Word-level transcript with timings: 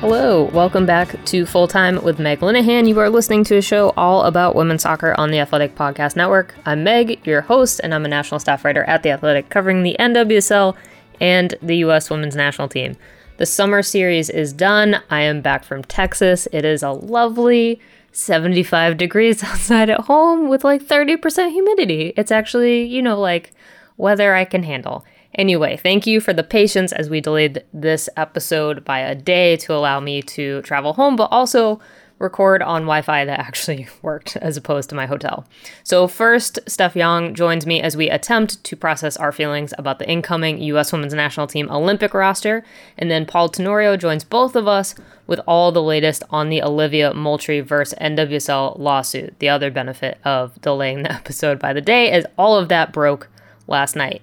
Hello, 0.00 0.44
welcome 0.44 0.86
back 0.86 1.24
to 1.24 1.44
Full 1.44 1.66
Time 1.66 2.00
with 2.04 2.20
Meg 2.20 2.38
Linehan. 2.38 2.86
You 2.86 3.00
are 3.00 3.10
listening 3.10 3.42
to 3.42 3.56
a 3.56 3.62
show 3.62 3.92
all 3.96 4.22
about 4.22 4.54
women's 4.54 4.82
soccer 4.82 5.12
on 5.18 5.32
the 5.32 5.40
Athletic 5.40 5.74
Podcast 5.74 6.14
Network. 6.14 6.54
I'm 6.64 6.84
Meg, 6.84 7.26
your 7.26 7.40
host, 7.40 7.80
and 7.82 7.92
I'm 7.92 8.04
a 8.04 8.08
national 8.08 8.38
staff 8.38 8.64
writer 8.64 8.84
at 8.84 9.02
The 9.02 9.10
Athletic, 9.10 9.48
covering 9.48 9.82
the 9.82 9.96
NWSL 9.98 10.76
and 11.20 11.52
the 11.60 11.78
U.S. 11.78 12.10
women's 12.10 12.36
national 12.36 12.68
team. 12.68 12.96
The 13.38 13.46
summer 13.46 13.82
series 13.82 14.30
is 14.30 14.52
done. 14.52 15.02
I 15.10 15.22
am 15.22 15.40
back 15.40 15.64
from 15.64 15.82
Texas. 15.82 16.46
It 16.52 16.64
is 16.64 16.84
a 16.84 16.92
lovely 16.92 17.80
75 18.12 18.98
degrees 18.98 19.42
outside 19.42 19.90
at 19.90 20.02
home 20.02 20.48
with 20.48 20.62
like 20.62 20.80
30% 20.80 21.50
humidity. 21.50 22.12
It's 22.16 22.30
actually, 22.30 22.84
you 22.84 23.02
know, 23.02 23.18
like 23.18 23.50
weather 23.96 24.32
I 24.32 24.44
can 24.44 24.62
handle. 24.62 25.04
Anyway, 25.38 25.76
thank 25.76 26.04
you 26.04 26.20
for 26.20 26.32
the 26.32 26.42
patience 26.42 26.92
as 26.92 27.08
we 27.08 27.20
delayed 27.20 27.62
this 27.72 28.08
episode 28.16 28.84
by 28.84 28.98
a 28.98 29.14
day 29.14 29.56
to 29.56 29.72
allow 29.72 30.00
me 30.00 30.20
to 30.20 30.60
travel 30.62 30.94
home, 30.94 31.14
but 31.14 31.28
also 31.30 31.80
record 32.18 32.60
on 32.60 32.82
Wi 32.82 33.02
Fi 33.02 33.24
that 33.24 33.38
actually 33.38 33.86
worked 34.02 34.36
as 34.38 34.56
opposed 34.56 34.88
to 34.90 34.96
my 34.96 35.06
hotel. 35.06 35.46
So, 35.84 36.08
first, 36.08 36.58
Steph 36.66 36.96
Yang 36.96 37.34
joins 37.34 37.66
me 37.66 37.80
as 37.80 37.96
we 37.96 38.10
attempt 38.10 38.64
to 38.64 38.74
process 38.74 39.16
our 39.16 39.30
feelings 39.30 39.72
about 39.78 40.00
the 40.00 40.10
incoming 40.10 40.60
U.S. 40.62 40.92
women's 40.92 41.14
national 41.14 41.46
team 41.46 41.70
Olympic 41.70 42.14
roster. 42.14 42.64
And 42.98 43.08
then 43.08 43.24
Paul 43.24 43.48
Tenorio 43.48 43.96
joins 43.96 44.24
both 44.24 44.56
of 44.56 44.66
us 44.66 44.96
with 45.28 45.38
all 45.46 45.70
the 45.70 45.80
latest 45.80 46.24
on 46.30 46.48
the 46.48 46.62
Olivia 46.64 47.14
Moultrie 47.14 47.60
versus 47.60 47.96
NWSL 48.00 48.76
lawsuit. 48.76 49.38
The 49.38 49.50
other 49.50 49.70
benefit 49.70 50.18
of 50.24 50.60
delaying 50.60 51.04
the 51.04 51.12
episode 51.20 51.60
by 51.60 51.72
the 51.72 51.80
day 51.80 52.12
is 52.12 52.26
all 52.36 52.56
of 52.56 52.68
that 52.70 52.92
broke 52.92 53.28
last 53.68 53.94
night. 53.94 54.22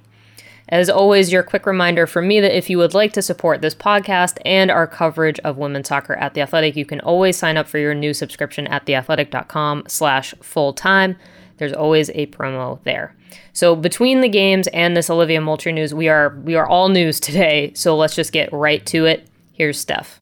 As 0.70 0.90
always, 0.90 1.32
your 1.32 1.44
quick 1.44 1.68
reminder 1.68 2.08
from 2.08 2.28
me 2.28 2.40
that 2.40 2.58
if 2.58 2.72
you 2.72 2.80
would 2.80 2.96
like 2.96 3.14
to 3.14 3.22
support 3.22 3.62
this 3.62 3.76
podcast 3.76 4.40
and 4.46 4.72
our 4.72 4.88
coverage 4.88 5.40
of 5.40 5.58
women's 5.58 5.88
soccer 5.88 6.16
at 6.16 6.34
The 6.34 6.42
Athletic, 6.42 6.76
you 6.76 6.86
can 6.86 7.00
always 7.02 7.38
sign 7.38 7.56
up 7.56 7.68
for 7.68 7.78
your 7.78 7.94
new 7.94 8.16
subscription 8.16 8.66
at 8.68 8.86
theathletic.com 8.86 9.84
slash 9.88 10.34
full-time. 10.42 11.18
There's 11.58 11.74
always 11.74 12.10
a 12.10 12.26
promo 12.28 12.82
there. 12.84 13.16
So 13.54 13.76
between 13.76 14.22
the 14.22 14.28
games 14.28 14.68
and 14.68 14.98
this 14.98 15.10
Olivia 15.10 15.40
Moultrie 15.40 15.72
news, 15.72 15.94
we 15.94 16.10
are 16.10 16.36
we 16.44 16.56
are 16.56 16.68
all 16.68 16.90
news 16.90 17.20
today. 17.20 17.72
So 17.76 17.96
let's 17.96 18.16
just 18.16 18.32
get 18.32 18.52
right 18.52 18.86
to 18.88 19.06
it. 19.06 19.28
Here's 19.54 19.80
Steph. 19.80 20.20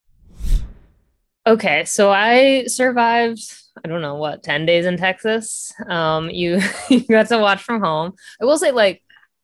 Okay, 1.47 1.85
so 1.85 2.11
I 2.11 2.65
survived 2.67 3.41
I 3.83 3.87
don't 3.87 4.01
know 4.01 4.15
what 4.15 4.43
10 4.43 4.65
days 4.65 4.85
in 4.85 4.97
Texas. 4.97 5.73
Um 5.87 6.29
you 6.29 6.61
you 6.89 7.01
got 7.07 7.29
to 7.29 7.39
watch 7.39 7.63
from 7.63 7.81
home. 7.81 8.13
I 8.41 8.45
will 8.45 8.57
say 8.57 8.71
like 8.71 9.01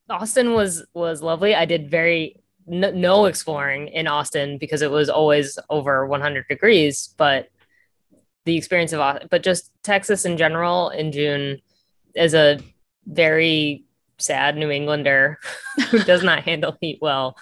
Austin 0.10 0.54
was 0.54 0.86
was 0.94 1.22
lovely. 1.22 1.56
I 1.56 1.66
did 1.66 1.90
very 1.90 2.42
no, 2.66 2.92
no 2.92 3.26
exploring 3.26 3.88
in 3.90 4.08
Austin 4.08 4.58
because 4.58 4.82
it 4.82 4.92
was 4.92 5.10
always 5.10 5.58
over 5.70 6.06
100 6.06 6.48
degrees, 6.48 7.14
but 7.18 7.50
the 8.46 8.58
experience 8.58 8.94
of 8.94 9.00
Austin, 9.00 9.28
but 9.32 9.44
just 9.44 9.72
Texas 9.84 10.26
in 10.26 10.38
general 10.38 10.90
in 10.90 11.12
June 11.12 11.60
as 12.16 12.34
a 12.34 12.60
very 13.06 13.84
sad 14.18 14.58
New 14.58 14.70
Englander 14.70 15.40
who 15.90 16.00
does 16.04 16.24
not 16.24 16.44
handle 16.44 16.78
heat 16.80 17.00
well. 17.02 17.38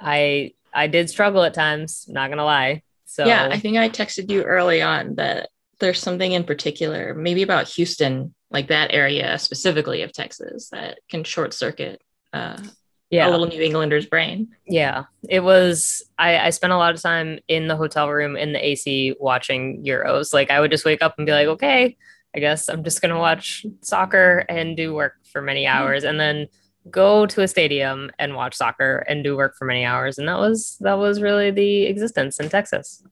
I 0.00 0.52
I 0.72 0.88
did 0.88 1.08
struggle 1.08 1.42
at 1.42 1.54
times, 1.54 2.06
not 2.08 2.30
gonna 2.30 2.44
lie. 2.44 2.82
So 3.06 3.24
yeah, 3.24 3.48
I 3.50 3.58
think 3.58 3.76
I 3.76 3.88
texted 3.88 4.30
you 4.30 4.42
early 4.42 4.82
on 4.82 5.14
that 5.16 5.48
there's 5.78 6.00
something 6.00 6.32
in 6.32 6.44
particular, 6.44 7.14
maybe 7.14 7.42
about 7.42 7.68
Houston, 7.68 8.34
like 8.50 8.68
that 8.68 8.92
area 8.92 9.38
specifically 9.38 10.02
of 10.02 10.12
Texas, 10.12 10.68
that 10.70 10.98
can 11.08 11.24
short 11.24 11.52
circuit 11.52 12.02
uh, 12.32 12.58
yeah. 13.10 13.28
a 13.28 13.30
little 13.30 13.46
New 13.46 13.60
Englander's 13.60 14.06
brain. 14.06 14.48
Yeah, 14.66 15.04
it 15.28 15.40
was. 15.40 16.02
I, 16.18 16.38
I 16.38 16.50
spent 16.50 16.72
a 16.72 16.76
lot 16.76 16.94
of 16.94 17.02
time 17.02 17.38
in 17.48 17.68
the 17.68 17.76
hotel 17.76 18.10
room 18.10 18.36
in 18.36 18.52
the 18.52 18.64
AC 18.64 19.16
watching 19.18 19.84
Euros. 19.84 20.32
Like 20.32 20.50
I 20.50 20.60
would 20.60 20.70
just 20.70 20.84
wake 20.84 21.02
up 21.02 21.14
and 21.18 21.26
be 21.26 21.32
like, 21.32 21.48
okay, 21.48 21.96
I 22.34 22.38
guess 22.38 22.68
I'm 22.68 22.84
just 22.84 23.02
gonna 23.02 23.18
watch 23.18 23.66
soccer 23.82 24.44
and 24.48 24.76
do 24.76 24.94
work 24.94 25.14
for 25.30 25.42
many 25.42 25.66
hours, 25.66 26.02
mm-hmm. 26.02 26.10
and 26.10 26.20
then 26.20 26.48
go 26.88 27.26
to 27.26 27.42
a 27.42 27.48
stadium 27.48 28.12
and 28.18 28.36
watch 28.36 28.54
soccer 28.54 28.98
and 29.08 29.24
do 29.24 29.36
work 29.36 29.56
for 29.56 29.64
many 29.64 29.84
hours. 29.84 30.18
And 30.18 30.28
that 30.28 30.38
was 30.38 30.76
that 30.80 30.98
was 30.98 31.20
really 31.20 31.50
the 31.50 31.84
existence 31.84 32.38
in 32.38 32.48
Texas 32.48 33.02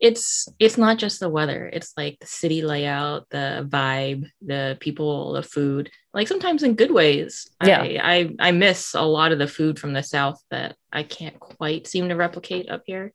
it's 0.00 0.48
it's 0.60 0.78
not 0.78 0.98
just 0.98 1.18
the 1.18 1.28
weather. 1.28 1.68
It's 1.72 1.92
like 1.96 2.18
the 2.20 2.26
city 2.26 2.62
layout 2.62 3.28
the 3.30 3.66
vibe 3.68 4.30
the 4.40 4.76
people 4.80 5.32
the 5.32 5.42
food. 5.42 5.90
Like 6.14 6.28
sometimes 6.28 6.62
in 6.62 6.74
good 6.74 6.92
ways. 6.92 7.48
Yeah. 7.64 7.82
I, 7.82 7.98
I, 8.02 8.48
I 8.48 8.50
miss 8.52 8.94
a 8.94 9.02
lot 9.02 9.32
of 9.32 9.38
the 9.38 9.48
food 9.48 9.78
from 9.78 9.92
the 9.92 10.02
south 10.02 10.42
that 10.50 10.76
i 10.92 11.02
can't 11.02 11.38
quite 11.40 11.86
seem 11.86 12.08
to 12.08 12.16
replicate 12.16 12.70
up 12.70 12.82
here. 12.86 13.12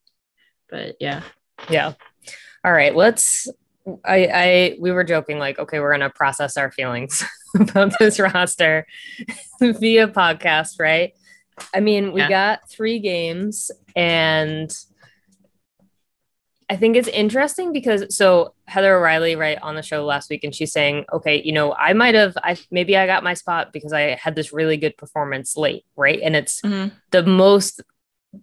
But 0.70 0.96
yeah. 1.00 1.22
Yeah. 1.70 1.94
All 2.66 2.74
right 2.74 2.96
let's 2.96 3.48
i 4.06 4.28
i 4.34 4.78
we 4.80 4.92
were 4.92 5.04
joking 5.04 5.40
like 5.40 5.60
okay 5.60 5.82
we're 5.82 5.92
gonna 5.92 6.10
process 6.10 6.56
our 6.56 6.72
feelings 6.72 7.22
about 7.60 7.92
this 8.00 8.18
roster 8.18 8.88
via 9.62 10.08
podcast 10.08 10.80
right? 10.80 11.14
I 11.74 11.80
mean 11.80 12.12
we 12.12 12.22
yeah. 12.22 12.30
got 12.30 12.70
three 12.70 13.00
games 13.00 13.72
and 13.96 14.74
I 16.70 16.76
think 16.76 16.96
it's 16.96 17.08
interesting 17.08 17.74
because 17.74 18.16
so 18.16 18.54
Heather 18.66 18.96
O'Reilly, 18.96 19.36
right, 19.36 19.58
on 19.62 19.76
the 19.76 19.82
show 19.82 20.06
last 20.06 20.30
week, 20.30 20.44
and 20.44 20.54
she's 20.54 20.72
saying, 20.72 21.06
okay, 21.12 21.42
you 21.44 21.52
know, 21.52 21.74
I 21.74 21.94
might 21.94 22.16
have, 22.16 22.36
I 22.38 22.58
maybe 22.72 22.96
I 22.98 23.06
got 23.06 23.24
my 23.24 23.34
spot 23.34 23.74
because 23.74 23.94
I 23.94 24.16
had 24.22 24.36
this 24.36 24.54
really 24.54 24.78
good 24.78 24.98
performance 24.98 25.58
late, 25.58 25.86
right? 25.96 26.20
And 26.22 26.36
it's 26.36 26.62
mm-hmm. 26.62 26.96
the 27.12 27.24
most 27.24 27.82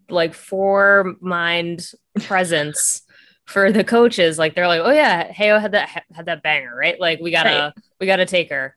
like 0.08 0.34
for 0.34 1.14
mind 1.20 1.90
presence 2.22 3.02
for 3.44 3.72
the 3.72 3.84
coaches. 3.84 4.38
Like 4.38 4.54
they're 4.54 4.68
like, 4.68 4.82
oh 4.82 4.92
yeah, 4.92 5.32
Heyo 5.32 5.60
had 5.60 5.72
that 5.72 6.04
had 6.12 6.26
that 6.26 6.42
banger, 6.42 6.74
right? 6.74 6.98
Like 7.00 7.20
we 7.20 7.30
gotta 7.30 7.72
right. 7.76 7.84
we 7.98 8.06
gotta 8.06 8.26
take 8.26 8.50
her. 8.50 8.76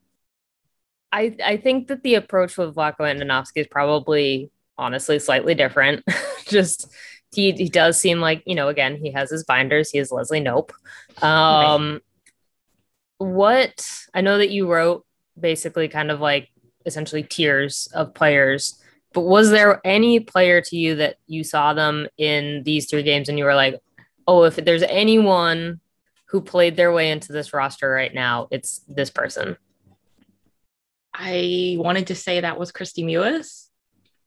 I 1.12 1.36
I 1.44 1.58
think 1.58 1.88
that 1.88 2.04
the 2.04 2.16
approach 2.16 2.58
with 2.58 2.76
Vlatko 2.76 3.02
Andonovski 3.02 3.58
is 3.58 3.68
probably 3.68 4.50
honestly 4.78 5.20
slightly 5.20 5.54
different. 5.54 6.04
Just 6.48 6.92
he, 7.34 7.52
he 7.52 7.70
does 7.70 8.00
seem 8.00 8.20
like 8.20 8.44
you 8.46 8.56
know 8.56 8.68
again 8.68 8.96
he 8.96 9.12
has 9.12 9.30
his 9.30 9.44
binders 9.44 9.90
he 9.90 9.98
is 9.98 10.12
leslie 10.12 10.42
knope 10.42 10.72
um 11.24 11.94
right. 11.94 12.02
what 13.18 13.90
i 14.14 14.22
know 14.22 14.38
that 14.38 14.52
you 14.52 14.72
wrote 14.72 15.06
basically 15.40 15.88
kind 15.88 16.12
of 16.12 16.20
like 16.20 16.50
essentially 16.86 17.24
tiers 17.24 17.88
of 17.94 18.14
players 18.14 18.80
but 19.14 19.22
was 19.22 19.52
there 19.52 19.80
any 19.86 20.20
player 20.20 20.60
to 20.62 20.76
you 20.76 20.96
that 20.96 21.18
you 21.28 21.44
saw 21.44 21.74
them 21.74 22.08
in 22.18 22.64
these 22.64 22.90
three 22.90 23.04
games 23.04 23.30
and 23.30 23.38
you 23.38 23.46
were 23.46 23.56
like 23.56 23.80
oh, 24.28 24.44
if 24.44 24.56
there's 24.56 24.84
anyone 24.84 25.80
who 26.28 26.42
played 26.42 26.76
their 26.76 26.92
way 26.92 27.12
into 27.12 27.32
this 27.32 27.54
roster 27.54 27.90
right 27.90 28.14
now, 28.14 28.48
it's 28.52 28.82
this 28.88 29.10
person. 29.10 29.58
I 31.14 31.76
wanted 31.78 32.08
to 32.08 32.16
say 32.16 32.42
that 32.42 32.58
was 32.58 32.72
Kristie 32.72 33.06
Mewis 33.06 33.68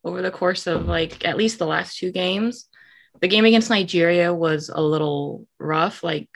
over 0.04 0.22
the 0.22 0.30
course 0.30 0.68
of 0.68 0.86
like 0.86 1.24
at 1.24 1.36
least 1.36 1.58
the 1.58 1.66
last 1.66 1.98
two 1.98 2.12
games. 2.12 2.68
The 3.20 3.28
game 3.28 3.44
against 3.44 3.70
Nigeria 3.70 4.32
was 4.32 4.68
a 4.68 4.80
little 4.80 5.46
rough. 5.58 6.02
Like 6.02 6.28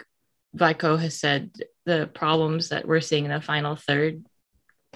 Vico 0.54 0.96
has 0.96 1.18
said, 1.18 1.50
the 1.84 2.10
problems 2.12 2.70
that 2.70 2.86
we're 2.86 3.00
seeing 3.00 3.24
in 3.24 3.30
the 3.30 3.40
final 3.40 3.76
third 3.76 4.24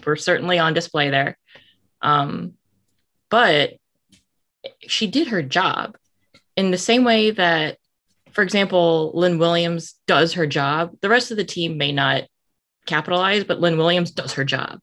were 0.05 0.17
certainly 0.17 0.59
on 0.59 0.75
display 0.75 1.11
there. 1.11 1.39
Um, 2.03 2.55
but 3.31 3.75
she 4.81 5.07
did 5.07 5.29
her 5.29 5.43
job 5.43 5.97
in 6.57 6.71
the 6.71 6.79
same 6.79 7.05
way 7.05 7.31
that, 7.33 7.79
for 8.33 8.43
example, 8.43 9.13
Lynn 9.15 9.39
Williams 9.39 9.95
does 10.07 10.35
her 10.35 10.47
job. 10.47 10.93
The 11.01 11.09
rest 11.09 11.31
of 11.31 11.37
the 11.37 11.45
team 11.45 11.79
may 11.79 11.93
not 11.93 12.25
capitalize, 12.87 13.45
but 13.45 13.61
Lynn 13.61 13.79
Williams 13.79 14.11
does 14.11 14.35
her 14.35 14.45
job. 14.45 14.81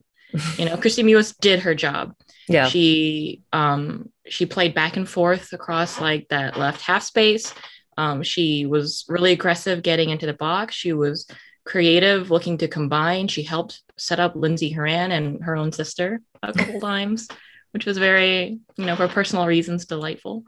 You 0.57 0.65
know, 0.65 0.77
Kristie 0.77 1.03
Mewis 1.03 1.37
did 1.39 1.61
her 1.61 1.75
job. 1.75 2.15
Yeah. 2.47 2.67
She 2.67 3.41
um 3.53 4.09
she 4.27 4.45
played 4.45 4.73
back 4.73 4.97
and 4.97 5.07
forth 5.07 5.53
across 5.53 5.99
like 5.99 6.27
that 6.29 6.57
left 6.57 6.81
half 6.81 7.03
space. 7.03 7.53
Um, 7.97 8.23
she 8.23 8.65
was 8.65 9.05
really 9.09 9.33
aggressive 9.33 9.83
getting 9.83 10.09
into 10.09 10.25
the 10.25 10.33
box. 10.33 10.75
She 10.75 10.93
was 10.93 11.27
creative, 11.65 12.31
looking 12.31 12.57
to 12.59 12.67
combine. 12.67 13.27
She 13.27 13.43
helped 13.43 13.81
set 13.97 14.19
up 14.19 14.35
Lindsey 14.35 14.71
Horan 14.71 15.11
and 15.11 15.43
her 15.43 15.55
own 15.55 15.71
sister 15.71 16.21
a 16.41 16.53
couple 16.53 16.79
times, 16.81 17.27
which 17.71 17.85
was 17.85 17.97
very, 17.97 18.59
you 18.77 18.85
know, 18.85 18.95
for 18.95 19.07
personal 19.07 19.45
reasons, 19.45 19.85
delightful. 19.85 20.43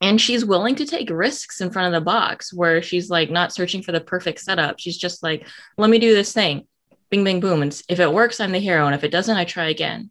And 0.00 0.20
she's 0.20 0.44
willing 0.44 0.74
to 0.76 0.86
take 0.86 1.08
risks 1.08 1.60
in 1.60 1.70
front 1.70 1.92
of 1.92 1.98
the 1.98 2.04
box 2.04 2.52
where 2.52 2.82
she's 2.82 3.08
like 3.08 3.30
not 3.30 3.52
searching 3.52 3.82
for 3.82 3.92
the 3.92 4.00
perfect 4.00 4.40
setup. 4.40 4.78
She's 4.78 4.98
just 4.98 5.22
like, 5.22 5.48
let 5.78 5.88
me 5.88 5.98
do 5.98 6.14
this 6.14 6.32
thing. 6.32 6.66
Bing, 7.10 7.24
bing, 7.24 7.40
boom. 7.40 7.62
And 7.62 7.82
if 7.88 8.00
it 8.00 8.12
works, 8.12 8.40
I'm 8.40 8.52
the 8.52 8.58
hero. 8.58 8.86
And 8.86 8.94
if 8.94 9.04
it 9.04 9.12
doesn't, 9.12 9.36
I 9.36 9.44
try 9.44 9.68
again. 9.68 10.10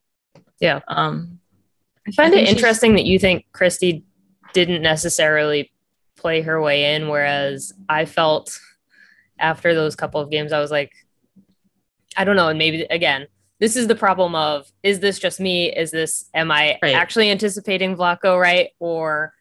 Yeah. 0.59 0.80
Um, 0.88 1.39
I 2.07 2.12
find 2.12 2.33
I 2.33 2.39
it 2.39 2.50
interesting 2.50 2.95
that 2.95 3.06
you 3.06 3.19
think 3.19 3.45
Kristie 3.53 4.03
didn't 4.53 4.81
necessarily 4.81 5.71
play 6.15 6.42
her 6.42 6.62
way 6.62 6.95
in, 6.95 7.09
whereas 7.09 7.74
I 7.89 8.06
felt 8.06 8.57
after 9.39 9.74
those 9.74 9.95
couple 9.95 10.21
of 10.21 10.31
games, 10.31 10.53
I 10.53 10.59
was 10.59 10.71
like, 10.71 10.94
I 12.15 12.24
don't 12.24 12.36
know. 12.36 12.47
And 12.47 12.57
maybe 12.57 12.83
again, 12.89 13.27
this 13.59 13.75
is 13.75 13.88
the 13.88 13.95
problem 13.95 14.36
of 14.36 14.71
is 14.83 15.00
this 15.00 15.19
just 15.19 15.39
me? 15.39 15.75
Is 15.75 15.92
this 15.92 16.30
am 16.33 16.51
I 16.51 16.77
right. 16.81 16.95
actually 16.95 17.30
anticipating 17.31 17.95
Vlatko 17.95 18.39
right? 18.39 18.69
Or 18.80 19.33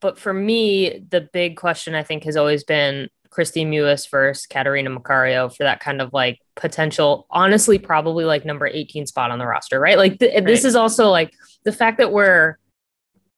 but 0.00 0.18
for 0.18 0.32
me, 0.34 1.04
the 1.08 1.22
big 1.32 1.56
question 1.56 1.94
I 1.94 2.02
think 2.02 2.24
has 2.24 2.36
always 2.36 2.64
been 2.64 3.08
Kristie 3.36 3.66
Mewis 3.66 4.08
versus 4.08 4.46
Catarina 4.46 4.90
Macario 4.90 5.54
for 5.54 5.64
that 5.64 5.80
kind 5.80 6.00
of 6.00 6.12
like 6.12 6.38
potential, 6.54 7.26
honestly, 7.30 7.78
probably 7.78 8.24
like 8.24 8.44
number 8.44 8.66
18 8.66 9.06
spot 9.06 9.30
on 9.30 9.38
the 9.38 9.46
roster, 9.46 9.80
right? 9.80 9.98
Like 9.98 10.18
th- 10.18 10.34
right. 10.34 10.44
this 10.44 10.64
is 10.64 10.76
also 10.76 11.10
like 11.10 11.34
the 11.64 11.72
fact 11.72 11.98
that 11.98 12.12
we're 12.12 12.58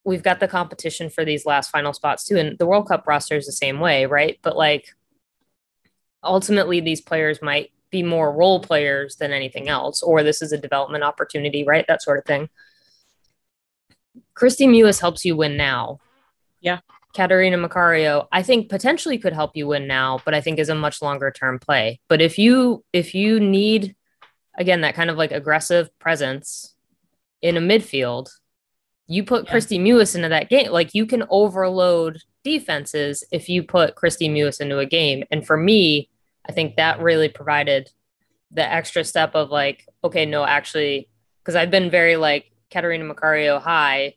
we've 0.04 0.22
got 0.22 0.38
the 0.38 0.48
competition 0.48 1.10
for 1.10 1.24
these 1.24 1.46
last 1.46 1.70
final 1.70 1.92
spots 1.92 2.24
too. 2.24 2.36
And 2.36 2.58
the 2.58 2.66
World 2.66 2.88
Cup 2.88 3.06
roster 3.06 3.36
is 3.36 3.46
the 3.46 3.52
same 3.52 3.80
way, 3.80 4.06
right? 4.06 4.38
But 4.42 4.56
like 4.56 4.94
ultimately 6.22 6.80
these 6.80 7.00
players 7.00 7.40
might 7.40 7.72
be 7.90 8.02
more 8.02 8.32
role 8.32 8.60
players 8.60 9.16
than 9.16 9.32
anything 9.32 9.68
else, 9.68 10.02
or 10.02 10.22
this 10.22 10.42
is 10.42 10.52
a 10.52 10.58
development 10.58 11.04
opportunity, 11.04 11.64
right? 11.64 11.86
That 11.88 12.02
sort 12.02 12.18
of 12.18 12.24
thing. 12.24 12.48
Kristie 14.38 14.68
Mewis 14.68 15.00
helps 15.00 15.24
you 15.24 15.36
win 15.36 15.56
now. 15.56 16.00
Yeah. 16.60 16.80
Catarina 17.16 17.56
Macario, 17.56 18.26
I 18.30 18.42
think 18.42 18.68
potentially 18.68 19.16
could 19.16 19.32
help 19.32 19.56
you 19.56 19.66
win 19.66 19.86
now, 19.86 20.20
but 20.24 20.34
I 20.34 20.42
think 20.42 20.58
is 20.58 20.68
a 20.68 20.74
much 20.74 21.00
longer 21.00 21.30
term 21.30 21.58
play. 21.58 21.98
But 22.08 22.20
if 22.20 22.38
you 22.38 22.84
if 22.92 23.14
you 23.14 23.40
need 23.40 23.96
again 24.58 24.82
that 24.82 24.94
kind 24.94 25.08
of 25.08 25.16
like 25.16 25.32
aggressive 25.32 25.88
presence 25.98 26.74
in 27.40 27.56
a 27.56 27.60
midfield, 27.60 28.28
you 29.06 29.24
put 29.24 29.46
yeah. 29.46 29.54
Kristie 29.54 29.80
Mewis 29.80 30.14
into 30.14 30.28
that 30.28 30.50
game. 30.50 30.70
Like 30.70 30.94
you 30.94 31.06
can 31.06 31.24
overload 31.30 32.18
defenses 32.44 33.24
if 33.32 33.48
you 33.48 33.62
put 33.62 33.96
Kristie 33.96 34.30
Mewis 34.30 34.60
into 34.60 34.78
a 34.78 34.86
game. 34.86 35.24
And 35.30 35.46
for 35.46 35.56
me, 35.56 36.10
I 36.46 36.52
think 36.52 36.76
that 36.76 37.00
really 37.00 37.28
provided 37.28 37.90
the 38.50 38.62
extra 38.62 39.04
step 39.04 39.34
of 39.34 39.50
like, 39.50 39.88
okay, 40.04 40.26
no, 40.26 40.44
actually, 40.44 41.08
because 41.42 41.56
I've 41.56 41.70
been 41.70 41.90
very 41.90 42.16
like 42.16 42.52
Catarina 42.70 43.12
Macario 43.12 43.60
high 43.60 44.16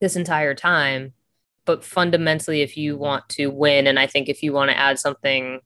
this 0.00 0.16
entire 0.16 0.54
time. 0.54 1.14
But 1.68 1.84
fundamentally, 1.84 2.62
if 2.62 2.78
you 2.78 2.96
want 2.96 3.28
to 3.28 3.48
win, 3.48 3.86
and 3.86 3.98
I 3.98 4.06
think 4.06 4.30
if 4.30 4.42
you 4.42 4.54
want 4.54 4.70
to 4.70 4.78
add 4.78 4.98
something 4.98 5.60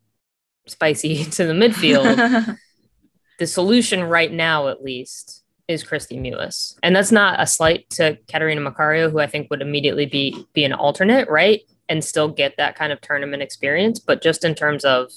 spicy 0.66 1.22
to 1.36 1.46
the 1.46 1.52
midfield, 1.52 2.58
the 3.38 3.46
solution 3.46 4.02
right 4.02 4.32
now, 4.32 4.66
at 4.66 4.82
least, 4.82 5.44
is 5.68 5.84
Kristie 5.84 6.20
Mewis. 6.20 6.74
And 6.82 6.96
that's 6.96 7.12
not 7.12 7.40
a 7.40 7.46
slight 7.46 7.88
to 7.90 8.18
Catarina 8.26 8.68
Macario, 8.68 9.12
who 9.12 9.20
I 9.20 9.28
think 9.28 9.48
would 9.48 9.62
immediately 9.62 10.06
be 10.06 10.44
be 10.54 10.64
an 10.64 10.72
alternate, 10.72 11.28
right? 11.28 11.60
And 11.88 12.04
still 12.04 12.26
get 12.26 12.56
that 12.56 12.74
kind 12.74 12.92
of 12.92 13.00
tournament 13.00 13.40
experience. 13.40 14.00
But 14.00 14.22
just 14.22 14.44
in 14.44 14.56
terms 14.56 14.84
of 14.84 15.12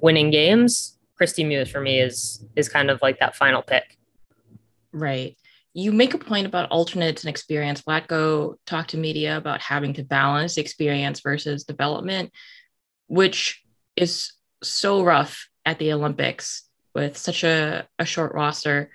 winning 0.00 0.30
games, 0.30 0.98
Kristie 1.18 1.46
Mewis 1.46 1.68
for 1.68 1.80
me 1.80 1.98
is 1.98 2.44
is 2.56 2.68
kind 2.68 2.90
of 2.90 3.00
like 3.00 3.20
that 3.20 3.36
final 3.36 3.62
pick. 3.62 3.96
Right. 4.92 5.34
You 5.74 5.92
make 5.92 6.14
a 6.14 6.18
point 6.18 6.46
about 6.46 6.70
alternates 6.70 7.24
and 7.24 7.30
experience. 7.30 7.82
Vlatko 7.82 8.54
talked 8.64 8.90
to 8.90 8.96
media 8.96 9.36
about 9.36 9.60
having 9.60 9.92
to 9.94 10.04
balance 10.04 10.56
experience 10.56 11.20
versus 11.20 11.64
development, 11.64 12.32
which 13.08 13.62
is 13.96 14.32
so 14.62 15.02
rough 15.04 15.48
at 15.66 15.78
the 15.78 15.92
Olympics 15.92 16.62
with 16.94 17.16
such 17.16 17.44
a, 17.44 17.86
a 17.98 18.04
short 18.04 18.32
roster. 18.34 18.90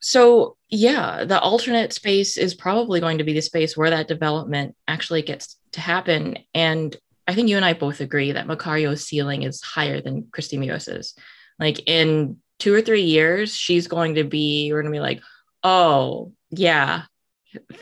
So, 0.00 0.56
yeah, 0.68 1.24
the 1.24 1.40
alternate 1.40 1.92
space 1.92 2.36
is 2.36 2.54
probably 2.54 3.00
going 3.00 3.18
to 3.18 3.24
be 3.24 3.32
the 3.32 3.40
space 3.40 3.76
where 3.76 3.90
that 3.90 4.08
development 4.08 4.74
actually 4.86 5.22
gets 5.22 5.56
to 5.72 5.80
happen. 5.80 6.38
And 6.52 6.94
I 7.26 7.34
think 7.34 7.48
you 7.48 7.56
and 7.56 7.64
I 7.64 7.72
both 7.72 8.00
agree 8.00 8.32
that 8.32 8.46
Macario's 8.46 9.04
ceiling 9.04 9.44
is 9.44 9.62
higher 9.62 10.00
than 10.00 10.24
Kristie 10.24 10.58
Mewis's. 10.58 11.14
Like 11.58 11.88
in 11.88 12.38
two 12.58 12.74
or 12.74 12.82
three 12.82 13.02
years, 13.02 13.54
she's 13.54 13.88
going 13.88 14.16
to 14.16 14.24
be, 14.24 14.72
we're 14.72 14.82
going 14.82 14.92
to 14.92 14.96
be 14.96 15.00
like, 15.00 15.22
oh, 15.66 16.32
yeah, 16.50 17.02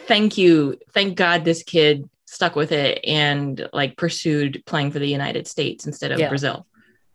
thank 0.06 0.38
you. 0.38 0.78
Thank 0.94 1.16
God 1.16 1.44
this 1.44 1.62
kid 1.62 2.08
stuck 2.24 2.56
with 2.56 2.72
it 2.72 3.04
and 3.04 3.68
like 3.74 3.98
pursued 3.98 4.62
playing 4.64 4.90
for 4.90 4.98
the 4.98 5.06
United 5.06 5.46
States 5.46 5.86
instead 5.86 6.10
of 6.10 6.18
yeah. 6.18 6.30
Brazil. 6.30 6.66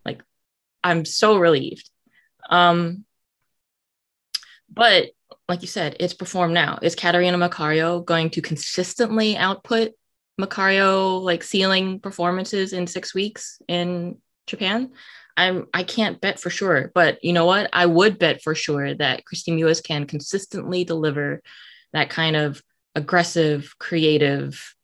Like, 0.05 0.21
I'm 0.83 1.05
so 1.05 1.37
relieved. 1.37 1.89
Um, 2.51 3.03
but 4.71 5.07
like 5.47 5.63
you 5.63 5.67
said, 5.67 5.95
it's 5.99 6.13
performed 6.13 6.53
now. 6.53 6.77
Is 6.83 6.93
Catarina 6.93 7.37
Macario 7.37 8.05
going 8.05 8.29
to 8.31 8.41
consistently 8.41 9.35
output 9.35 9.93
Macario 10.39 11.19
like 11.19 11.43
ceiling 11.43 11.99
performances 11.99 12.73
in 12.73 12.85
six 12.85 13.15
weeks 13.15 13.59
in 13.67 14.19
Japan. 14.45 14.91
I'm 15.37 15.67
I 15.73 15.83
can't 15.83 16.19
bet 16.19 16.39
for 16.39 16.49
sure, 16.49 16.91
but 16.93 17.23
you 17.23 17.33
know 17.33 17.45
what? 17.45 17.69
I 17.73 17.85
would 17.85 18.19
bet 18.19 18.41
for 18.41 18.55
sure 18.55 18.93
that 18.95 19.23
Kristie 19.25 19.57
Mewis 19.57 19.83
can 19.83 20.05
consistently 20.05 20.83
deliver 20.83 21.41
that 21.93 22.09
kind 22.09 22.35
of 22.35 22.61
aggressive, 22.95 23.75
creative, 23.79 24.75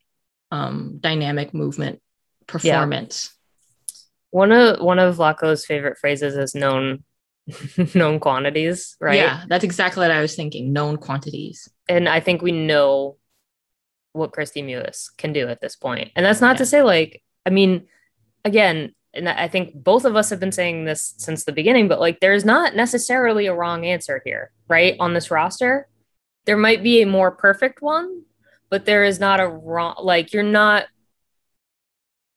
um, 0.50 0.98
dynamic 1.00 1.52
movement 1.52 2.00
performance. 2.46 3.30
Yeah. 3.32 3.96
One 4.30 4.52
of 4.52 4.80
one 4.80 4.98
of 4.98 5.16
Vlatko's 5.16 5.66
favorite 5.66 5.98
phrases 5.98 6.36
is 6.36 6.54
known 6.54 7.04
known 7.94 8.20
quantities, 8.20 8.96
right? 9.00 9.18
Yeah, 9.18 9.44
that's 9.48 9.64
exactly 9.64 10.02
what 10.02 10.10
I 10.10 10.20
was 10.20 10.34
thinking. 10.34 10.72
Known 10.72 10.96
quantities. 10.96 11.68
And 11.88 12.08
I 12.08 12.20
think 12.20 12.42
we 12.42 12.52
know 12.52 13.16
what 14.12 14.32
Kristie 14.32 14.64
Mewis 14.64 15.08
can 15.16 15.32
do 15.32 15.46
at 15.48 15.60
this 15.60 15.76
point. 15.76 16.10
And 16.16 16.24
that's 16.24 16.40
not 16.40 16.54
yeah. 16.54 16.58
to 16.58 16.66
say 16.66 16.82
like, 16.82 17.22
I 17.44 17.50
mean, 17.50 17.86
again, 18.44 18.94
and 19.16 19.28
I 19.28 19.48
think 19.48 19.74
both 19.74 20.04
of 20.04 20.16
us 20.16 20.30
have 20.30 20.40
been 20.40 20.52
saying 20.52 20.84
this 20.84 21.14
since 21.18 21.44
the 21.44 21.52
beginning, 21.52 21.88
but 21.88 22.00
like 22.00 22.20
there's 22.20 22.44
not 22.44 22.76
necessarily 22.76 23.46
a 23.46 23.54
wrong 23.54 23.84
answer 23.84 24.22
here, 24.24 24.50
right? 24.68 24.96
On 25.00 25.14
this 25.14 25.30
roster. 25.30 25.88
There 26.44 26.56
might 26.56 26.82
be 26.82 27.02
a 27.02 27.06
more 27.06 27.32
perfect 27.32 27.82
one, 27.82 28.22
but 28.70 28.84
there 28.84 29.04
is 29.04 29.18
not 29.18 29.40
a 29.40 29.48
wrong 29.48 29.96
like 30.00 30.32
you're 30.32 30.42
not 30.42 30.86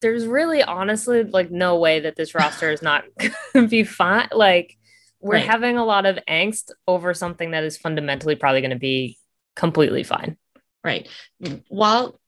there's 0.01 0.25
really 0.25 0.63
honestly 0.63 1.23
like 1.23 1.51
no 1.51 1.77
way 1.77 1.99
that 1.99 2.15
this 2.15 2.33
roster 2.33 2.71
is 2.71 2.81
not 2.81 3.03
gonna 3.53 3.67
be 3.67 3.83
fine. 3.83 4.29
Like 4.31 4.77
we're 5.19 5.35
right. 5.35 5.45
having 5.45 5.77
a 5.77 5.85
lot 5.85 6.05
of 6.05 6.17
angst 6.27 6.71
over 6.87 7.13
something 7.13 7.51
that 7.51 7.63
is 7.63 7.77
fundamentally 7.77 8.35
probably 8.35 8.61
going 8.61 8.71
to 8.71 8.77
be 8.77 9.17
completely 9.55 10.03
fine. 10.03 10.37
Right. 10.83 11.09
While 11.67 12.19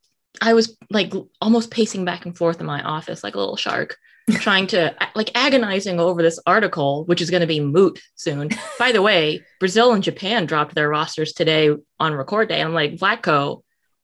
I 0.41 0.53
was 0.53 0.77
like 0.89 1.13
almost 1.39 1.71
pacing 1.71 2.05
back 2.05 2.25
and 2.25 2.37
forth 2.37 2.59
in 2.59 2.65
my 2.65 2.81
office 2.81 3.23
like 3.23 3.35
a 3.35 3.39
little 3.39 3.55
shark, 3.55 3.97
trying 4.29 4.67
to 4.67 4.95
like 5.15 5.31
agonizing 5.35 5.99
over 5.99 6.21
this 6.21 6.39
article, 6.45 7.05
which 7.05 7.21
is 7.21 7.29
going 7.29 7.41
to 7.41 7.47
be 7.47 7.59
moot 7.59 7.99
soon. 8.15 8.49
By 8.79 8.91
the 8.91 9.01
way, 9.01 9.43
Brazil 9.59 9.93
and 9.93 10.03
Japan 10.03 10.45
dropped 10.45 10.75
their 10.75 10.89
rosters 10.89 11.33
today 11.33 11.75
on 11.99 12.13
record 12.13 12.49
day. 12.49 12.61
I'm 12.61 12.73
like, 12.73 12.95
Vlatko, 12.95 13.63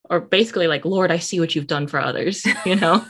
or 0.10 0.20
basically 0.22 0.68
like, 0.68 0.86
Lord, 0.86 1.12
I 1.12 1.20
see 1.20 1.40
what 1.40 1.56
you've 1.56 1.68
done 1.68 1.88
for 1.88 2.00
others, 2.00 2.46
you 2.66 2.76
know? 2.76 3.06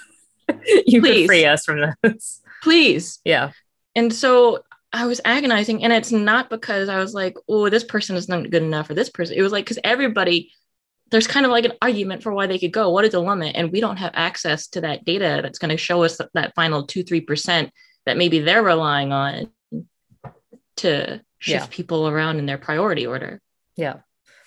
you 0.85 1.01
Please. 1.01 1.27
free 1.27 1.45
us 1.45 1.65
from 1.65 1.93
this. 2.03 2.41
Please. 2.63 3.19
Yeah. 3.23 3.51
And 3.95 4.13
so 4.13 4.63
I 4.93 5.05
was 5.05 5.21
agonizing, 5.25 5.83
and 5.83 5.91
it's 5.91 6.11
not 6.11 6.49
because 6.49 6.89
I 6.89 6.99
was 6.99 7.13
like, 7.13 7.35
oh, 7.49 7.69
this 7.69 7.83
person 7.83 8.15
is 8.15 8.29
not 8.29 8.49
good 8.49 8.63
enough 8.63 8.89
or 8.89 8.93
this 8.93 9.09
person. 9.09 9.35
It 9.37 9.41
was 9.41 9.51
like, 9.51 9.65
because 9.65 9.79
everybody, 9.83 10.51
there's 11.09 11.27
kind 11.27 11.45
of 11.45 11.51
like 11.51 11.65
an 11.65 11.73
argument 11.81 12.23
for 12.23 12.33
why 12.33 12.47
they 12.47 12.59
could 12.59 12.73
go. 12.73 12.89
What 12.89 13.05
is 13.05 13.11
the 13.11 13.19
limit? 13.19 13.55
And 13.55 13.71
we 13.71 13.79
don't 13.79 13.97
have 13.97 14.11
access 14.13 14.67
to 14.69 14.81
that 14.81 15.05
data 15.05 15.39
that's 15.41 15.59
going 15.59 15.71
to 15.71 15.77
show 15.77 16.03
us 16.03 16.17
that, 16.17 16.29
that 16.33 16.53
final 16.55 16.85
two, 16.85 17.03
3% 17.03 17.69
that 18.05 18.17
maybe 18.17 18.39
they're 18.39 18.63
relying 18.63 19.11
on 19.11 19.51
to 20.77 21.21
shift 21.39 21.65
yeah. 21.65 21.75
people 21.75 22.07
around 22.07 22.39
in 22.39 22.45
their 22.45 22.57
priority 22.57 23.07
order. 23.07 23.41
Yeah. 23.75 23.97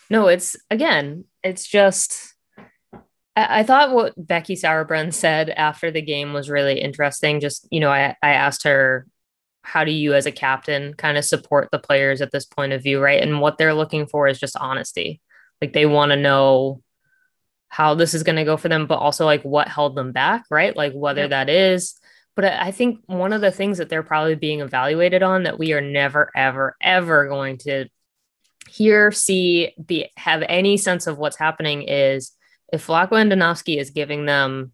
No, 0.08 0.26
it's 0.26 0.56
again, 0.70 1.24
it's 1.42 1.66
just 1.66 2.34
I, 3.36 3.60
I 3.60 3.62
thought 3.62 3.92
what 3.92 4.14
Becky 4.16 4.54
Sauerbrunn 4.54 5.12
said 5.12 5.50
after 5.50 5.90
the 5.90 6.02
game 6.02 6.32
was 6.32 6.50
really 6.50 6.80
interesting. 6.80 7.40
Just, 7.40 7.66
you 7.70 7.80
know, 7.80 7.90
I, 7.90 8.16
I 8.22 8.30
asked 8.30 8.64
her, 8.64 9.06
how 9.62 9.84
do 9.84 9.92
you 9.92 10.14
as 10.14 10.26
a 10.26 10.32
captain 10.32 10.94
kind 10.94 11.18
of 11.18 11.24
support 11.24 11.68
the 11.70 11.78
players 11.78 12.20
at 12.20 12.32
this 12.32 12.46
point 12.46 12.72
of 12.72 12.82
view, 12.82 13.00
right? 13.00 13.22
And 13.22 13.40
what 13.40 13.58
they're 13.58 13.74
looking 13.74 14.06
for 14.06 14.26
is 14.26 14.40
just 14.40 14.56
honesty. 14.56 15.20
Like 15.60 15.72
they 15.72 15.86
want 15.86 16.10
to 16.10 16.16
know 16.16 16.82
how 17.68 17.94
this 17.94 18.14
is 18.14 18.22
going 18.22 18.36
to 18.36 18.44
go 18.44 18.56
for 18.56 18.68
them, 18.68 18.86
but 18.86 18.98
also 18.98 19.24
like 19.24 19.42
what 19.42 19.68
held 19.68 19.96
them 19.96 20.12
back, 20.12 20.44
right? 20.50 20.76
Like 20.76 20.92
whether 20.92 21.22
yep. 21.22 21.30
that 21.30 21.48
is. 21.48 21.94
But 22.34 22.44
I 22.44 22.70
think 22.70 23.00
one 23.06 23.32
of 23.32 23.40
the 23.40 23.50
things 23.50 23.78
that 23.78 23.88
they're 23.88 24.02
probably 24.02 24.34
being 24.34 24.60
evaluated 24.60 25.22
on 25.22 25.44
that 25.44 25.58
we 25.58 25.72
are 25.72 25.80
never, 25.80 26.30
ever, 26.34 26.76
ever 26.80 27.28
going 27.28 27.58
to 27.58 27.86
hear, 28.68 29.12
see, 29.12 29.72
be 29.84 30.10
have 30.16 30.42
any 30.48 30.76
sense 30.76 31.06
of 31.06 31.18
what's 31.18 31.36
happening 31.36 31.82
is 31.82 32.32
if 32.72 32.86
Vlatko 32.86 33.10
Andonovski 33.10 33.78
is 33.78 33.90
giving 33.90 34.26
them, 34.26 34.72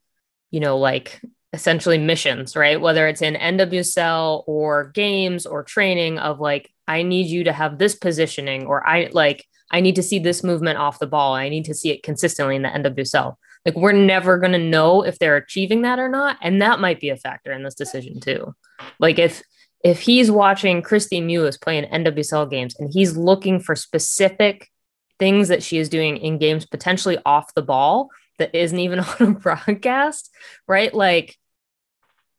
you 0.51 0.61
know, 0.61 0.79
like 0.79 1.21
essentially 1.53 1.99
missions, 1.99 2.57
right? 2.57 2.81
Whether 2.81 3.09
it's 3.09 3.23
in 3.23 3.35
NWSL 3.35 4.45
or 4.47 4.91
games 4.91 5.47
or 5.47 5.63
training 5.63 6.19
of 6.19 6.41
like, 6.41 6.71
I 6.87 7.03
need 7.03 7.27
you 7.27 7.45
to 7.45 7.53
have 7.53 7.79
this 7.79 7.95
positioning, 7.95 8.67
or 8.67 8.87
I 8.87 9.09
like, 9.13 9.45
I 9.71 9.81
need 9.81 9.97
to 9.97 10.03
see 10.03 10.19
this 10.19 10.45
movement 10.45 10.79
off 10.79 10.99
the 10.99 11.07
ball. 11.07 11.35
I 11.35 11.49
need 11.49 11.65
to 11.67 11.75
see 11.75 11.91
it 11.91 12.03
consistently 12.03 12.57
in 12.57 12.63
the 12.63 12.69
NWSL. 12.69 13.37
Like, 13.65 13.75
we're 13.77 13.93
never 13.93 14.39
going 14.39 14.53
to 14.53 14.59
know 14.59 15.03
if 15.03 15.19
they're 15.19 15.37
achieving 15.37 15.83
that 15.83 15.99
or 15.99 16.09
not. 16.09 16.39
And 16.41 16.63
that 16.63 16.79
might 16.79 17.01
be 17.01 17.09
a 17.09 17.17
factor 17.17 17.53
in 17.53 17.65
this 17.65 17.75
decision 17.75 18.21
too. 18.21 18.55
Like, 19.01 19.19
if, 19.19 19.43
if 19.83 20.01
he's 20.01 20.31
watching 20.31 20.83
Kristie 20.83 21.25
Mewis 21.25 21.61
playing 21.61 21.85
NWSL 21.85 22.49
games 22.49 22.77
and 22.79 22.91
he's 22.93 23.17
looking 23.17 23.59
for 23.59 23.75
specific 23.75 24.71
things 25.19 25.49
that 25.49 25.63
she 25.63 25.79
is 25.79 25.89
doing 25.89 26.17
in 26.17 26.39
games 26.39 26.67
potentially 26.67 27.19
off 27.25 27.55
the 27.55 27.63
ball 27.63 28.11
that 28.39 28.55
isn't 28.55 28.79
even 28.79 29.01
on 29.01 29.17
a 29.21 29.31
broadcast, 29.33 30.31
right? 30.67 30.95
Like 30.95 31.37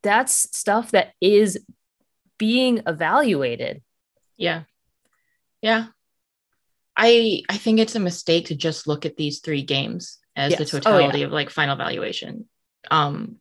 that's 0.04 0.56
stuff 0.58 0.92
that 0.92 1.14
is 1.20 1.60
being 2.38 2.82
evaluated. 2.86 3.82
Yeah. 4.38 4.64
Yeah. 5.62 5.88
I 6.98 7.44
I 7.48 7.58
think 7.58 7.80
it's 7.80 7.96
a 7.96 8.00
mistake 8.00 8.48
to 8.48 8.56
just 8.56 8.88
look 8.88 9.06
at 9.06 9.16
these 9.16 9.40
three 9.40 9.62
games 9.62 10.18
as 10.36 10.52
yes. 10.52 10.60
the 10.60 10.66
totality 10.66 11.20
oh, 11.20 11.22
yeah. 11.22 11.26
of 11.28 11.32
like 11.32 11.50
final 11.50 11.76
valuation. 11.76 12.46
Um 12.90 13.38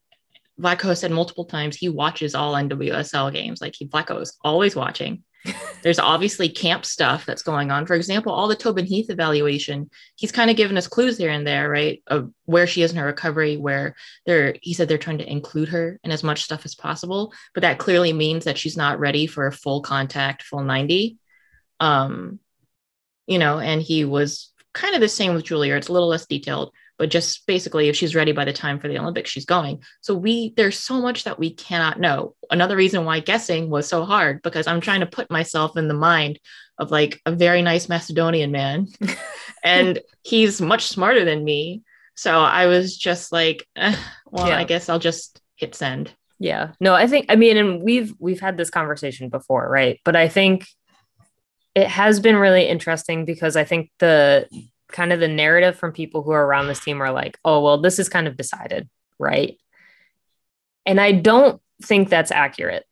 Vlatko 0.61 0.97
said 0.97 1.11
multiple 1.11 1.45
times 1.45 1.77
he 1.77 1.89
watches 1.89 2.35
all 2.35 2.55
NWSL 2.55 3.33
games. 3.33 3.61
Like 3.61 3.75
he 3.77 3.87
Vlatko 3.87 4.21
is 4.21 4.37
always 4.43 4.77
watching. 4.77 5.23
There's 5.83 5.99
obviously 5.99 6.49
camp 6.49 6.85
stuff 6.85 7.25
that's 7.25 7.43
going 7.43 7.71
on. 7.71 7.87
For 7.87 7.95
example, 7.95 8.33
all 8.33 8.49
the 8.49 8.57
Tobin 8.57 8.85
Heath 8.85 9.11
evaluation, 9.11 9.91
he's 10.17 10.33
kind 10.33 10.51
of 10.51 10.57
given 10.57 10.77
us 10.77 10.89
clues 10.89 11.19
here 11.19 11.31
and 11.31 11.47
there, 11.47 11.69
right? 11.69 12.03
Of 12.07 12.33
where 12.47 12.67
she 12.67 12.83
is 12.83 12.91
in 12.91 12.99
her 12.99 13.07
recovery, 13.07 13.57
where 13.57 13.95
they're 14.25 14.57
he 14.61 14.75
said 14.75 14.89
they're 14.89 14.99
trying 14.99 15.19
to 15.19 15.31
include 15.31 15.69
her 15.69 16.01
in 16.03 16.11
as 16.11 16.25
much 16.25 16.43
stuff 16.43 16.65
as 16.65 16.75
possible. 16.75 17.33
But 17.55 17.61
that 17.61 17.79
clearly 17.79 18.13
means 18.13 18.45
that 18.45 18.59
she's 18.59 18.77
not 18.77 18.99
ready 18.99 19.27
for 19.27 19.47
a 19.47 19.53
full 19.53 19.83
contact, 19.83 20.43
full 20.43 20.63
90. 20.63 21.19
Um, 21.81 22.41
you 23.27 23.39
know, 23.39 23.59
and 23.59 23.83
he 23.83 24.05
was 24.05 24.53
kind 24.73 24.95
of 24.95 25.01
the 25.01 25.09
same 25.09 25.35
with 25.35 25.45
Julia. 25.45 25.75
It's 25.75 25.89
a 25.89 25.93
little 25.93 26.09
less 26.09 26.27
detailed, 26.27 26.73
but 26.99 27.11
just 27.11 27.47
basically 27.47 27.89
if 27.89 27.97
she's 27.97 28.15
ready 28.15 28.33
by 28.33 28.45
the 28.45 28.53
time 28.53 28.79
for 28.79 28.89
the 28.89 28.99
olympics 28.99 29.31
she's 29.31 29.45
going. 29.45 29.83
So 30.01 30.15
we 30.15 30.53
there's 30.57 30.79
so 30.79 31.01
much 31.01 31.25
that 31.25 31.39
we 31.39 31.53
cannot 31.53 32.01
know. 32.01 32.35
Another 32.51 32.77
reason 32.77 33.05
why 33.05 33.21
guessing 33.21 33.71
was 33.71 33.89
so 33.89 34.05
hard 34.05 34.43
because 34.43 34.67
i'm 34.67 34.81
trying 34.81 35.01
to 35.01 35.07
put 35.07 35.31
myself 35.31 35.77
in 35.77 35.89
the 35.89 35.95
mind 35.95 36.39
of 36.79 36.91
like 36.91 37.21
a 37.27 37.33
very 37.33 37.63
nice 37.63 37.89
macedonian 37.89 38.53
man 38.53 38.87
and 39.65 40.01
he's 40.23 40.61
much 40.61 40.87
smarter 40.87 41.25
than 41.25 41.45
me. 41.45 41.83
So 42.15 42.39
i 42.41 42.67
was 42.67 42.97
just 42.97 43.33
like 43.33 43.67
eh, 43.77 43.97
well 44.27 44.49
yeah. 44.49 44.59
i 44.59 44.65
guess 44.65 44.89
i'll 44.89 44.99
just 44.99 45.41
hit 45.57 45.75
send. 45.75 46.13
Yeah. 46.39 46.73
No 46.81 46.95
i 46.95 47.07
think 47.07 47.27
i 47.29 47.37
mean 47.37 47.57
and 47.57 47.83
we've 47.83 48.15
we've 48.19 48.41
had 48.41 48.57
this 48.57 48.71
conversation 48.71 49.29
before 49.29 49.69
right? 49.69 50.01
But 50.05 50.17
i 50.17 50.29
think 50.29 50.67
it 51.77 51.87
has 51.87 52.19
been 52.19 52.37
really 52.37 52.67
interesting 52.67 53.25
because 53.25 53.55
i 53.55 53.63
think 53.63 53.91
the 54.01 54.49
kind 54.91 55.13
of 55.13 55.21
the 55.21 55.29
narrative 55.29 55.77
from 55.77 55.93
people 55.93 56.23
who 56.23 56.31
are 56.31 56.45
around 56.45 56.69
this 56.69 56.83
team 56.83 57.03
are 57.03 57.13
like, 57.13 57.39
oh, 57.45 57.63
well, 57.63 57.79
this 57.79 57.99
is 57.99 58.09
kind 58.09 58.27
of 58.27 58.37
decided, 58.37 58.89
right? 59.19 59.59
And 60.85 61.01
I 61.01 61.13
don't 61.13 61.61
think 61.83 62.09
that's 62.09 62.31
accurate. 62.31 62.85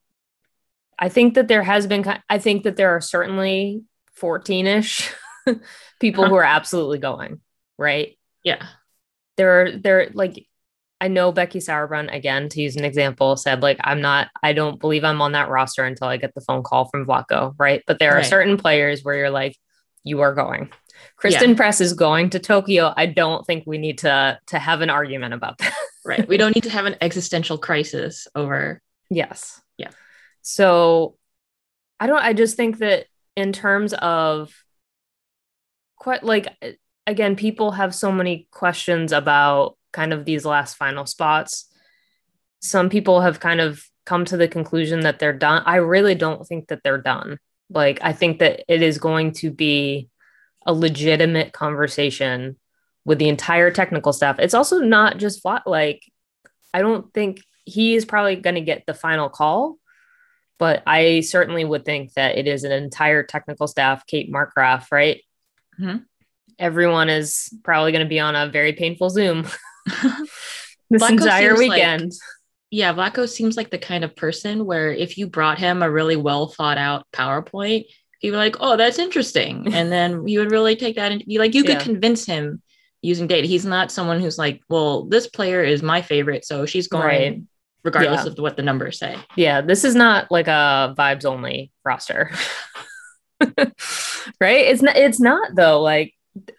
I 0.98 1.08
think 1.08 1.34
that 1.34 1.48
there 1.48 1.62
has 1.62 1.86
been, 1.86 2.04
I 2.28 2.38
think 2.38 2.64
that 2.64 2.76
there 2.76 2.90
are 2.90 3.00
certainly 3.00 3.82
14 4.14 4.66
ish 4.66 5.12
people 6.00 6.24
who 6.24 6.34
uh-huh. 6.34 6.36
are 6.36 6.44
absolutely 6.44 6.98
going, 6.98 7.40
right? 7.78 8.18
Yeah. 8.42 8.64
There 9.36 9.62
are, 9.62 9.72
there, 9.72 10.10
like, 10.12 10.46
I 11.04 11.08
know 11.08 11.32
Becky 11.32 11.58
Sauerbrunn, 11.58 12.10
again, 12.14 12.48
to 12.48 12.62
use 12.62 12.76
an 12.76 12.84
example, 12.86 13.36
said, 13.36 13.60
like, 13.60 13.78
I'm 13.84 14.00
not, 14.00 14.30
I 14.42 14.54
don't 14.54 14.80
believe 14.80 15.04
I'm 15.04 15.20
on 15.20 15.32
that 15.32 15.50
roster 15.50 15.84
until 15.84 16.06
I 16.06 16.16
get 16.16 16.34
the 16.34 16.40
phone 16.40 16.62
call 16.62 16.86
from 16.86 17.04
Vlatko, 17.04 17.54
right? 17.58 17.82
But 17.86 17.98
there 17.98 18.14
right. 18.14 18.24
are 18.24 18.26
certain 18.26 18.56
players 18.56 19.04
where 19.04 19.14
you're 19.14 19.28
like, 19.28 19.54
you 20.02 20.22
are 20.22 20.32
going. 20.32 20.70
Christen 21.16 21.50
yeah. 21.50 21.56
Press 21.56 21.82
is 21.82 21.92
going 21.92 22.30
to 22.30 22.38
Tokyo. 22.38 22.94
I 22.96 23.04
don't 23.04 23.46
think 23.46 23.64
we 23.66 23.76
need 23.76 23.98
to 23.98 24.38
to 24.46 24.58
have 24.58 24.80
an 24.80 24.88
argument 24.88 25.34
about 25.34 25.58
that. 25.58 25.74
right. 26.06 26.26
We 26.26 26.38
don't 26.38 26.54
need 26.54 26.64
to 26.64 26.70
have 26.70 26.86
an 26.86 26.96
existential 27.02 27.58
crisis 27.58 28.26
over. 28.34 28.80
Yes. 29.10 29.60
Yeah. 29.76 29.90
So 30.40 31.18
I 32.00 32.06
don't 32.06 32.22
I 32.22 32.32
just 32.32 32.56
think 32.56 32.78
that 32.78 33.08
in 33.36 33.52
terms 33.52 33.92
of 33.92 34.54
quite 35.96 36.24
like 36.24 36.48
again 37.06 37.36
people 37.36 37.72
have 37.72 37.94
so 37.94 38.10
many 38.10 38.48
questions 38.50 39.12
about 39.12 39.76
kind 39.94 40.12
of 40.12 40.26
these 40.26 40.44
last 40.44 40.74
final 40.74 41.06
spots. 41.06 41.70
Some 42.60 42.90
people 42.90 43.22
have 43.22 43.40
kind 43.40 43.60
of 43.60 43.82
come 44.04 44.26
to 44.26 44.36
the 44.36 44.48
conclusion 44.48 45.00
that 45.00 45.18
they're 45.18 45.32
done. 45.32 45.62
I 45.64 45.76
really 45.76 46.14
don't 46.14 46.46
think 46.46 46.68
that 46.68 46.82
they're 46.82 47.00
done. 47.00 47.38
Like 47.70 48.00
I 48.02 48.12
think 48.12 48.40
that 48.40 48.64
it 48.68 48.82
is 48.82 48.98
going 48.98 49.32
to 49.34 49.50
be 49.50 50.08
a 50.66 50.74
legitimate 50.74 51.52
conversation 51.52 52.56
with 53.04 53.18
the 53.18 53.28
entire 53.28 53.70
technical 53.70 54.12
staff. 54.12 54.38
It's 54.38 54.54
also 54.54 54.80
not 54.80 55.18
just 55.18 55.44
Vlatko, 55.44 55.66
like, 55.66 56.02
I 56.72 56.80
don't 56.80 57.12
think 57.12 57.40
he 57.64 57.94
is 57.94 58.04
probably 58.04 58.36
going 58.36 58.54
to 58.54 58.60
get 58.60 58.84
the 58.86 58.94
final 58.94 59.28
call, 59.28 59.76
but 60.58 60.82
I 60.86 61.20
certainly 61.20 61.64
would 61.64 61.84
think 61.84 62.14
that 62.14 62.38
it 62.38 62.46
is 62.46 62.64
an 62.64 62.72
entire 62.72 63.22
technical 63.22 63.66
staff, 63.66 64.06
Kate 64.06 64.32
Markgraf, 64.32 64.86
right? 64.90 65.22
Mm-hmm. 65.78 65.98
Everyone 66.58 67.08
is 67.08 67.52
probably 67.62 67.92
going 67.92 68.04
to 68.04 68.08
be 68.08 68.20
on 68.20 68.36
a 68.36 68.48
very 68.48 68.72
painful 68.72 69.10
Zoom 69.10 69.46
this 70.90 71.10
entire 71.10 71.56
weekend. 71.56 72.02
Like, 72.02 72.12
yeah, 72.70 72.92
Vlatko 72.92 73.28
seems 73.28 73.56
like 73.56 73.70
the 73.70 73.78
kind 73.78 74.04
of 74.04 74.16
person 74.16 74.64
where 74.64 74.92
if 74.92 75.16
you 75.16 75.28
brought 75.28 75.58
him 75.58 75.82
a 75.82 75.90
really 75.90 76.16
well 76.16 76.48
thought 76.48 76.78
out 76.78 77.06
PowerPoint, 77.12 77.84
he'd 78.18 78.30
be 78.30 78.36
like, 78.36 78.56
"Oh, 78.60 78.76
that's 78.76 78.98
interesting," 78.98 79.68
and 79.72 79.92
then 79.92 80.26
he 80.26 80.38
would 80.38 80.50
really 80.50 80.76
take 80.76 80.96
that 80.96 81.12
and 81.12 81.24
be 81.24 81.38
like, 81.38 81.54
you 81.54 81.62
could 81.62 81.74
yeah. 81.74 81.82
convince 81.82 82.26
him 82.26 82.62
using 83.00 83.26
data. 83.26 83.46
He's 83.46 83.64
not 83.64 83.92
someone 83.92 84.20
who's 84.20 84.38
like, 84.38 84.60
"Well, 84.68 85.04
this 85.04 85.28
player 85.28 85.62
is 85.62 85.82
my 85.82 86.02
favorite, 86.02 86.44
so 86.44 86.66
she's 86.66 86.88
going." 86.88 87.04
Right. 87.04 87.42
Regardless 87.84 88.24
yeah. 88.24 88.32
of 88.32 88.38
what 88.38 88.56
the 88.56 88.62
numbers 88.62 88.98
say. 88.98 89.14
Yeah, 89.36 89.60
this 89.60 89.84
is 89.84 89.94
not 89.94 90.30
like 90.30 90.48
a 90.48 90.94
vibes 90.96 91.26
only 91.26 91.70
roster. 91.84 92.30
right? 93.40 93.76
It's 94.40 94.80
not 94.80 94.96
it's 94.96 95.20
not 95.20 95.54
though, 95.54 95.82
like 95.82 96.14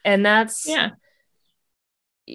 and 0.05 0.23
that's 0.23 0.67
yeah 0.69 0.91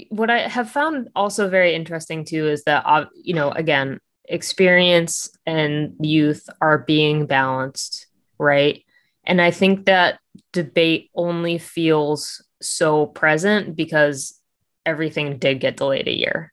what 0.08 0.30
I 0.30 0.48
have 0.48 0.70
found 0.70 1.08
also 1.16 1.48
very 1.48 1.74
interesting 1.74 2.24
too 2.24 2.48
is 2.48 2.64
that, 2.64 2.84
you 3.14 3.34
know, 3.34 3.50
again, 3.50 3.98
experience 4.24 5.30
and 5.46 5.94
youth 6.00 6.48
are 6.60 6.78
being 6.78 7.26
balanced, 7.26 8.06
right? 8.38 8.84
And 9.24 9.40
I 9.40 9.50
think 9.50 9.86
that 9.86 10.20
debate 10.52 11.10
only 11.14 11.58
feels 11.58 12.44
so 12.62 13.06
present 13.06 13.76
because 13.76 14.38
everything 14.86 15.38
did 15.38 15.60
get 15.60 15.76
delayed 15.76 16.08
a 16.08 16.16
year. 16.16 16.52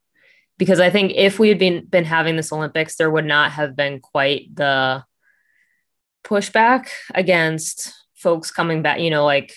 Because 0.58 0.79
I 0.79 0.89
think 0.89 1.13
if 1.15 1.38
we 1.38 1.50
had 1.50 1.60
been 1.60 1.86
been 1.86 2.06
having 2.06 2.36
this 2.36 2.51
Olympics, 2.51 2.96
there 2.96 3.12
would 3.12 3.25
not 3.25 3.51
have 3.51 3.75
been 3.75 4.00
quite 4.00 4.56
the 4.56 5.03
pushback 6.24 6.89
against 7.13 7.94
folks 8.15 8.50
coming 8.50 8.82
back, 8.82 9.00
you 9.00 9.12
know, 9.12 9.24
like 9.24 9.53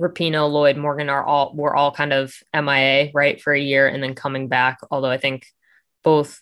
Rapinoe, 0.00 0.50
Lloyd, 0.50 0.76
Morgan 0.76 1.10
are 1.10 1.24
all 1.24 1.52
were 1.54 1.76
all 1.76 1.92
kind 1.92 2.12
of 2.12 2.34
MIA 2.54 3.10
right 3.12 3.40
for 3.40 3.52
a 3.52 3.60
year 3.60 3.86
and 3.86 4.02
then 4.02 4.14
coming 4.14 4.48
back. 4.48 4.78
Although 4.90 5.10
I 5.10 5.18
think 5.18 5.46
both, 6.02 6.40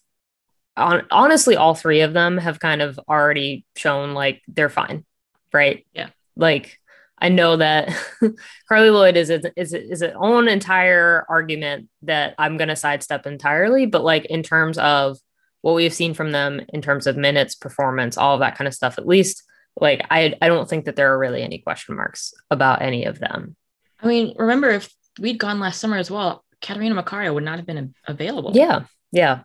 on, 0.76 1.06
honestly, 1.10 1.56
all 1.56 1.74
three 1.74 2.02
of 2.02 2.12
them 2.12 2.38
have 2.38 2.60
kind 2.60 2.80
of 2.80 3.00
already 3.08 3.64
shown 3.76 4.14
like 4.14 4.42
they're 4.46 4.68
fine, 4.68 5.04
right? 5.52 5.84
Yeah. 5.92 6.10
Like 6.36 6.78
I 7.18 7.30
know 7.30 7.56
that 7.56 7.88
Carli 8.70 8.90
Lloyd 8.90 9.16
is 9.16 9.30
is 9.30 9.44
is 9.56 9.72
its 10.02 10.14
own 10.16 10.48
entire 10.48 11.26
argument 11.28 11.88
that 12.02 12.34
I'm 12.38 12.56
going 12.56 12.68
to 12.68 12.76
sidestep 12.76 13.26
entirely, 13.26 13.86
but 13.86 14.04
like 14.04 14.24
in 14.26 14.42
terms 14.42 14.78
of 14.78 15.18
what 15.62 15.74
we've 15.74 15.92
seen 15.92 16.14
from 16.14 16.30
them 16.30 16.60
in 16.68 16.80
terms 16.80 17.08
of 17.08 17.16
minutes, 17.16 17.56
performance, 17.56 18.16
all 18.16 18.34
of 18.34 18.40
that 18.40 18.56
kind 18.56 18.68
of 18.68 18.74
stuff, 18.74 18.98
at 18.98 19.06
least 19.06 19.42
like 19.80 20.04
I 20.10 20.34
I 20.40 20.48
don't 20.48 20.68
think 20.68 20.84
that 20.86 20.96
there 20.96 21.12
are 21.12 21.18
really 21.18 21.42
any 21.42 21.58
question 21.58 21.96
marks 21.96 22.34
about 22.50 22.82
any 22.82 23.04
of 23.04 23.18
them. 23.18 23.56
I 24.00 24.06
mean, 24.06 24.34
remember 24.38 24.70
if 24.70 24.92
we'd 25.18 25.38
gone 25.38 25.60
last 25.60 25.80
summer 25.80 25.96
as 25.96 26.10
well, 26.10 26.44
Catarina 26.60 27.00
Macario 27.00 27.34
would 27.34 27.44
not 27.44 27.58
have 27.58 27.66
been 27.66 27.94
available. 28.06 28.52
Yeah, 28.54 28.84
yeah. 29.12 29.42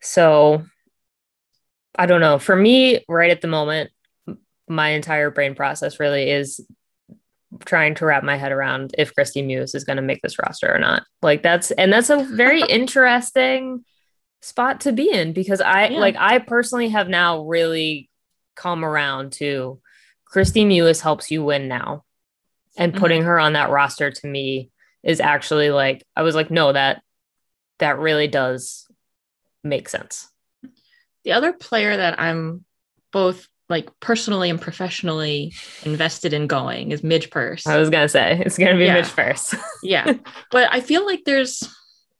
So 0.00 0.64
I 1.96 2.06
don't 2.06 2.20
know. 2.20 2.38
For 2.38 2.56
me, 2.56 3.04
right 3.08 3.30
at 3.30 3.40
the 3.40 3.48
moment, 3.48 3.90
my 4.68 4.90
entire 4.90 5.30
brain 5.30 5.54
process 5.54 6.00
really 6.00 6.30
is 6.30 6.60
trying 7.64 7.96
to 7.96 8.06
wrap 8.06 8.22
my 8.22 8.36
head 8.36 8.52
around 8.52 8.94
if 8.96 9.14
Kristie 9.14 9.44
Mewis 9.44 9.74
is 9.74 9.84
going 9.84 9.96
to 9.96 10.02
make 10.02 10.22
this 10.22 10.38
roster 10.38 10.72
or 10.72 10.78
not. 10.78 11.02
Like 11.22 11.42
that's 11.42 11.70
and 11.72 11.92
that's 11.92 12.10
a 12.10 12.24
very 12.24 12.62
interesting 12.68 13.84
spot 14.42 14.80
to 14.80 14.92
be 14.92 15.12
in 15.12 15.32
because 15.32 15.60
I 15.60 15.88
yeah. 15.88 15.98
like 15.98 16.16
I 16.18 16.38
personally 16.38 16.88
have 16.88 17.08
now 17.08 17.42
really 17.42 18.09
come 18.60 18.84
around 18.84 19.32
to 19.32 19.80
Kristie 20.32 20.66
Mewis 20.66 21.00
helps 21.00 21.30
you 21.30 21.42
win 21.42 21.68
now. 21.68 22.04
And 22.76 22.92
mm-hmm. 22.92 23.00
putting 23.00 23.22
her 23.22 23.38
on 23.38 23.54
that 23.54 23.70
roster 23.70 24.10
to 24.10 24.26
me 24.26 24.70
is 25.02 25.20
actually 25.20 25.70
like 25.70 26.04
I 26.14 26.22
was 26.22 26.34
like 26.34 26.50
no 26.50 26.72
that 26.72 27.02
that 27.78 27.98
really 27.98 28.28
does 28.28 28.86
make 29.64 29.88
sense. 29.88 30.28
The 31.24 31.32
other 31.32 31.52
player 31.52 31.96
that 31.96 32.20
I'm 32.20 32.64
both 33.12 33.48
like 33.68 33.88
personally 34.00 34.50
and 34.50 34.60
professionally 34.60 35.54
invested 35.84 36.32
in 36.32 36.46
going 36.46 36.92
is 36.92 37.02
Midge 37.02 37.30
Purce. 37.30 37.66
I 37.66 37.78
was 37.78 37.90
gonna 37.90 38.08
say 38.08 38.42
it's 38.44 38.58
gonna 38.58 38.76
be 38.76 38.84
yeah. 38.84 38.94
Midge 38.94 39.14
Purce. 39.14 39.54
yeah, 39.82 40.14
but 40.50 40.68
I 40.72 40.80
feel 40.80 41.06
like 41.06 41.24
there's 41.24 41.68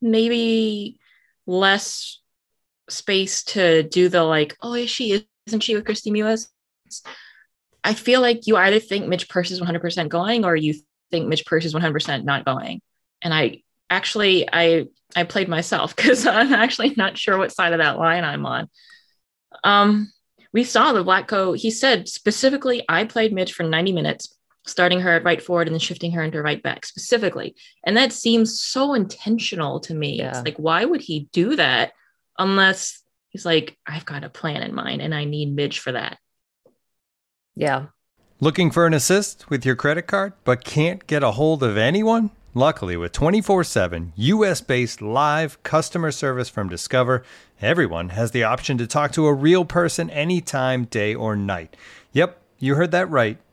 maybe 0.00 0.98
less 1.46 2.20
space 2.88 3.44
to 3.44 3.82
do 3.82 4.08
the 4.08 4.22
like, 4.22 4.56
oh, 4.62 4.74
is 4.74 4.90
she? 4.90 5.26
Isn't 5.46 5.60
she 5.60 5.74
with 5.74 5.84
Kristie 5.84 6.12
Mewis? 6.12 6.48
I 7.82 7.94
feel 7.94 8.20
like 8.20 8.46
you 8.46 8.56
either 8.56 8.78
think 8.78 9.06
Midge 9.06 9.28
Purce 9.28 9.50
is 9.50 9.60
100% 9.60 10.08
going, 10.08 10.44
or 10.44 10.54
you 10.54 10.74
think 11.10 11.28
Midge 11.28 11.44
Purce 11.44 11.64
is 11.64 11.74
100% 11.74 12.24
not 12.24 12.44
going. 12.44 12.80
And 13.22 13.32
I 13.32 13.62
actually 13.88 14.48
I 14.50 14.86
I 15.16 15.24
played 15.24 15.48
myself 15.48 15.96
because 15.96 16.26
I'm 16.26 16.52
actually 16.52 16.94
not 16.96 17.18
sure 17.18 17.36
what 17.38 17.52
side 17.52 17.72
of 17.72 17.78
that 17.78 17.98
line 17.98 18.24
I'm 18.24 18.46
on. 18.46 18.68
Um, 19.64 20.12
we 20.52 20.64
saw 20.64 20.92
the 20.92 21.04
Vlatko, 21.04 21.56
he 21.56 21.70
said 21.70 22.08
specifically, 22.08 22.84
I 22.88 23.04
played 23.04 23.32
Midge 23.32 23.52
for 23.52 23.62
90 23.62 23.92
minutes, 23.92 24.36
starting 24.66 25.00
her 25.00 25.12
at 25.14 25.24
right 25.24 25.40
forward 25.40 25.68
and 25.68 25.74
then 25.74 25.80
shifting 25.80 26.12
her 26.12 26.22
into 26.22 26.42
right 26.42 26.62
back 26.62 26.84
specifically. 26.84 27.54
And 27.84 27.96
that 27.96 28.12
seems 28.12 28.60
so 28.60 28.94
intentional 28.94 29.80
to 29.80 29.94
me. 29.94 30.18
Yeah. 30.18 30.30
It's 30.30 30.44
like, 30.44 30.56
why 30.56 30.84
would 30.84 31.00
he 31.00 31.28
do 31.32 31.56
that 31.56 31.92
unless 32.38 32.99
he's 33.30 33.46
like, 33.46 33.76
I've 33.86 34.04
got 34.04 34.24
a 34.24 34.28
plan 34.28 34.62
in 34.62 34.74
mind 34.74 35.00
and 35.00 35.14
I 35.14 35.24
need 35.24 35.54
Midge 35.54 35.78
for 35.78 35.92
that? 35.92 36.18
Yeah. 37.56 37.86
Looking 38.40 38.70
for 38.70 38.86
an 38.86 38.94
assist 38.94 39.50
with 39.50 39.64
your 39.64 39.76
credit 39.76 40.06
card, 40.06 40.34
but 40.44 40.64
can't 40.64 41.06
get 41.06 41.22
a 41.22 41.32
hold 41.32 41.62
of 41.62 41.76
anyone? 41.76 42.30
Luckily, 42.52 42.96
with 42.96 43.12
24 43.12 43.62
7 43.64 44.12
US 44.16 44.60
based 44.60 45.00
live 45.00 45.62
customer 45.62 46.10
service 46.10 46.48
from 46.48 46.68
Discover, 46.68 47.22
everyone 47.60 48.08
has 48.08 48.32
the 48.32 48.42
option 48.42 48.76
to 48.78 48.86
talk 48.86 49.12
to 49.12 49.26
a 49.26 49.32
real 49.32 49.64
person 49.64 50.10
anytime, 50.10 50.86
day 50.86 51.14
or 51.14 51.36
night. 51.36 51.76
Yep, 52.12 52.40
you 52.58 52.74
heard 52.74 52.90
that 52.90 53.08
right. 53.08 53.38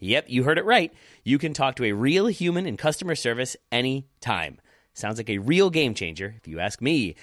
Yep, 0.00 0.26
you 0.28 0.44
heard 0.44 0.58
it 0.58 0.64
right. 0.64 0.92
You 1.24 1.38
can 1.38 1.52
talk 1.52 1.76
to 1.76 1.84
a 1.84 1.92
real 1.92 2.26
human 2.26 2.66
in 2.66 2.76
customer 2.76 3.14
service 3.14 3.56
anytime. 3.70 4.58
Sounds 4.94 5.18
like 5.18 5.30
a 5.30 5.38
real 5.38 5.70
game 5.70 5.94
changer, 5.94 6.34
if 6.36 6.48
you 6.48 6.58
ask 6.58 6.80
me. 6.80 7.14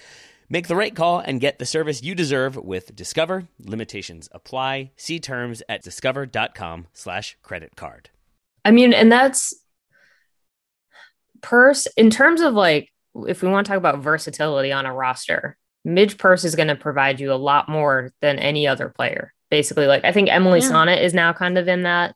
Make 0.48 0.68
the 0.68 0.76
right 0.76 0.94
call 0.94 1.18
and 1.18 1.40
get 1.40 1.58
the 1.58 1.66
service 1.66 2.02
you 2.02 2.14
deserve 2.14 2.56
with 2.56 2.96
Discover. 2.96 3.48
Limitations 3.60 4.28
apply. 4.32 4.92
See 4.96 5.20
terms 5.20 5.62
at 5.68 5.82
discover.com 5.82 6.86
slash 6.94 7.36
credit 7.42 7.76
card. 7.76 8.08
I 8.64 8.70
mean, 8.70 8.94
and 8.94 9.12
that's 9.12 9.54
Purce, 11.42 11.86
in 11.96 12.10
terms 12.10 12.40
of 12.40 12.54
like, 12.54 12.90
if 13.26 13.42
we 13.42 13.48
want 13.48 13.66
to 13.66 13.70
talk 13.70 13.78
about 13.78 13.98
versatility 13.98 14.72
on 14.72 14.86
a 14.86 14.94
roster, 14.94 15.56
Midge 15.84 16.16
Purce 16.16 16.44
is 16.44 16.54
going 16.54 16.68
to 16.68 16.76
provide 16.76 17.20
you 17.20 17.32
a 17.32 17.34
lot 17.34 17.68
more 17.68 18.12
than 18.20 18.38
any 18.38 18.66
other 18.66 18.88
player. 18.88 19.32
Basically, 19.50 19.86
like 19.86 20.04
I 20.04 20.12
think 20.12 20.28
Emily 20.30 20.60
yeah. 20.60 20.70
Sonnett 20.70 21.02
is 21.02 21.14
now 21.14 21.32
kind 21.32 21.58
of 21.58 21.68
in 21.68 21.82
that 21.82 22.14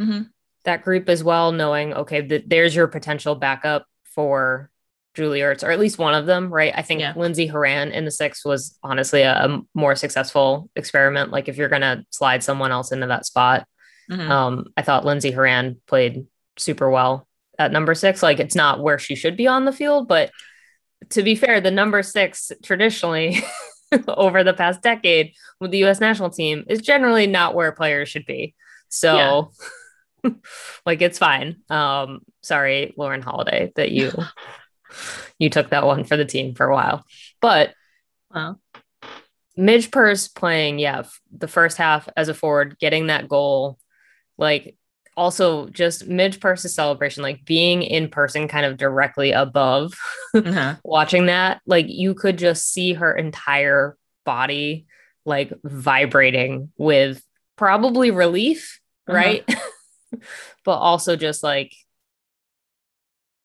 mm-hmm. 0.00 0.22
that 0.64 0.82
group 0.82 1.08
as 1.08 1.22
well, 1.22 1.52
knowing 1.52 1.94
okay, 1.94 2.26
th- 2.26 2.44
there's 2.46 2.74
your 2.74 2.86
potential 2.86 3.34
backup 3.34 3.86
for 4.04 4.70
Julie 5.14 5.40
Ertz, 5.40 5.62
or 5.62 5.70
at 5.70 5.78
least 5.78 5.98
one 5.98 6.14
of 6.14 6.26
them, 6.26 6.52
right? 6.52 6.72
I 6.74 6.82
think 6.82 7.00
yeah. 7.00 7.14
Lindsey 7.16 7.46
Horan 7.46 7.92
in 7.92 8.04
the 8.04 8.10
six 8.10 8.44
was 8.44 8.76
honestly 8.82 9.22
a, 9.22 9.46
a, 9.46 9.60
more 9.74 9.94
successful 9.94 10.68
experiment. 10.74 11.30
Like 11.30 11.48
if 11.48 11.56
you're 11.56 11.68
going 11.68 11.82
to 11.82 12.04
slide 12.10 12.42
someone 12.42 12.72
else 12.72 12.90
into 12.90 13.06
that 13.06 13.24
spot, 13.24 13.66
mm-hmm. 14.10 14.30
um, 14.30 14.66
I 14.76 14.82
thought 14.82 15.04
Lindsey 15.04 15.30
Horan 15.30 15.80
played 15.86 16.26
super 16.58 16.90
well 16.90 17.28
at 17.58 17.72
number 17.72 17.94
six. 17.94 18.22
Like 18.22 18.40
it's 18.40 18.56
not 18.56 18.82
where 18.82 18.98
she 18.98 19.14
should 19.14 19.36
be 19.36 19.46
on 19.46 19.64
the 19.64 19.72
field, 19.72 20.08
but 20.08 20.30
to 21.10 21.22
be 21.22 21.36
fair, 21.36 21.60
the 21.60 21.70
number 21.70 22.02
six 22.02 22.50
traditionally 22.62 23.40
over 24.08 24.42
the 24.42 24.54
past 24.54 24.82
decade 24.82 25.32
with 25.60 25.70
the 25.70 25.84
US 25.84 26.00
national 26.00 26.30
team 26.30 26.64
is 26.68 26.80
generally 26.80 27.28
not 27.28 27.54
where 27.54 27.70
players 27.72 28.08
should 28.08 28.26
be. 28.26 28.54
So 28.88 29.16
yeah. 29.16 29.42
like 30.86 31.02
it's 31.02 31.18
fine. 31.18 31.56
Um 31.70 32.20
sorry, 32.42 32.94
Lauren 32.96 33.22
Holiday, 33.22 33.72
that 33.76 33.90
you 33.90 34.12
you 35.38 35.50
took 35.50 35.70
that 35.70 35.86
one 35.86 36.04
for 36.04 36.16
the 36.16 36.24
team 36.24 36.54
for 36.54 36.66
a 36.66 36.74
while. 36.74 37.04
But 37.40 37.74
wow. 38.32 38.58
Midge 39.56 39.90
Purce 39.90 40.26
playing, 40.28 40.78
yeah, 40.78 41.04
the 41.30 41.48
first 41.48 41.76
half 41.76 42.08
as 42.16 42.28
a 42.28 42.34
forward, 42.34 42.76
getting 42.80 43.06
that 43.06 43.28
goal, 43.28 43.78
like 44.36 44.76
also 45.16 45.68
just 45.68 46.06
Midge 46.06 46.40
Purce's 46.40 46.74
celebration, 46.74 47.22
like 47.22 47.44
being 47.44 47.82
in 47.82 48.08
person 48.08 48.48
kind 48.48 48.66
of 48.66 48.76
directly 48.76 49.32
above, 49.32 49.94
uh-huh. 50.34 50.76
watching 50.82 51.26
that, 51.26 51.60
like 51.66 51.86
you 51.88 52.14
could 52.14 52.38
just 52.38 52.72
see 52.72 52.94
her 52.94 53.14
entire 53.14 53.96
body 54.24 54.86
like 55.24 55.52
vibrating 55.62 56.70
with 56.76 57.22
probably 57.56 58.10
relief, 58.10 58.80
uh-huh. 59.06 59.16
right? 59.16 59.54
But 60.64 60.76
also 60.76 61.16
just 61.16 61.42
like 61.42 61.74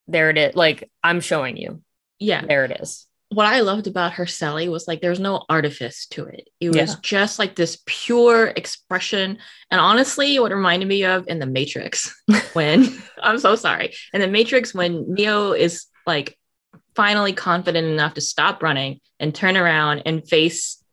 there 0.07 0.29
it 0.29 0.37
is. 0.37 0.55
Like 0.55 0.89
I'm 1.03 1.21
showing 1.21 1.57
you. 1.57 1.81
Yeah. 2.19 2.45
There 2.45 2.65
it 2.65 2.79
is 2.81 3.07
what 3.29 3.45
I 3.45 3.59
loved 3.61 3.85
about 3.85 4.13
her 4.13 4.25
Sally 4.25 4.67
was 4.69 4.87
like 4.87 5.01
there's 5.01 5.19
no 5.19 5.45
artifice 5.49 6.07
to 6.07 6.25
it. 6.25 6.49
It 6.59 6.69
was 6.69 6.75
yeah. 6.75 6.95
just 7.01 7.37
like 7.37 7.55
this 7.55 7.81
pure 7.85 8.47
expression. 8.47 9.37
And 9.69 9.79
honestly, 9.79 10.39
what 10.39 10.51
reminded 10.51 10.87
me 10.87 11.05
of 11.05 11.27
in 11.27 11.37
the 11.37 11.45
Matrix 11.45 12.13
when 12.53 12.87
I'm 13.21 13.37
so 13.37 13.55
sorry. 13.55 13.93
In 14.13 14.21
the 14.21 14.27
Matrix, 14.27 14.73
when 14.73 15.13
Neo 15.13 15.51
is 15.53 15.85
like 16.07 16.37
finally 16.95 17.33
confident 17.33 17.87
enough 17.87 18.15
to 18.15 18.21
stop 18.21 18.63
running 18.63 18.99
and 19.19 19.33
turn 19.33 19.55
around 19.55 20.03
and 20.05 20.27
face 20.27 20.83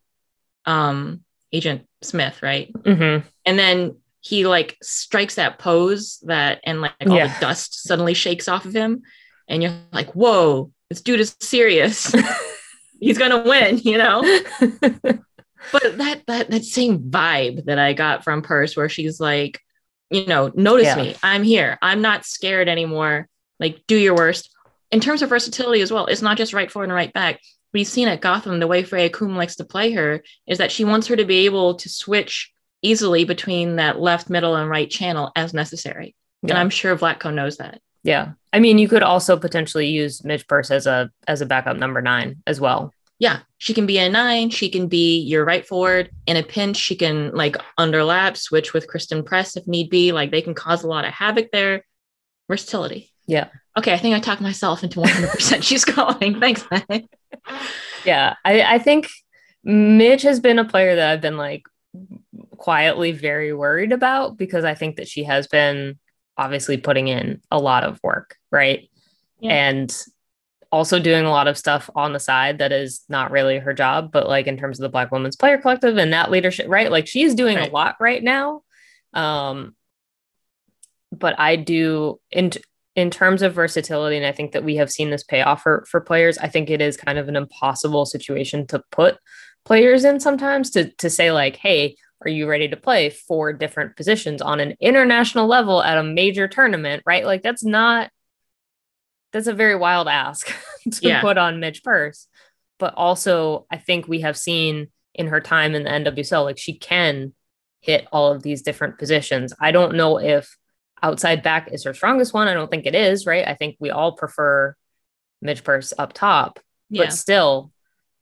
um 0.67 1.23
Agent 1.53 1.87
Smith, 2.03 2.43
right? 2.43 2.71
Mm-hmm. 2.71 3.27
And 3.47 3.59
then 3.59 3.97
he 4.27 4.45
like 4.45 4.77
strikes 4.83 5.37
that 5.37 5.57
pose 5.57 6.19
that 6.25 6.61
and 6.65 6.81
like 6.81 6.95
all 7.07 7.17
yeah. 7.17 7.33
the 7.33 7.41
dust 7.41 7.87
suddenly 7.87 8.13
shakes 8.13 8.49
off 8.49 8.65
of 8.65 8.75
him. 8.75 9.03
And 9.49 9.63
you're 9.63 9.73
like, 9.93 10.17
whoa, 10.17 10.73
this 10.91 11.01
dude 11.01 11.21
is 11.21 11.37
serious. 11.39 12.13
He's 13.01 13.19
gonna 13.19 13.45
win, 13.45 13.79
you 13.79 13.99
know. 13.99 14.23
but 14.81 15.99
that 15.99 16.23
that 16.27 16.51
that 16.51 16.65
same 16.65 16.99
vibe 16.99 17.67
that 17.67 17.79
I 17.79 17.93
got 17.93 18.25
from 18.25 18.43
Purce, 18.43 18.77
where 18.77 18.89
she's 18.89 19.21
like, 19.21 19.61
you 20.11 20.27
know, 20.27 20.51
notice 20.55 20.87
yeah. 20.87 20.97
me. 20.97 21.17
I'm 21.23 21.45
here. 21.45 21.79
I'm 21.81 22.01
not 22.01 22.25
scared 22.25 22.69
anymore. 22.69 23.29
like 23.61 23.83
do 23.87 23.97
your 23.97 24.17
worst. 24.17 24.51
In 24.91 24.99
terms 24.99 25.23
of 25.23 25.29
versatility 25.29 25.83
as 25.83 25.93
well, 25.93 26.07
it's 26.07 26.23
not 26.23 26.39
just 26.39 26.53
right 26.53 26.71
forward 26.71 26.87
and 26.87 26.95
right 26.95 27.13
back. 27.13 27.41
We've 27.73 27.87
seen 27.87 28.09
at 28.09 28.23
Gotham 28.23 28.59
the 28.59 28.67
way 28.67 28.83
Freya 28.83 29.11
Coombe 29.11 29.37
likes 29.37 29.57
to 29.57 29.65
play 29.65 29.93
her 29.93 30.25
is 30.49 30.59
that 30.59 30.73
she 30.73 30.85
wants 30.85 31.07
her 31.09 31.17
to 31.17 31.25
be 31.25 31.45
able 31.45 31.75
to 31.75 31.89
switch 31.89 32.51
easily 32.83 33.25
between 33.25 33.77
that 33.77 34.01
left, 34.01 34.31
middle, 34.31 34.57
and 34.57 34.69
right 34.69 34.89
channel 34.91 35.33
as 35.37 35.55
necessary. 35.55 36.15
Yeah. 36.43 36.51
And 36.51 36.59
I'm 36.59 36.71
sure 36.71 36.97
Vlatko 36.97 37.33
knows 37.33 37.57
that. 37.59 37.81
Yeah. 38.03 38.33
I 38.53 38.61
mean, 38.61 38.79
you 38.79 38.89
could 38.89 39.03
also 39.03 39.37
potentially 39.37 39.89
use 39.89 40.25
Midge 40.25 40.47
Purce 40.47 40.71
as 40.71 40.87
a 40.87 41.11
as 41.27 41.41
a 41.41 41.47
backup 41.47 41.77
number 41.77 42.01
nine 42.01 42.43
as 42.47 42.61
well. 42.61 42.93
Yeah, 43.19 43.41
she 43.57 43.73
can 43.73 43.87
be 43.87 43.99
a 43.99 44.11
nine. 44.11 44.51
She 44.51 44.69
can 44.69 44.89
be 44.89 45.21
your 45.21 45.45
right 45.45 45.67
forward 45.67 46.11
in 46.27 46.37
a 46.37 46.43
pinch. 46.43 46.77
She 46.77 46.97
can 46.97 47.33
like 47.33 47.57
underlap, 47.79 48.37
switch 48.37 48.75
with 48.75 48.87
Christen 48.87 49.25
Press 49.25 49.57
if 49.57 49.67
need 49.67 49.89
be. 49.89 50.13
Like 50.13 50.31
they 50.31 50.43
can 50.43 50.55
cause 50.55 50.85
a 50.85 50.89
lot 50.89 51.07
of 51.07 51.13
havoc 51.13 51.51
there. 51.51 51.85
Versatility. 52.49 53.11
Yeah. 53.27 53.49
Okay, 53.77 53.93
I 53.93 53.99
think 53.99 54.15
I 54.15 54.21
talked 54.21 54.41
myself 54.41 54.85
into 54.85 55.01
100%. 55.01 55.63
She's 55.63 55.85
going. 55.85 56.41
Thanks, 56.41 56.65
man. 56.71 57.09
Yeah, 58.05 58.35
I, 58.45 58.63
I 58.63 58.79
think 58.79 59.09
Midge 59.65 60.23
has 60.23 60.39
been 60.39 60.59
a 60.59 60.65
player 60.65 60.97
that 60.97 61.11
I've 61.11 61.21
been 61.21 61.37
like 61.37 61.65
quietly 62.57 63.13
very 63.13 63.53
worried 63.53 63.93
about 63.93 64.37
because 64.37 64.65
I 64.65 64.75
think 64.75 64.97
that 64.97 65.09
she 65.09 65.25
has 65.25 65.47
been 65.47 65.99
obviously 66.37 66.77
putting 66.77 67.09
in 67.09 67.41
a 67.51 67.59
lot 67.59 67.85
of 67.85 68.01
work, 68.03 68.37
right? 68.51 68.91
Yeah. 69.41 69.53
And 69.53 70.07
also 70.73 70.99
doing 70.99 71.25
a 71.25 71.31
lot 71.31 71.49
of 71.49 71.57
stuff 71.57 71.89
on 71.95 72.13
the 72.13 72.21
side 72.21 72.59
that 72.59 72.73
is 72.73 73.05
not 73.09 73.31
really 73.31 73.59
her 73.59 73.73
job, 73.73 74.11
but 74.13 74.29
like 74.29 74.47
in 74.47 74.57
terms 74.57 74.79
of 74.79 74.83
the 74.83 74.89
Black 74.89 75.11
Women's 75.11 75.37
Player 75.37 75.59
Collective 75.59 75.97
and 75.97 76.13
that 76.13 76.31
leadership, 76.31 76.67
right? 76.69 76.91
Like 76.91 77.07
she's 77.07 77.35
doing 77.35 77.57
right. 77.57 77.71
a 77.71 77.73
lot 77.73 77.97
right 78.01 78.23
now. 78.23 78.63
Um, 79.15 79.75
but 81.13 81.39
I 81.39 81.57
do 81.57 82.21
in 82.31 82.51
in 82.95 83.11
terms 83.11 83.43
of 83.43 83.55
versatility, 83.55 84.17
and 84.17 84.27
I 84.27 84.33
think 84.33 84.53
that 84.53 84.65
we 84.65 84.77
have 84.77 84.91
seen 84.91 85.11
this 85.11 85.23
pay 85.23 85.43
off 85.43 85.63
for, 85.63 85.85
for 85.89 86.01
players. 86.01 86.39
I 86.39 86.49
think 86.49 86.71
it 86.71 86.81
is 86.81 86.97
kind 86.97 87.19
of 87.19 87.29
an 87.29 87.37
impossible 87.37 88.07
situation 88.07 88.67
to 88.69 88.83
put 88.91 89.19
players 89.65 90.05
in 90.05 90.19
sometimes 90.19 90.71
to 90.71 90.91
to 90.93 91.11
say 91.11 91.31
like, 91.31 91.57
hey, 91.57 91.97
are 92.25 92.31
you 92.31 92.49
ready 92.49 92.69
to 92.69 92.77
play 92.77 93.11
four 93.11 93.53
different 93.53 93.97
positions 93.97 94.41
on 94.41 94.61
an 94.61 94.75
international 94.81 95.47
level 95.47 95.83
at 95.83 95.99
a 95.99 96.03
major 96.03 96.49
tournament? 96.49 97.03
Right? 97.07 97.25
Like 97.25 97.43
that's 97.43 97.65
not 97.65 98.11
that's 99.33 99.47
a 99.47 99.53
very 99.53 99.77
wild 99.77 100.09
ask 100.09 100.47
to 100.91 101.09
yeah. 101.09 101.21
put 101.21 101.39
on 101.39 101.61
Midge 101.61 101.83
Purce. 101.83 102.27
But 102.79 102.95
also, 102.95 103.67
I 103.71 103.79
think 103.79 104.07
we 104.07 104.21
have 104.21 104.37
seen 104.37 104.89
in 105.15 105.29
her 105.29 105.41
time 105.41 105.75
in 105.75 105.85
the 105.85 105.91
NWSL, 105.91 106.45
like 106.45 106.59
she 106.59 106.75
can 106.79 107.35
hit 107.81 108.07
all 108.13 108.33
of 108.33 108.43
these 108.43 108.63
different 108.63 108.99
positions. 108.99 109.53
I 109.61 109.73
don't 109.73 109.97
know 109.97 110.19
if 110.19 110.57
outside 111.03 111.43
back 111.43 111.73
is 111.73 111.85
her 111.85 111.95
strongest 111.95 112.35
one. 112.35 112.49
I 112.49 112.55
don't 112.55 112.71
think 112.71 112.87
it 112.87 112.95
is, 112.95 113.27
right? 113.27 113.47
I 113.47 113.55
think 113.55 113.77
we 113.79 113.91
all 113.91 114.13
prefer 114.13 114.75
Midge 115.41 115.65
Purce 115.65 115.93
up 115.99 116.13
top, 116.13 116.61
yeah. 116.91 117.05
but 117.05 117.13
still, 117.13 117.73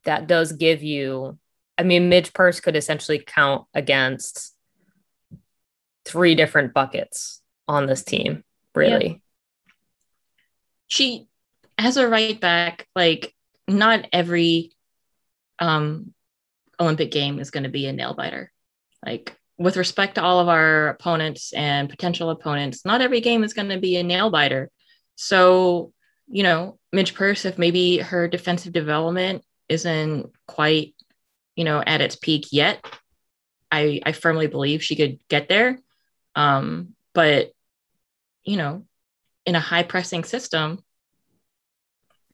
that 0.04 0.26
does 0.26 0.52
give 0.52 0.82
you. 0.82 1.38
I 1.76 1.82
mean, 1.82 2.08
Midge 2.08 2.32
Purce 2.32 2.60
could 2.60 2.76
essentially 2.76 3.22
count 3.24 3.66
against 3.74 4.54
three 6.04 6.34
different 6.34 6.74
buckets 6.74 7.40
on 7.66 7.86
this 7.86 8.04
team, 8.04 8.44
really. 8.74 9.06
Yeah. 9.06 9.72
She, 10.86 11.26
as 11.78 11.96
a 11.96 12.08
right 12.08 12.40
back, 12.40 12.86
like 12.94 13.34
not 13.66 14.06
every 14.12 14.72
um 15.58 16.12
Olympic 16.78 17.10
game 17.10 17.38
is 17.38 17.50
going 17.50 17.62
to 17.62 17.68
be 17.68 17.86
a 17.86 17.92
nail 17.92 18.14
biter. 18.14 18.52
Like 19.04 19.36
with 19.58 19.76
respect 19.76 20.16
to 20.16 20.22
all 20.22 20.40
of 20.40 20.48
our 20.48 20.88
opponents 20.88 21.52
and 21.52 21.88
potential 21.88 22.30
opponents, 22.30 22.84
not 22.84 23.00
every 23.00 23.20
game 23.20 23.44
is 23.44 23.54
going 23.54 23.68
to 23.68 23.78
be 23.78 23.96
a 23.96 24.02
nail 24.02 24.30
biter. 24.30 24.70
So, 25.16 25.92
you 26.26 26.42
know, 26.42 26.78
Midge 26.92 27.14
Purce, 27.14 27.44
if 27.44 27.58
maybe 27.58 27.98
her 27.98 28.26
defensive 28.28 28.72
development 28.72 29.44
isn't 29.68 30.30
quite, 30.46 30.94
you 31.56 31.64
know, 31.64 31.82
at 31.84 32.00
its 32.00 32.16
peak 32.16 32.46
yet, 32.52 32.84
I, 33.70 34.00
I 34.04 34.12
firmly 34.12 34.46
believe 34.46 34.82
she 34.82 34.96
could 34.96 35.18
get 35.28 35.48
there. 35.48 35.78
Um, 36.34 36.94
but, 37.12 37.52
you 38.44 38.56
know, 38.56 38.84
in 39.46 39.54
a 39.54 39.60
high 39.60 39.82
pressing 39.82 40.24
system 40.24 40.82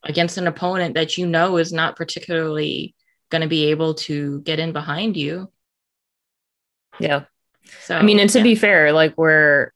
against 0.02 0.38
an 0.38 0.46
opponent 0.46 0.94
that 0.94 1.18
you 1.18 1.26
know 1.26 1.56
is 1.56 1.72
not 1.72 1.96
particularly 1.96 2.94
going 3.30 3.42
to 3.42 3.48
be 3.48 3.66
able 3.66 3.94
to 3.94 4.40
get 4.40 4.58
in 4.58 4.72
behind 4.72 5.16
you, 5.16 5.50
yeah. 7.00 7.24
So 7.82 7.96
I 7.96 8.02
mean, 8.02 8.18
and 8.18 8.30
to 8.30 8.38
yeah. 8.38 8.44
be 8.44 8.54
fair, 8.54 8.92
like 8.92 9.14
where 9.14 9.72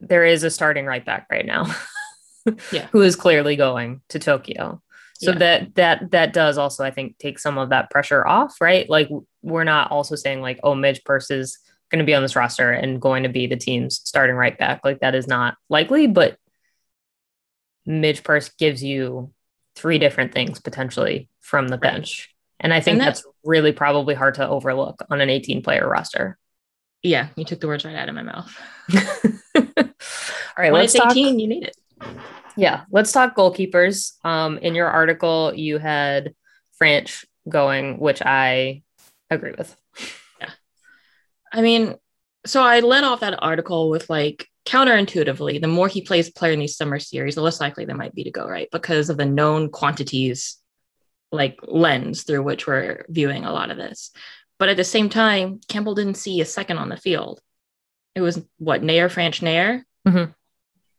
there 0.00 0.24
is 0.24 0.44
a 0.44 0.50
starting 0.50 0.86
right 0.86 1.04
back 1.04 1.26
right 1.30 1.46
now. 1.46 1.66
yeah. 2.72 2.88
Who 2.92 3.02
is 3.02 3.16
clearly 3.16 3.56
going 3.56 4.02
to 4.10 4.18
Tokyo. 4.18 4.82
So 5.18 5.32
yeah. 5.32 5.38
that 5.38 5.74
that 5.74 6.10
that 6.12 6.32
does 6.32 6.58
also, 6.58 6.84
I 6.84 6.90
think, 6.90 7.18
take 7.18 7.38
some 7.38 7.58
of 7.58 7.70
that 7.70 7.90
pressure 7.90 8.26
off, 8.26 8.60
right? 8.60 8.88
Like 8.88 9.08
we're 9.42 9.64
not 9.64 9.90
also 9.90 10.14
saying 10.14 10.40
like, 10.40 10.60
oh, 10.62 10.74
Midge 10.74 11.02
Purce 11.04 11.30
is 11.30 11.58
going 11.90 11.98
to 11.98 12.04
be 12.04 12.14
on 12.14 12.22
this 12.22 12.36
roster 12.36 12.70
and 12.70 13.00
going 13.00 13.24
to 13.24 13.28
be 13.28 13.46
the 13.46 13.56
team's 13.56 14.00
starting 14.04 14.36
right 14.36 14.56
back. 14.56 14.80
Like 14.84 15.00
that 15.00 15.14
is 15.14 15.26
not 15.26 15.56
likely, 15.68 16.06
but 16.06 16.38
Midge 17.84 18.22
Purce 18.22 18.50
gives 18.50 18.82
you 18.84 19.32
three 19.74 19.98
different 19.98 20.32
things 20.32 20.60
potentially 20.60 21.28
from 21.40 21.68
the 21.68 21.78
bench. 21.78 22.34
And 22.60 22.72
I 22.72 22.80
think 22.80 22.94
and 22.96 23.00
that's, 23.00 23.22
that's 23.22 23.34
really 23.44 23.72
probably 23.72 24.14
hard 24.14 24.34
to 24.34 24.46
overlook 24.46 25.04
on 25.10 25.20
an 25.20 25.30
18 25.30 25.62
player 25.62 25.88
roster. 25.88 26.38
Yeah, 27.02 27.28
you 27.36 27.44
took 27.44 27.60
the 27.60 27.68
words 27.68 27.84
right 27.84 27.94
out 27.94 28.08
of 28.08 28.14
my 28.14 28.22
mouth. 28.22 28.56
All 29.56 30.64
right, 30.64 30.72
when 30.72 30.82
let's 30.82 30.94
it's 30.94 31.04
18, 31.04 31.24
talk, 31.24 31.40
you 31.40 31.48
need 31.48 31.64
it. 31.64 31.76
Yeah, 32.58 32.82
let's 32.90 33.12
talk 33.12 33.36
goalkeepers. 33.36 34.12
Um, 34.24 34.58
in 34.58 34.74
your 34.74 34.88
article, 34.88 35.52
you 35.54 35.78
had 35.78 36.34
Franch 36.82 37.24
going, 37.48 38.00
which 38.00 38.20
I 38.20 38.82
agree 39.30 39.54
with. 39.56 39.76
Yeah. 40.40 40.50
I 41.52 41.62
mean, 41.62 41.94
so 42.44 42.60
I 42.60 42.80
led 42.80 43.04
off 43.04 43.20
that 43.20 43.40
article 43.40 43.90
with 43.90 44.10
like 44.10 44.48
counterintuitively, 44.66 45.60
the 45.60 45.68
more 45.68 45.86
he 45.86 46.02
plays 46.02 46.30
player 46.30 46.52
in 46.52 46.58
these 46.58 46.76
summer 46.76 46.98
series, 46.98 47.36
the 47.36 47.42
less 47.42 47.60
likely 47.60 47.84
they 47.84 47.94
might 47.94 48.14
be 48.14 48.24
to 48.24 48.32
go 48.32 48.44
right 48.44 48.68
because 48.72 49.08
of 49.08 49.16
the 49.16 49.24
known 49.24 49.70
quantities 49.70 50.58
like 51.30 51.60
lens 51.62 52.24
through 52.24 52.42
which 52.42 52.66
we're 52.66 53.06
viewing 53.08 53.44
a 53.44 53.52
lot 53.52 53.70
of 53.70 53.76
this. 53.76 54.10
But 54.58 54.68
at 54.68 54.76
the 54.76 54.82
same 54.82 55.08
time, 55.08 55.60
Campbell 55.68 55.94
didn't 55.94 56.16
see 56.16 56.40
a 56.40 56.44
second 56.44 56.78
on 56.78 56.88
the 56.88 56.96
field. 56.96 57.40
It 58.16 58.20
was 58.20 58.42
what 58.58 58.82
Naeher 58.82 59.06
Franch 59.06 59.42
Naeher. 59.42 59.82
Mm-hmm. 60.08 60.32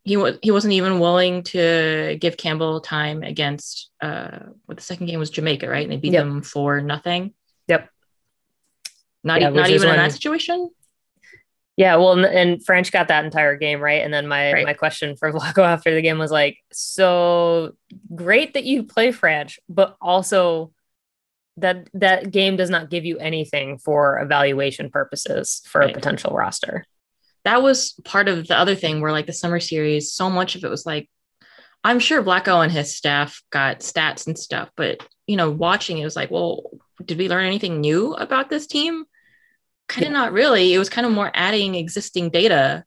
He 0.04 0.18
was 0.18 0.38
he 0.42 0.52
wasn't 0.52 0.74
even 0.74 1.00
willing 1.00 1.44
to 1.44 2.18
give 2.20 2.38
Campbell 2.38 2.82
time 2.82 3.24
against 3.24 3.90
uh 4.02 4.40
what 4.66 4.78
the 4.78 4.84
second 4.84 5.08
game 5.08 5.20
was 5.20 5.30
Jamaica, 5.30 5.68
right? 5.68 5.84
And 5.84 5.92
they 5.92 5.98
beat 5.98 6.14
yep. 6.14 6.24
them 6.24 6.42
for 6.42 6.82
nothing. 6.82 7.34
Yep. 7.68 7.90
Not, 9.24 9.42
yeah, 9.42 9.50
not 9.50 9.70
even 9.70 9.90
in 9.90 9.96
that 9.98 10.14
situation. 10.14 10.70
Yeah, 11.80 11.96
well, 11.96 12.26
and 12.26 12.60
Franch 12.60 12.92
got 12.92 13.08
that 13.08 13.24
entire 13.24 13.56
game 13.56 13.80
right, 13.80 14.04
and 14.04 14.14
then 14.14 14.28
my 14.28 14.52
right. 14.52 14.66
my 14.66 14.74
question 14.74 15.16
for 15.16 15.32
Vlatko 15.34 15.64
after 15.64 15.96
the 15.96 16.02
game 16.02 16.18
was 16.18 16.30
like, 16.30 16.58
so 16.74 17.72
great 18.14 18.54
that 18.56 18.66
you 18.66 18.84
play 18.84 19.14
Franch, 19.14 19.60
but 19.70 19.96
also 20.02 20.74
that 21.56 21.90
that 21.94 22.32
game 22.32 22.58
does 22.58 22.70
not 22.70 22.90
give 22.90 23.06
you 23.06 23.18
anything 23.18 23.78
for 23.78 24.20
evaluation 24.20 24.90
purposes 24.90 25.62
for 25.68 25.80
right. 25.80 25.92
a 25.92 25.94
potential 25.94 26.36
roster. 26.36 26.84
That 27.46 27.62
was 27.62 27.94
part 28.04 28.28
of 28.28 28.48
the 28.48 28.58
other 28.58 28.76
thing 28.76 29.02
where 29.02 29.12
like 29.12 29.26
the 29.26 29.34
summer 29.34 29.60
series, 29.60 30.12
so 30.12 30.30
much 30.30 30.56
of 30.56 30.64
it 30.64 30.70
was 30.70 30.86
like, 30.86 31.10
I'm 31.84 32.00
sure 32.00 32.22
Vlatko 32.22 32.64
and 32.64 32.72
his 32.72 32.96
staff 32.96 33.42
got 33.52 33.80
stats 33.80 34.28
and 34.28 34.38
stuff, 34.38 34.70
but 34.76 35.06
you 35.28 35.38
know, 35.38 35.50
watching 35.50 35.98
it 35.98 36.04
was 36.04 36.16
like, 36.16 36.32
well, 36.32 36.72
did 37.04 37.18
we 37.18 37.30
learn 37.30 37.46
anything 37.46 37.80
new 37.80 38.14
about 38.14 38.50
this 38.50 38.68
team? 38.68 39.06
Kind 39.88 40.08
of 40.08 40.12
yeah. 40.12 40.18
not 40.18 40.34
really. 40.34 40.74
It 40.74 40.80
was 40.80 40.90
kind 40.90 41.08
of 41.08 41.14
more 41.14 41.32
adding 41.34 41.76
existing 41.76 42.30
data 42.30 42.84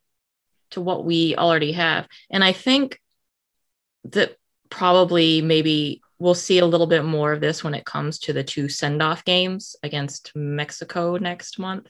to 0.70 0.80
what 0.80 1.04
we 1.04 1.36
already 1.36 1.72
have. 1.72 2.06
And 2.30 2.44
I 2.44 2.52
think 2.52 3.00
that 4.04 4.36
probably 4.70 5.40
maybe 5.40 6.02
we'll 6.18 6.34
see 6.34 6.58
a 6.58 6.66
little 6.66 6.86
bit 6.86 7.04
more 7.04 7.32
of 7.32 7.40
this 7.40 7.64
when 7.64 7.74
it 7.74 7.84
comes 7.84 8.18
to 8.20 8.32
the 8.32 8.44
two 8.44 8.68
send 8.68 9.02
off 9.02 9.24
games 9.24 9.76
against 9.82 10.32
Mexico 10.34 11.16
next 11.16 11.58
month. 11.58 11.88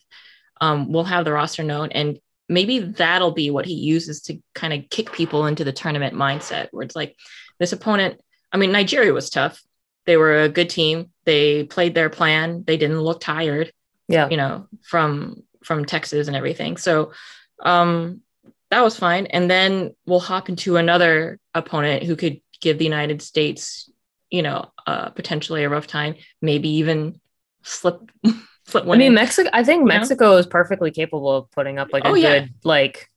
Um, 0.61 0.92
we'll 0.92 1.05
have 1.05 1.25
the 1.25 1.33
roster 1.33 1.62
known, 1.62 1.92
and 1.92 2.18
maybe 2.53 2.79
that'll 2.79 3.33
be 3.33 3.51
what 3.51 3.67
he 3.67 3.75
uses 3.75 4.23
to 4.23 4.38
kind 4.55 4.73
of 4.73 4.88
kick 4.91 5.12
people 5.12 5.47
into 5.47 5.65
the 5.65 5.73
tournament 5.73 6.15
mindset 6.15 6.69
where 6.71 6.85
it's 6.85 6.97
like 6.97 7.17
this 7.59 7.73
opponent. 7.73 8.21
I 8.53 8.57
mean, 8.57 8.73
Nigeria 8.73 9.12
was 9.12 9.31
tough. 9.31 9.62
They 10.07 10.17
were 10.17 10.43
a 10.43 10.49
good 10.49 10.71
team. 10.71 11.11
They 11.25 11.65
played 11.65 11.95
their 11.95 12.11
plan. 12.11 12.65
They 12.67 12.77
didn't 12.77 13.01
look 13.01 13.21
tired. 13.21 13.73
Yeah. 14.09 14.29
You 14.29 14.37
know, 14.37 14.67
from 14.83 15.43
from 15.65 15.85
Texas 15.85 16.27
and 16.27 16.37
everything. 16.37 16.77
So 16.77 17.12
um 17.62 18.21
that 18.71 18.83
was 18.83 18.99
fine. 18.99 19.27
And 19.27 19.51
then 19.51 19.95
we'll 20.07 20.21
hop 20.21 20.49
into 20.49 20.77
another 20.77 21.38
opponent 21.55 22.05
who 22.05 22.17
could 22.17 22.41
give 22.61 22.79
the 22.79 22.85
United 22.85 23.21
States 23.21 23.91
you 24.33 24.43
know, 24.43 24.73
uh, 24.87 25.11
potentially 25.11 25.62
a 25.62 25.69
rough 25.69 25.87
time, 25.87 26.17
maybe 26.41 26.69
even 26.71 27.21
slip. 27.62 28.11
slip 28.66 28.87
I 28.87 28.96
mean, 28.96 29.14
Mexico. 29.14 29.51
I 29.53 29.64
think 29.64 29.85
Mexico 29.85 30.31
know? 30.31 30.37
is 30.37 30.46
perfectly 30.46 30.90
capable 30.90 31.31
of 31.31 31.51
putting 31.51 31.79
up 31.79 31.88
like 31.92 32.05
a 32.05 32.09
oh, 32.09 32.14
good 32.14 32.22
yeah. 32.22 32.46
like. 32.64 33.09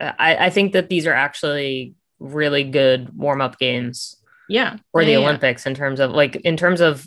Uh, 0.00 0.12
I, 0.18 0.46
I 0.46 0.50
think 0.50 0.72
that 0.72 0.88
these 0.88 1.06
are 1.06 1.12
actually 1.12 1.94
really 2.18 2.64
good 2.64 3.16
warm 3.16 3.40
up 3.40 3.58
games. 3.58 4.16
Yeah. 4.48 4.76
For 4.92 5.02
yeah, 5.02 5.06
the 5.06 5.12
yeah. 5.12 5.18
Olympics 5.18 5.66
in 5.66 5.74
terms 5.74 6.00
of 6.00 6.10
like 6.10 6.36
in 6.36 6.56
terms 6.56 6.80
of 6.80 7.06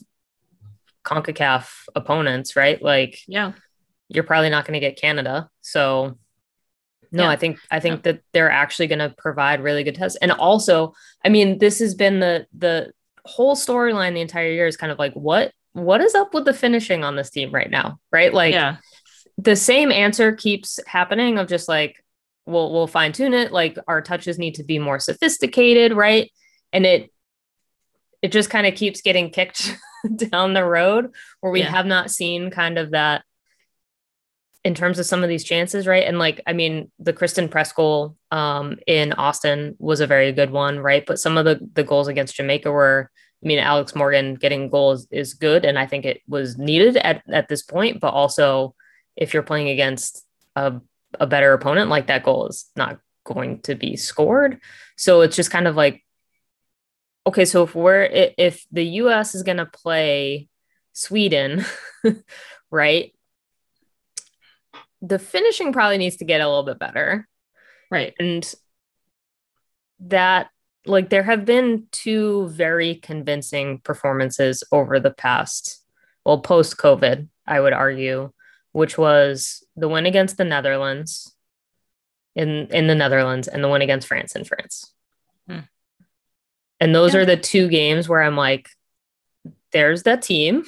CONCACAF 1.03 1.69
opponents, 1.95 2.55
right? 2.55 2.81
Like 2.81 3.19
Yeah. 3.27 3.53
you're 4.09 4.23
probably 4.23 4.49
not 4.49 4.65
going 4.65 4.73
to 4.73 4.79
get 4.79 4.99
Canada. 4.99 5.49
So 5.61 6.17
no, 7.11 7.23
Yeah. 7.23 7.29
I 7.29 7.35
think 7.35 7.59
I 7.71 7.79
think 7.79 8.03
that 8.03 8.21
they're 8.33 8.51
actually 8.51 8.87
going 8.87 8.99
to 8.99 9.13
provide 9.17 9.61
really 9.61 9.83
good 9.83 9.95
tests. 9.95 10.17
And 10.21 10.31
also, 10.31 10.93
I 11.23 11.29
mean, 11.29 11.59
this 11.59 11.79
has 11.79 11.95
been 11.95 12.19
the 12.19 12.47
the 12.57 12.91
whole 13.25 13.55
storyline 13.55 14.13
the 14.13 14.21
entire 14.21 14.51
year 14.51 14.67
is 14.67 14.77
kind 14.77 14.91
of 14.91 14.99
like 14.99 15.13
what 15.13 15.51
what 15.75 15.99
is 15.99 16.15
up 16.15 16.33
with 16.33 16.45
the 16.45 16.53
finishing 16.53 17.03
on 17.03 17.17
this 17.17 17.29
team 17.29 17.51
right 17.51 17.69
now, 17.69 17.99
right? 18.09 18.33
Like 18.33 18.53
yeah. 18.53 18.77
the 19.37 19.57
same 19.57 19.91
answer 19.91 20.31
keeps 20.31 20.79
happening 20.87 21.37
of 21.37 21.47
just 21.49 21.67
like 21.67 22.01
we'll 22.45 22.71
we'll 22.71 22.87
fine 22.87 23.11
tune 23.11 23.33
it 23.33 23.51
like 23.51 23.77
our 23.87 24.01
touches 24.01 24.39
need 24.39 24.55
to 24.55 24.63
be 24.63 24.77
more 24.79 24.99
sophisticated 24.99 25.93
right 25.93 26.31
and 26.71 26.85
it 26.85 27.11
it 28.21 28.31
just 28.31 28.51
kind 28.51 28.67
of 28.67 28.75
keeps 28.75 29.01
getting 29.01 29.31
kicked 29.31 29.75
down 30.15 30.53
the 30.53 30.63
road 30.63 31.11
where 31.41 31.51
we 31.51 31.61
Yeah. 31.61 31.71
have 31.71 31.87
not 31.87 32.11
seen 32.11 32.51
kind 32.51 32.77
of 32.77 32.91
that 32.91 33.23
in 34.63 34.75
terms 34.75 34.99
of 34.99 35.07
some 35.07 35.23
of 35.23 35.29
these 35.29 35.43
chances 35.43 35.87
right 35.87 36.05
and 36.05 36.19
like 36.19 36.39
i 36.45 36.53
mean 36.53 36.91
the 36.99 37.13
christen 37.13 37.49
press 37.49 37.73
goal 37.73 38.15
um 38.29 38.77
in 38.85 39.11
austin 39.13 39.75
was 39.79 39.99
a 39.99 40.07
very 40.07 40.31
good 40.31 40.51
one 40.51 40.77
right 40.79 41.03
but 41.07 41.19
some 41.19 41.37
of 41.37 41.45
the 41.45 41.59
the 41.73 41.83
goals 41.83 42.07
against 42.07 42.35
jamaica 42.35 42.71
were 42.71 43.09
I 43.45 43.47
mean, 43.47 43.59
Alex 43.59 43.93
Morgan 43.93 44.33
getting 44.33 44.69
goals 44.69 45.07
is 45.11 45.35
good, 45.35 45.65
and 45.65 45.77
I 45.77 45.85
think 45.85 46.03
it 46.03 46.21
was 46.27 46.57
needed 46.57 46.97
at, 46.97 47.21
at 47.31 47.47
this 47.47 47.61
point. 47.61 47.99
But 47.99 48.09
also, 48.13 48.73
if 49.15 49.33
you're 49.35 49.43
playing 49.43 49.69
against 49.69 50.25
a, 50.55 50.81
a 51.19 51.27
better 51.27 51.53
opponent, 51.53 51.91
like 51.91 52.07
that 52.07 52.23
goal 52.23 52.47
is 52.47 52.65
not 52.75 52.99
going 53.23 53.61
to 53.61 53.75
be 53.75 53.97
scored. 53.97 54.59
So 54.97 55.21
it's 55.21 55.35
just 55.35 55.51
kind 55.51 55.67
of 55.67 55.75
like, 55.75 56.03
okay, 57.27 57.45
so 57.45 57.61
if 57.63 57.75
we're 57.75 58.01
if 58.11 58.65
the 58.71 58.85
U.S. 59.03 59.35
is 59.35 59.43
going 59.43 59.57
to 59.57 59.67
play 59.67 60.49
Sweden, 60.93 61.63
right? 62.71 63.13
The 65.03 65.19
finishing 65.19 65.71
probably 65.71 65.99
needs 65.99 66.15
to 66.17 66.25
get 66.25 66.41
a 66.41 66.47
little 66.47 66.63
bit 66.63 66.79
better 66.79 67.27
Right. 67.91 68.13
and 68.19 68.51
that 69.99 70.49
like 70.87 71.09
there 71.09 71.23
have 71.23 71.45
been 71.45 71.87
two 71.91 72.47
very 72.49 72.95
convincing 72.95 73.79
performances 73.79 74.63
over 74.71 74.99
the 74.99 75.11
past 75.11 75.83
well 76.25 76.39
post 76.39 76.77
covid 76.77 77.27
i 77.47 77.59
would 77.59 77.73
argue 77.73 78.31
which 78.71 78.97
was 78.97 79.63
the 79.75 79.87
win 79.87 80.05
against 80.05 80.37
the 80.37 80.43
netherlands 80.45 81.33
in 82.35 82.67
in 82.71 82.87
the 82.87 82.95
netherlands 82.95 83.47
and 83.47 83.63
the 83.63 83.69
win 83.69 83.81
against 83.81 84.07
france 84.07 84.35
in 84.35 84.43
france 84.43 84.91
Hmm. 85.47 85.59
and 86.79 86.93
those 86.95 87.13
Yeah. 87.13 87.21
are 87.21 87.25
the 87.25 87.37
two 87.37 87.67
games 87.67 88.09
where 88.09 88.21
i'm 88.21 88.35
like 88.35 88.69
there's 89.71 90.03
that 90.03 90.21
team 90.21 90.63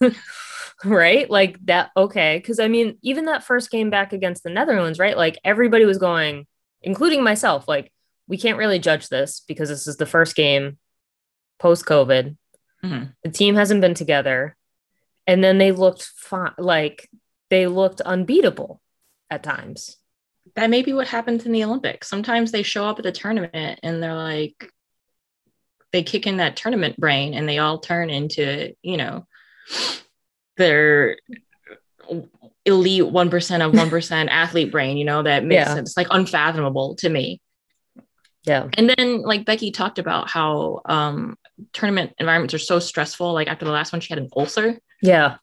right 0.84 1.28
like 1.30 1.58
that 1.66 1.90
okay 1.96 2.38
because 2.38 2.58
i 2.58 2.68
mean 2.68 2.96
even 3.02 3.26
that 3.26 3.44
first 3.44 3.70
game 3.70 3.90
back 3.90 4.12
against 4.12 4.42
the 4.42 4.50
netherlands 4.50 4.98
right 4.98 5.16
like 5.16 5.38
everybody 5.44 5.84
was 5.84 5.98
going 5.98 6.46
including 6.82 7.22
myself 7.22 7.68
like 7.68 7.92
we 8.30 8.38
can't 8.38 8.56
really 8.58 8.78
judge 8.78 9.08
this 9.08 9.42
because 9.48 9.68
this 9.68 9.86
is 9.86 9.96
the 9.98 10.06
first 10.06 10.34
game 10.36 10.78
post 11.58 11.84
covid 11.84 12.36
Mhm. 12.82 13.12
the 13.24 13.30
team 13.30 13.56
hasn't 13.56 13.82
been 13.82 13.92
together 13.94 14.56
and 15.26 15.44
then 15.44 15.58
they 15.58 15.72
looked 15.72 16.02
fine 16.16 16.52
like 16.56 17.10
they 17.50 17.66
looked 17.66 18.00
unbeatable 18.00 18.80
at 19.28 19.42
times 19.42 19.96
That 20.56 20.70
may 20.70 20.82
be 20.82 20.92
what 20.94 21.06
happens 21.08 21.44
in 21.46 21.52
the 21.52 21.62
Olympics. 21.64 22.08
Sometimes 22.08 22.50
they 22.50 22.62
show 22.64 22.84
up 22.86 22.98
at 22.98 23.04
the 23.04 23.12
tournament 23.12 23.78
and 23.84 24.02
they're 24.02 24.14
like, 24.16 24.72
they 25.92 26.02
kick 26.02 26.26
in 26.26 26.38
that 26.38 26.56
tournament 26.56 26.96
brain 26.96 27.34
and 27.34 27.46
they 27.48 27.58
all 27.58 27.78
turn 27.78 28.10
into, 28.10 28.74
you 28.82 28.96
know, 28.96 29.26
their 30.56 31.18
elite 32.64 33.04
1% 33.04 33.62
of 33.66 33.72
1% 33.72 34.28
athlete 34.30 34.72
brain, 34.72 34.96
you 34.96 35.04
know, 35.04 35.22
that 35.22 35.44
makes 35.44 35.60
Yeah. 35.68 35.74
sense. 35.74 35.90
It's 35.90 35.96
like 35.96 36.08
unfathomable 36.10 36.96
to 36.96 37.08
me. 37.08 37.40
Yeah 38.44 38.68
And 38.76 38.88
then 38.90 39.22
like 39.22 39.44
Becky 39.44 39.70
talked 39.70 39.98
about 39.98 40.28
how 40.30 40.80
um 40.86 41.36
tournament 41.72 42.12
environments 42.18 42.54
are 42.54 42.58
so 42.58 42.78
stressful. 42.78 43.32
Like 43.32 43.48
after 43.48 43.64
the 43.64 43.70
last 43.72 43.92
one, 43.92 44.00
she 44.00 44.12
had 44.12 44.22
an 44.22 44.30
ulcer. 44.34 44.78
yeah 45.02 45.36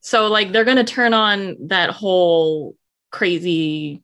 So 0.00 0.28
like 0.28 0.52
they're 0.52 0.64
gonna 0.64 0.84
turn 0.84 1.12
on 1.14 1.68
that 1.68 1.90
whole 1.90 2.76
crazy, 3.10 4.02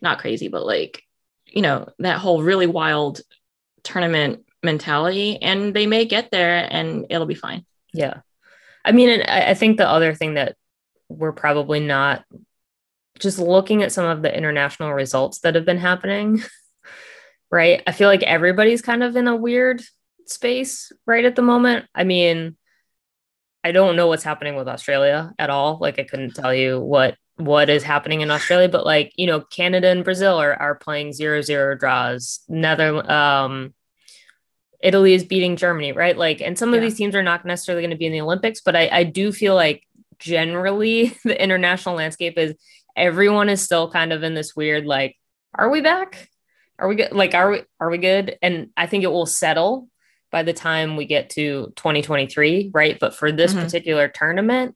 not 0.00 0.18
crazy, 0.18 0.48
but 0.48 0.64
like, 0.64 1.02
you 1.46 1.62
know, 1.62 1.88
that 1.98 2.18
whole 2.18 2.42
really 2.42 2.66
wild 2.66 3.20
tournament 3.82 4.44
mentality. 4.62 5.40
And 5.42 5.74
they 5.74 5.86
may 5.86 6.04
get 6.04 6.30
there 6.30 6.66
and 6.70 7.06
it'll 7.10 7.26
be 7.26 7.34
fine. 7.34 7.64
Yeah. 7.92 8.20
I 8.84 8.92
mean, 8.92 9.08
and 9.08 9.22
I, 9.28 9.50
I 9.50 9.54
think 9.54 9.76
the 9.76 9.88
other 9.88 10.14
thing 10.14 10.34
that 10.34 10.56
we're 11.08 11.32
probably 11.32 11.80
not 11.80 12.24
just 13.18 13.38
looking 13.38 13.82
at 13.82 13.92
some 13.92 14.06
of 14.06 14.22
the 14.22 14.36
international 14.36 14.92
results 14.92 15.40
that 15.40 15.54
have 15.54 15.64
been 15.64 15.78
happening, 15.78 16.42
right? 17.52 17.82
I 17.86 17.92
feel 17.92 18.08
like 18.08 18.22
everybody's 18.22 18.82
kind 18.82 19.02
of 19.02 19.14
in 19.14 19.28
a 19.28 19.36
weird 19.36 19.82
space 20.26 20.90
right 21.06 21.24
at 21.24 21.36
the 21.36 21.42
moment. 21.42 21.86
I 21.94 22.04
mean, 22.04 22.56
I 23.62 23.70
don't 23.70 23.94
know 23.94 24.08
what's 24.08 24.24
happening 24.24 24.56
with 24.56 24.66
Australia 24.66 25.32
at 25.38 25.50
all. 25.50 25.78
Like 25.80 26.00
I 26.00 26.04
couldn't 26.04 26.34
tell 26.34 26.52
you 26.52 26.80
what 26.80 27.16
what 27.36 27.70
is 27.70 27.82
happening 27.82 28.20
in 28.20 28.30
Australia, 28.30 28.68
but 28.68 28.84
like, 28.84 29.12
you 29.16 29.26
know, 29.26 29.40
Canada 29.40 29.88
and 29.88 30.02
Brazil 30.02 30.36
are 30.38 30.54
are 30.54 30.74
playing 30.74 31.12
zero 31.12 31.42
zero 31.42 31.76
draws. 31.76 32.40
Nether 32.48 33.08
um 33.10 33.74
Italy 34.82 35.14
is 35.14 35.22
beating 35.22 35.54
Germany, 35.54 35.92
right? 35.92 36.16
Like, 36.18 36.40
and 36.40 36.58
some 36.58 36.74
of 36.74 36.80
these 36.80 36.96
teams 36.96 37.14
are 37.14 37.22
not 37.22 37.44
necessarily 37.44 37.82
going 37.82 37.92
to 37.92 37.96
be 37.96 38.06
in 38.06 38.12
the 38.12 38.20
Olympics, 38.20 38.60
but 38.62 38.74
I, 38.74 38.88
I 38.90 39.04
do 39.04 39.30
feel 39.30 39.54
like 39.54 39.86
generally 40.18 41.16
the 41.24 41.40
international 41.40 41.94
landscape 41.94 42.36
is 42.36 42.54
everyone 42.96 43.48
is 43.48 43.62
still 43.62 43.92
kind 43.92 44.12
of 44.12 44.24
in 44.24 44.34
this 44.34 44.56
weird, 44.56 44.84
like, 44.84 45.16
are 45.54 45.70
we 45.70 45.82
back? 45.82 46.31
Are 46.82 46.88
we 46.88 46.96
good? 46.96 47.12
Like, 47.12 47.32
are 47.32 47.48
we, 47.48 47.62
are 47.78 47.90
we 47.90 47.98
good? 47.98 48.36
And 48.42 48.70
I 48.76 48.88
think 48.88 49.04
it 49.04 49.10
will 49.12 49.24
settle 49.24 49.88
by 50.32 50.42
the 50.42 50.52
time 50.52 50.96
we 50.96 51.06
get 51.06 51.30
to 51.30 51.72
2023, 51.76 52.72
right? 52.74 52.98
But 52.98 53.14
for 53.14 53.30
this 53.30 53.54
Mhm. 53.54 53.62
particular 53.62 54.08
tournament, 54.08 54.74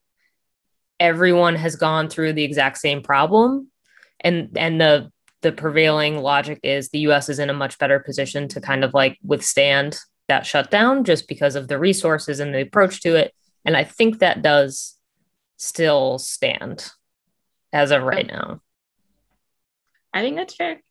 everyone 1.00 1.56
has 1.56 1.74
gone 1.74 2.08
through 2.08 2.34
the 2.34 2.44
exact 2.44 2.78
same 2.78 3.02
problem. 3.02 3.72
And, 4.20 4.56
and 4.56 4.80
the, 4.80 5.10
the 5.42 5.50
prevailing 5.50 6.18
logic 6.18 6.60
is 6.62 6.90
the 6.90 7.00
US 7.00 7.28
is 7.28 7.40
in 7.40 7.50
a 7.50 7.54
much 7.54 7.76
better 7.76 7.98
position 7.98 8.46
to 8.48 8.60
kind 8.60 8.84
of 8.84 8.94
like 8.94 9.18
withstand 9.24 9.98
that 10.28 10.46
shutdown 10.46 11.02
just 11.02 11.26
because 11.26 11.56
of 11.56 11.66
the 11.66 11.78
resources 11.78 12.38
and 12.38 12.54
the 12.54 12.60
approach 12.60 13.00
to 13.00 13.16
it. 13.16 13.34
And 13.64 13.76
I 13.76 13.82
think 13.82 14.20
that 14.20 14.42
does 14.42 14.96
still 15.56 16.18
stand 16.20 16.88
as 17.72 17.90
of 17.90 18.04
right 18.04 18.28
now. 18.28 18.60
I 20.14 20.22
think 20.22 20.36
that's 20.36 20.54
fair. 20.54 20.82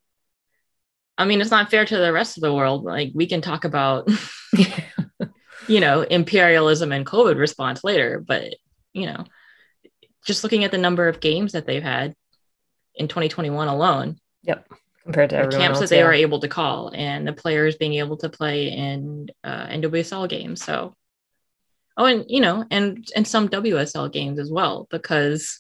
I 1.18 1.26
mean, 1.26 1.42
it's 1.42 1.52
not 1.52 1.72
fair 1.72 1.86
to 1.86 1.98
the 1.98 2.14
rest 2.14 2.38
of 2.38 2.42
the 2.42 2.54
world. 2.54 2.84
Like 2.84 3.12
we 3.14 3.28
can 3.28 3.42
talk 3.42 3.64
about, 3.64 4.10
you 5.68 5.80
know, 5.80 6.02
imperialism 6.02 6.92
and 6.92 7.06
COVID 7.06 7.38
response 7.38 7.84
later, 7.84 8.20
but 8.20 8.56
you 8.94 9.08
know, 9.08 9.26
just 10.26 10.44
looking 10.44 10.64
at 10.64 10.72
the 10.72 10.78
number 10.78 11.08
of 11.08 11.20
games 11.20 11.54
that 11.54 11.66
they've 11.66 11.84
had 11.84 12.16
in 12.96 13.08
2021 13.08 13.68
alone, 13.68 14.18
Yep. 14.46 14.68
Compared 15.04 15.30
to 15.32 15.36
the 15.36 15.42
everyone 15.44 15.62
camps 15.62 15.76
else, 15.78 15.90
that 15.90 15.96
they 15.96 16.02
yeah. 16.02 16.06
were 16.06 16.14
able 16.14 16.40
to 16.40 16.48
call, 16.48 16.92
and 16.94 17.28
the 17.28 17.34
players 17.34 17.76
being 17.76 17.96
able 17.96 18.18
to 18.18 18.30
play 18.30 18.70
in 18.70 19.28
uh, 19.44 19.68
NWSL 19.68 20.28
games. 20.28 20.64
So, 20.64 20.96
oh, 21.96 22.06
and 22.06 22.26
you 22.28 22.40
know, 22.40 22.66
and 22.72 23.08
and 23.16 23.28
some 23.28 23.48
WSL 23.48 24.12
games 24.12 24.40
as 24.40 24.52
well, 24.52 24.88
because 24.90 25.60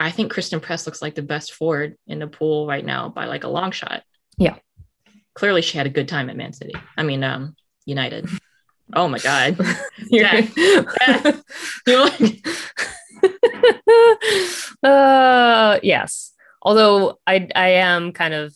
I 0.00 0.10
think 0.10 0.32
Christen 0.32 0.58
Press 0.58 0.84
looks 0.84 1.00
like 1.00 1.14
the 1.14 1.22
best 1.22 1.52
forward 1.52 1.96
in 2.08 2.18
the 2.18 2.26
pool 2.26 2.66
right 2.66 2.84
now 2.84 3.08
by 3.08 3.26
like 3.26 3.44
a 3.44 3.48
long 3.48 3.70
shot. 3.70 4.02
Yeah. 4.36 4.56
Clearly 5.36 5.62
she 5.62 5.78
had 5.78 5.86
a 5.86 5.90
good 5.90 6.08
time 6.08 6.28
at 6.30 6.36
Man 6.36 6.52
City. 6.52 6.74
I 6.96 7.02
mean, 7.04 7.22
um, 7.22 7.54
United. 7.84 8.28
Oh 8.94 9.08
my 9.08 9.18
God. 9.18 9.58
You're- 10.10 10.48
You're 11.88 12.04
like, 12.04 12.46
uh, 14.82 15.80
yes. 15.82 16.32
Although 16.62 17.18
I 17.26 17.48
I 17.54 17.68
am 17.82 18.12
kind 18.12 18.32
of 18.32 18.54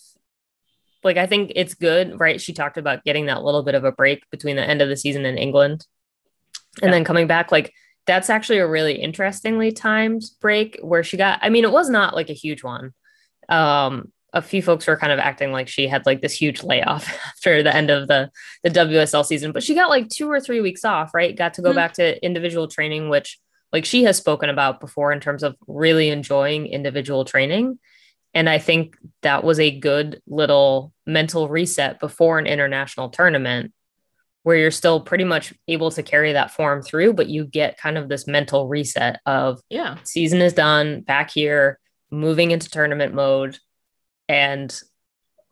like 1.02 1.16
I 1.16 1.26
think 1.26 1.52
it's 1.56 1.74
good, 1.74 2.20
right? 2.20 2.40
She 2.40 2.52
talked 2.52 2.76
about 2.76 3.02
getting 3.04 3.26
that 3.26 3.42
little 3.42 3.64
bit 3.64 3.74
of 3.74 3.82
a 3.84 3.90
break 3.90 4.22
between 4.30 4.54
the 4.54 4.62
end 4.62 4.82
of 4.82 4.88
the 4.88 4.96
season 4.96 5.24
in 5.26 5.36
England 5.36 5.84
and 6.80 6.90
Yeah. 6.90 6.92
then 6.92 7.04
coming 7.04 7.26
back. 7.26 7.50
Like 7.50 7.72
that's 8.06 8.30
actually 8.30 8.58
a 8.58 8.68
really 8.68 8.94
interestingly 9.02 9.72
timed 9.72 10.22
break 10.40 10.78
where 10.80 11.02
she 11.02 11.16
got. 11.16 11.40
I 11.42 11.48
mean, 11.48 11.64
it 11.64 11.72
was 11.72 11.88
not 11.90 12.14
like 12.14 12.30
a 12.30 12.34
huge 12.34 12.62
one. 12.62 12.92
Um, 13.48 14.12
a 14.32 14.40
few 14.42 14.62
folks 14.62 14.86
were 14.86 14.96
kind 14.96 15.12
of 15.12 15.18
acting 15.18 15.50
like 15.52 15.68
she 15.68 15.88
had 15.88 16.06
like 16.06 16.20
this 16.20 16.32
huge 16.34 16.62
layoff 16.62 17.08
after 17.26 17.62
the 17.62 17.74
end 17.74 17.90
of 17.90 18.08
the 18.08 18.30
the 18.62 18.70
WSL 18.70 19.24
season, 19.24 19.52
but 19.52 19.62
she 19.62 19.74
got 19.74 19.90
like 19.90 20.08
two 20.08 20.30
or 20.30 20.40
three 20.40 20.60
weeks 20.60 20.84
off, 20.84 21.12
right? 21.14 21.36
Got 21.36 21.54
to 21.54 21.62
go 21.62 21.72
Mhm. 21.72 21.76
back 21.76 21.92
to 21.94 22.24
individual 22.24 22.68
training, 22.68 23.08
which 23.08 23.38
like 23.72 23.84
she 23.84 24.04
has 24.04 24.16
spoken 24.16 24.48
about 24.50 24.80
before 24.80 25.12
in 25.12 25.20
terms 25.20 25.42
of 25.42 25.56
really 25.66 26.10
enjoying 26.10 26.66
individual 26.66 27.24
training. 27.24 27.78
And 28.34 28.48
I 28.48 28.58
think 28.58 28.96
that 29.22 29.42
was 29.42 29.58
a 29.58 29.70
good 29.76 30.20
little 30.26 30.92
mental 31.06 31.48
reset 31.48 31.98
before 31.98 32.38
an 32.38 32.46
international 32.46 33.08
tournament 33.10 33.72
where 34.42 34.56
you're 34.56 34.70
still 34.70 35.00
pretty 35.00 35.24
much 35.24 35.52
able 35.68 35.90
to 35.90 36.02
carry 36.02 36.32
that 36.32 36.50
form 36.50 36.80
through, 36.82 37.12
but 37.12 37.28
you 37.28 37.44
get 37.44 37.76
kind 37.78 37.98
of 37.98 38.08
this 38.08 38.26
mental 38.26 38.66
reset 38.68 39.20
of 39.26 39.60
yeah, 39.68 39.96
season 40.04 40.40
is 40.40 40.52
done, 40.54 41.00
back 41.02 41.30
here, 41.30 41.78
moving 42.10 42.50
into 42.50 42.70
tournament 42.70 43.12
mode. 43.14 43.58
And 44.30 44.80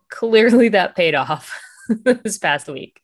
clearly 0.09 0.69
that 0.71 0.95
paid 0.95 1.14
off 1.14 1.61
this 1.88 2.38
past 2.38 2.69
week. 2.69 3.01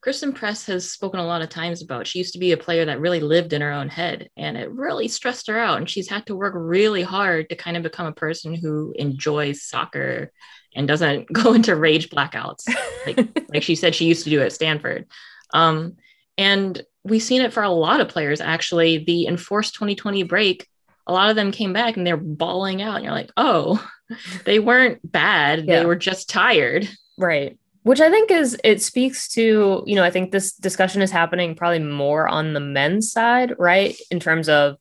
Christen 0.00 0.34
Press 0.34 0.66
has 0.66 0.90
spoken 0.90 1.18
a 1.18 1.24
lot 1.24 1.40
of 1.40 1.48
times 1.48 1.80
about 1.80 2.06
she 2.06 2.18
used 2.18 2.34
to 2.34 2.38
be 2.38 2.52
a 2.52 2.58
player 2.58 2.84
that 2.84 3.00
really 3.00 3.20
lived 3.20 3.54
in 3.54 3.62
her 3.62 3.72
own 3.72 3.88
head 3.88 4.28
and 4.36 4.54
it 4.58 4.70
really 4.70 5.08
stressed 5.08 5.46
her 5.46 5.58
out. 5.58 5.78
And 5.78 5.88
she's 5.88 6.10
had 6.10 6.26
to 6.26 6.36
work 6.36 6.52
really 6.54 7.02
hard 7.02 7.48
to 7.48 7.56
kind 7.56 7.74
of 7.74 7.82
become 7.82 8.04
a 8.06 8.12
person 8.12 8.54
who 8.54 8.92
enjoys 8.96 9.62
soccer 9.62 10.30
and 10.74 10.86
doesn't 10.86 11.26
go 11.32 11.54
into 11.54 11.74
rage 11.74 12.10
blackouts 12.10 12.68
like 13.06 13.46
like 13.48 13.62
she 13.62 13.74
said 13.74 13.94
she 13.94 14.04
used 14.04 14.24
to 14.24 14.30
do 14.30 14.42
at 14.42 14.52
Stanford. 14.52 15.06
Um, 15.54 15.96
and 16.36 16.82
we've 17.04 17.22
seen 17.22 17.40
it 17.40 17.54
for 17.54 17.62
a 17.62 17.70
lot 17.70 18.00
of 18.00 18.08
players 18.08 18.42
actually. 18.42 19.04
The 19.04 19.26
enforced 19.26 19.72
2020 19.74 20.24
break, 20.24 20.68
a 21.06 21.14
lot 21.14 21.30
of 21.30 21.36
them 21.36 21.50
came 21.50 21.72
back 21.72 21.96
and 21.96 22.06
they're 22.06 22.18
bawling 22.18 22.82
out. 22.82 22.96
And 22.96 23.04
you're 23.04 23.14
like, 23.14 23.30
oh, 23.38 23.82
they 24.44 24.58
weren't 24.58 25.00
bad. 25.10 25.64
Yeah. 25.64 25.80
They 25.80 25.86
were 25.86 25.96
just 25.96 26.28
tired. 26.28 26.88
Right 27.16 27.58
which 27.84 28.00
I 28.00 28.10
think 28.10 28.30
is 28.30 28.58
it 28.64 28.82
speaks 28.82 29.28
to, 29.34 29.84
you 29.86 29.94
know, 29.94 30.02
I 30.02 30.10
think 30.10 30.32
this 30.32 30.54
discussion 30.54 31.02
is 31.02 31.10
happening 31.10 31.54
probably 31.54 31.80
more 31.80 32.26
on 32.26 32.54
the 32.54 32.60
men's 32.60 33.12
side, 33.12 33.54
right? 33.58 33.94
In 34.10 34.20
terms 34.20 34.48
of 34.48 34.78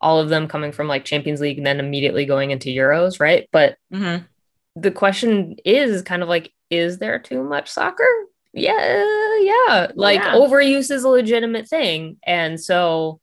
all 0.00 0.18
of 0.18 0.30
them 0.30 0.48
coming 0.48 0.72
from 0.72 0.88
like 0.88 1.04
Champions 1.04 1.42
League 1.42 1.58
and 1.58 1.66
then 1.66 1.78
immediately 1.78 2.24
going 2.24 2.50
into 2.50 2.70
Euros, 2.70 3.20
right? 3.20 3.46
But 3.52 3.76
mm-hmm. 3.92 4.24
the 4.74 4.90
question 4.90 5.56
is 5.66 6.00
kind 6.00 6.22
of 6.22 6.30
like, 6.30 6.50
is 6.70 6.98
there 6.98 7.18
too 7.18 7.42
much 7.42 7.68
soccer? 7.68 8.08
Yeah, 8.54 8.72
yeah. 9.40 9.92
Like 9.94 10.20
yeah. 10.20 10.32
overuse 10.32 10.90
is 10.90 11.04
a 11.04 11.10
legitimate 11.10 11.68
thing. 11.68 12.16
And 12.26 12.58
so 12.58 13.20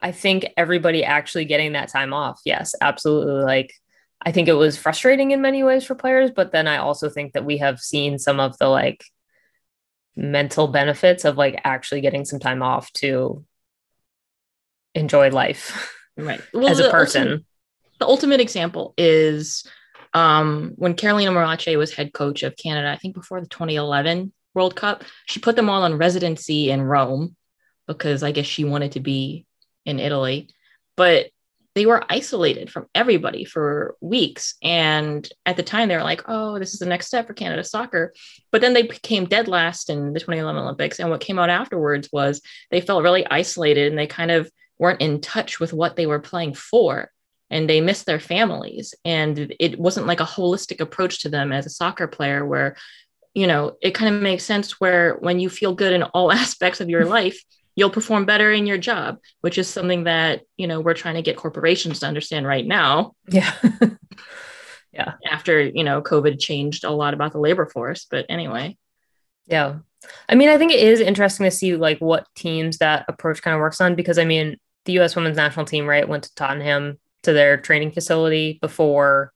I 0.00 0.12
think 0.12 0.46
everybody 0.56 1.02
actually 1.02 1.46
getting 1.46 1.72
that 1.72 1.88
time 1.88 2.14
off, 2.14 2.40
yes, 2.44 2.76
absolutely. 2.80 3.42
Like 3.42 3.74
I 4.24 4.32
think 4.32 4.48
it 4.48 4.54
was 4.54 4.76
frustrating 4.76 5.32
in 5.32 5.40
many 5.40 5.62
ways 5.62 5.84
for 5.84 5.94
players, 5.94 6.30
but 6.30 6.52
then 6.52 6.68
I 6.68 6.76
also 6.76 7.08
think 7.08 7.32
that 7.32 7.44
we 7.44 7.58
have 7.58 7.80
seen 7.80 8.18
some 8.18 8.38
of 8.40 8.56
the 8.58 8.68
like 8.68 9.04
mental 10.14 10.68
benefits 10.68 11.24
of 11.24 11.36
like 11.36 11.60
actually 11.64 12.02
getting 12.02 12.24
some 12.24 12.38
time 12.38 12.62
off 12.62 12.92
to 12.92 13.44
enjoy 14.94 15.30
life 15.30 15.92
right 16.16 16.40
well, 16.52 16.68
as 16.68 16.78
a 16.78 16.90
person. 16.90 17.22
Ultimate, 17.22 17.44
the 17.98 18.06
ultimate 18.06 18.40
example 18.40 18.94
is 18.96 19.66
um, 20.14 20.72
when 20.76 20.94
Carolina 20.94 21.30
Morace 21.32 21.76
was 21.76 21.94
head 21.94 22.12
coach 22.12 22.42
of 22.42 22.56
Canada, 22.56 22.90
I 22.90 22.96
think 22.96 23.14
before 23.14 23.40
the 23.40 23.46
2011 23.46 24.32
World 24.54 24.76
Cup, 24.76 25.04
she 25.26 25.40
put 25.40 25.56
them 25.56 25.70
all 25.70 25.82
on 25.82 25.98
residency 25.98 26.70
in 26.70 26.82
Rome 26.82 27.34
because 27.86 28.22
I 28.22 28.32
guess 28.32 28.46
she 28.46 28.64
wanted 28.64 28.92
to 28.92 29.00
be 29.00 29.46
in 29.84 29.98
Italy. 29.98 30.48
But 30.96 31.28
they 31.74 31.86
were 31.86 32.04
isolated 32.10 32.70
from 32.70 32.86
everybody 32.94 33.44
for 33.44 33.96
weeks. 34.00 34.54
And 34.62 35.28
at 35.46 35.56
the 35.56 35.62
time, 35.62 35.88
they 35.88 35.96
were 35.96 36.02
like, 36.02 36.22
oh, 36.28 36.58
this 36.58 36.74
is 36.74 36.80
the 36.80 36.86
next 36.86 37.06
step 37.06 37.26
for 37.26 37.34
Canada 37.34 37.64
soccer. 37.64 38.12
But 38.50 38.60
then 38.60 38.74
they 38.74 38.82
became 38.82 39.24
dead 39.24 39.48
last 39.48 39.88
in 39.88 40.12
the 40.12 40.20
2011 40.20 40.60
Olympics. 40.60 41.00
And 41.00 41.08
what 41.08 41.20
came 41.20 41.38
out 41.38 41.50
afterwards 41.50 42.10
was 42.12 42.42
they 42.70 42.80
felt 42.80 43.02
really 43.02 43.26
isolated 43.26 43.88
and 43.88 43.98
they 43.98 44.06
kind 44.06 44.30
of 44.30 44.50
weren't 44.78 45.00
in 45.00 45.20
touch 45.20 45.60
with 45.60 45.72
what 45.72 45.96
they 45.96 46.06
were 46.06 46.18
playing 46.18 46.54
for. 46.54 47.10
And 47.48 47.68
they 47.68 47.80
missed 47.80 48.06
their 48.06 48.20
families. 48.20 48.94
And 49.04 49.54
it 49.58 49.78
wasn't 49.78 50.06
like 50.06 50.20
a 50.20 50.24
holistic 50.24 50.80
approach 50.80 51.22
to 51.22 51.30
them 51.30 51.52
as 51.52 51.64
a 51.64 51.70
soccer 51.70 52.06
player 52.06 52.44
where, 52.44 52.76
you 53.34 53.46
know, 53.46 53.76
it 53.80 53.94
kind 53.94 54.14
of 54.14 54.20
makes 54.20 54.44
sense 54.44 54.78
where 54.78 55.14
when 55.20 55.40
you 55.40 55.48
feel 55.48 55.74
good 55.74 55.94
in 55.94 56.02
all 56.02 56.32
aspects 56.32 56.82
of 56.82 56.90
your 56.90 57.06
life, 57.06 57.42
you'll 57.74 57.90
perform 57.90 58.24
better 58.24 58.52
in 58.52 58.66
your 58.66 58.78
job, 58.78 59.18
which 59.40 59.58
is 59.58 59.68
something 59.68 60.04
that, 60.04 60.42
you 60.56 60.66
know, 60.66 60.80
we're 60.80 60.94
trying 60.94 61.14
to 61.14 61.22
get 61.22 61.36
corporations 61.36 62.00
to 62.00 62.06
understand 62.06 62.46
right 62.46 62.66
now. 62.66 63.14
Yeah. 63.28 63.52
yeah. 64.92 65.14
After, 65.30 65.60
you 65.60 65.84
know, 65.84 66.02
COVID 66.02 66.38
changed 66.38 66.84
a 66.84 66.90
lot 66.90 67.14
about 67.14 67.32
the 67.32 67.38
labor 67.38 67.66
force. 67.66 68.06
But 68.10 68.26
anyway. 68.28 68.76
Yeah. 69.46 69.78
I 70.28 70.34
mean, 70.34 70.48
I 70.48 70.58
think 70.58 70.72
it 70.72 70.80
is 70.80 71.00
interesting 71.00 71.44
to 71.44 71.50
see 71.50 71.76
like 71.76 71.98
what 71.98 72.26
teams 72.34 72.78
that 72.78 73.04
approach 73.08 73.42
kind 73.42 73.54
of 73.54 73.60
works 73.60 73.80
on 73.80 73.94
because 73.94 74.18
I 74.18 74.24
mean, 74.24 74.58
the 74.84 74.98
US 75.00 75.16
women's 75.16 75.36
national 75.36 75.66
team, 75.66 75.86
right, 75.86 76.08
went 76.08 76.24
to 76.24 76.34
Tottenham 76.34 76.98
to 77.22 77.32
their 77.32 77.56
training 77.56 77.92
facility 77.92 78.58
before 78.60 79.32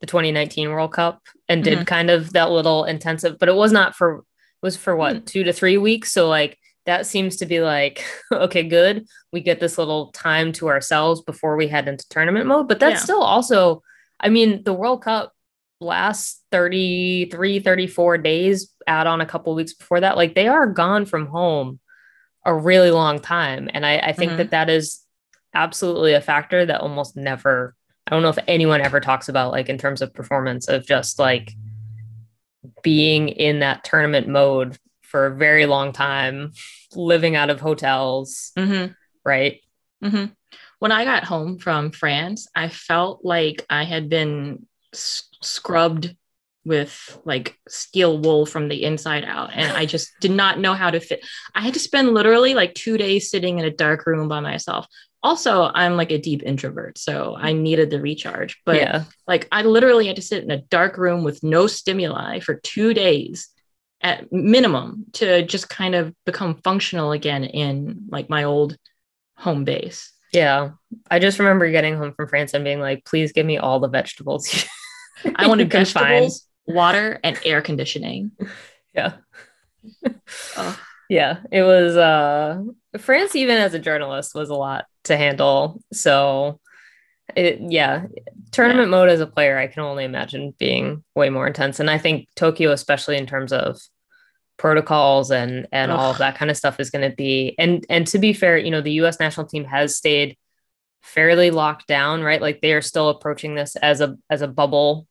the 0.00 0.06
2019 0.06 0.70
World 0.70 0.92
Cup 0.92 1.22
and 1.48 1.64
did 1.64 1.78
mm-hmm. 1.78 1.84
kind 1.84 2.10
of 2.10 2.32
that 2.34 2.50
little 2.50 2.84
intensive, 2.84 3.38
but 3.38 3.48
it 3.48 3.54
was 3.54 3.72
not 3.72 3.94
for 3.94 4.24
was 4.62 4.76
for 4.76 4.96
what, 4.96 5.16
mm-hmm. 5.16 5.24
2 5.24 5.44
to 5.44 5.52
3 5.52 5.78
weeks, 5.78 6.12
so 6.12 6.28
like 6.28 6.58
that 6.86 7.06
seems 7.06 7.36
to 7.36 7.46
be 7.46 7.60
like 7.60 8.04
okay 8.32 8.62
good 8.62 9.06
we 9.32 9.40
get 9.40 9.60
this 9.60 9.76
little 9.78 10.10
time 10.12 10.52
to 10.52 10.68
ourselves 10.68 11.20
before 11.22 11.56
we 11.56 11.68
head 11.68 11.88
into 11.88 12.08
tournament 12.08 12.46
mode 12.46 12.68
but 12.68 12.80
that's 12.80 13.00
yeah. 13.00 13.04
still 13.04 13.22
also 13.22 13.82
i 14.20 14.28
mean 14.28 14.62
the 14.64 14.72
world 14.72 15.02
cup 15.02 15.32
lasts 15.80 16.42
33 16.52 17.60
34 17.60 18.18
days 18.18 18.72
add 18.86 19.06
on 19.06 19.20
a 19.20 19.26
couple 19.26 19.54
weeks 19.54 19.74
before 19.74 20.00
that 20.00 20.16
like 20.16 20.34
they 20.34 20.48
are 20.48 20.66
gone 20.66 21.04
from 21.04 21.26
home 21.26 21.78
a 22.46 22.54
really 22.54 22.90
long 22.90 23.18
time 23.18 23.68
and 23.74 23.84
i, 23.84 23.98
I 23.98 24.12
think 24.12 24.30
mm-hmm. 24.30 24.38
that 24.38 24.50
that 24.52 24.70
is 24.70 25.02
absolutely 25.52 26.14
a 26.14 26.20
factor 26.20 26.64
that 26.64 26.80
almost 26.80 27.16
never 27.16 27.74
i 28.06 28.10
don't 28.10 28.22
know 28.22 28.30
if 28.30 28.38
anyone 28.46 28.80
ever 28.80 29.00
talks 29.00 29.28
about 29.28 29.52
like 29.52 29.68
in 29.68 29.76
terms 29.76 30.00
of 30.00 30.14
performance 30.14 30.68
of 30.68 30.86
just 30.86 31.18
like 31.18 31.52
being 32.82 33.28
in 33.28 33.60
that 33.60 33.84
tournament 33.84 34.28
mode 34.28 34.78
for 35.16 35.24
a 35.24 35.34
very 35.34 35.64
long 35.64 35.92
time, 35.92 36.52
living 36.94 37.36
out 37.36 37.48
of 37.48 37.58
hotels. 37.58 38.52
Mm-hmm. 38.54 38.92
Right. 39.24 39.62
Mm-hmm. 40.04 40.26
When 40.78 40.92
I 40.92 41.06
got 41.06 41.24
home 41.24 41.56
from 41.56 41.90
France, 41.90 42.48
I 42.54 42.68
felt 42.68 43.24
like 43.24 43.64
I 43.70 43.84
had 43.84 44.10
been 44.10 44.66
s- 44.92 45.26
scrubbed 45.40 46.14
with 46.66 47.18
like 47.24 47.58
steel 47.66 48.18
wool 48.18 48.44
from 48.44 48.68
the 48.68 48.84
inside 48.84 49.24
out. 49.24 49.52
And 49.54 49.74
I 49.74 49.86
just 49.86 50.10
did 50.20 50.32
not 50.32 50.58
know 50.58 50.74
how 50.74 50.90
to 50.90 51.00
fit. 51.00 51.24
I 51.54 51.62
had 51.62 51.72
to 51.72 51.80
spend 51.80 52.12
literally 52.12 52.52
like 52.52 52.74
two 52.74 52.98
days 52.98 53.30
sitting 53.30 53.58
in 53.58 53.64
a 53.64 53.70
dark 53.70 54.04
room 54.04 54.28
by 54.28 54.40
myself. 54.40 54.86
Also, 55.22 55.70
I'm 55.74 55.96
like 55.96 56.12
a 56.12 56.18
deep 56.18 56.42
introvert, 56.42 56.98
so 56.98 57.34
I 57.38 57.54
needed 57.54 57.88
the 57.88 58.02
recharge. 58.02 58.60
But 58.66 58.76
yeah. 58.76 59.04
like 59.26 59.48
I 59.50 59.62
literally 59.62 60.08
had 60.08 60.16
to 60.16 60.22
sit 60.22 60.44
in 60.44 60.50
a 60.50 60.60
dark 60.60 60.98
room 60.98 61.24
with 61.24 61.42
no 61.42 61.66
stimuli 61.66 62.40
for 62.40 62.56
two 62.56 62.92
days 62.92 63.48
at 64.06 64.32
minimum 64.32 65.04
to 65.14 65.44
just 65.44 65.68
kind 65.68 65.96
of 65.96 66.14
become 66.24 66.60
functional 66.62 67.10
again 67.10 67.42
in 67.42 68.06
like 68.08 68.30
my 68.30 68.44
old 68.44 68.76
home 69.36 69.64
base. 69.64 70.12
Yeah. 70.32 70.70
I 71.10 71.18
just 71.18 71.40
remember 71.40 71.68
getting 71.72 71.96
home 71.96 72.14
from 72.14 72.28
France 72.28 72.54
and 72.54 72.62
being 72.62 72.78
like, 72.78 73.04
please 73.04 73.32
give 73.32 73.44
me 73.44 73.58
all 73.58 73.80
the 73.80 73.88
vegetables. 73.88 74.64
I 75.34 75.48
wanted 75.48 75.72
vegetables, 75.72 76.46
find. 76.66 76.76
water, 76.76 77.18
and 77.24 77.38
air 77.44 77.60
conditioning. 77.60 78.30
Yeah. 78.94 79.16
oh. 80.56 80.80
Yeah. 81.10 81.40
It 81.52 81.62
was 81.62 81.98
uh 81.98 82.62
France, 82.98 83.36
even 83.36 83.58
as 83.58 83.74
a 83.74 83.78
journalist, 83.78 84.34
was 84.34 84.48
a 84.48 84.54
lot 84.54 84.86
to 85.04 85.18
handle. 85.18 85.82
So 85.92 86.60
it, 87.34 87.58
yeah, 87.60 88.06
tournament 88.52 88.86
yeah. 88.86 88.96
mode 88.96 89.10
as 89.10 89.20
a 89.20 89.26
player, 89.26 89.58
I 89.58 89.66
can 89.66 89.82
only 89.82 90.04
imagine 90.04 90.54
being 90.58 91.04
way 91.14 91.28
more 91.28 91.46
intense. 91.46 91.78
And 91.78 91.90
I 91.90 91.98
think 91.98 92.28
Tokyo, 92.36 92.72
especially 92.72 93.18
in 93.18 93.26
terms 93.26 93.52
of 93.52 93.78
protocols 94.56 95.30
and 95.30 95.66
and 95.72 95.92
Ugh. 95.92 95.98
all 95.98 96.10
of 96.10 96.18
that 96.18 96.36
kind 96.36 96.50
of 96.50 96.56
stuff 96.56 96.80
is 96.80 96.90
going 96.90 97.08
to 97.08 97.14
be 97.14 97.54
and 97.58 97.84
and 97.90 98.06
to 98.08 98.18
be 98.18 98.32
fair 98.32 98.56
you 98.56 98.70
know 98.70 98.80
the 98.80 98.92
US 98.92 99.20
national 99.20 99.46
team 99.46 99.64
has 99.64 99.96
stayed 99.96 100.36
fairly 101.02 101.50
locked 101.50 101.86
down 101.86 102.22
right 102.22 102.42
like 102.42 102.60
they 102.60 102.72
are 102.72 102.82
still 102.82 103.08
approaching 103.08 103.54
this 103.54 103.76
as 103.76 104.00
a 104.00 104.16
as 104.28 104.42
a 104.42 104.48
bubble 104.48 105.06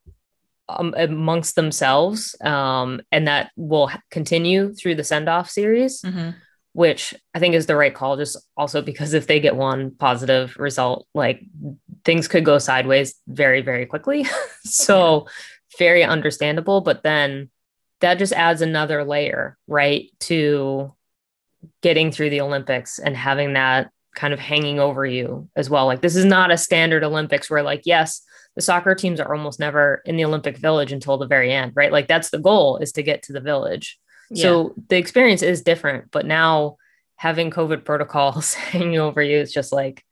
um, 0.67 0.93
amongst 0.97 1.55
themselves 1.55 2.36
um, 2.41 3.01
and 3.12 3.27
that 3.27 3.52
will 3.56 3.89
continue 4.12 4.73
through 4.73 4.96
the 4.96 5.04
send 5.04 5.29
off 5.29 5.50
series 5.50 6.02
mm-hmm. 6.02 6.31
which 6.73 7.13
i 7.33 7.39
think 7.39 7.56
is 7.56 7.65
the 7.65 7.75
right 7.75 7.96
call 7.96 8.17
just 8.17 8.37
also 8.58 8.81
because 8.81 9.13
if 9.13 9.27
they 9.27 9.39
get 9.39 9.56
one 9.56 9.91
positive 9.91 10.56
result 10.58 11.08
like 11.13 11.41
things 12.04 12.27
could 12.27 12.43
go 12.43 12.58
sideways 12.58 13.15
very 13.27 13.62
very 13.62 13.85
quickly 13.85 14.25
so 14.63 15.27
very 15.77 16.04
understandable 16.04 16.81
but 16.81 17.04
then 17.04 17.50
that 18.06 18.19
just 18.19 18.33
adds 18.33 18.62
another 18.62 19.03
layer, 19.03 19.58
right, 19.67 20.12
to 20.19 20.93
getting 21.81 22.12
through 22.12 22.29
the 22.29 22.41
Olympics 22.41 22.99
and 22.99 23.17
having 23.17 23.53
that 23.53 23.89
kind 24.15 24.31
of 24.31 24.39
hanging 24.39 24.79
over 24.79 25.03
you 25.08 25.49
as 25.56 25.71
well. 25.71 25.87
Like 25.87 26.01
this 26.01 26.15
is 26.15 26.23
not 26.23 26.51
a 26.51 26.58
standard 26.58 27.03
Olympics 27.03 27.49
where 27.49 27.63
like 27.63 27.81
yes, 27.83 28.21
the 28.56 28.62
soccer 28.62 28.93
teams 28.93 29.19
are 29.19 29.33
almost 29.33 29.60
never 29.60 30.03
in 30.06 30.17
the 30.17 30.25
Olympic 30.25 30.56
village 30.56 30.91
until 30.91 31.17
the 31.17 31.25
very 31.25 31.51
end, 31.51 31.71
right? 31.73 31.91
Like 31.91 32.08
that's 32.08 32.29
the 32.29 32.37
goal 32.37 32.77
is 32.77 32.91
to 32.91 33.01
get 33.01 33.23
to 33.23 33.33
the 33.33 33.41
village. 33.41 33.97
Yeah. 34.29 34.43
So 34.43 34.75
the 34.87 34.97
experience 34.97 35.41
is 35.41 35.63
different, 35.63 36.12
but 36.12 36.27
now 36.27 36.77
having 37.15 37.49
COVID 37.49 37.85
protocols 37.85 38.53
hanging 38.71 38.99
over 38.99 39.21
you 39.23 39.37
is 39.37 39.51
just 39.51 39.73
like, 39.73 40.03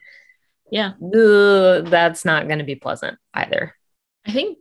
yeah, 0.71 0.93
that's 0.99 2.25
not 2.25 2.47
going 2.47 2.57
to 2.57 2.65
be 2.65 2.73
pleasant 2.73 3.19
either. 3.35 3.75
I 4.25 4.31
think 4.31 4.57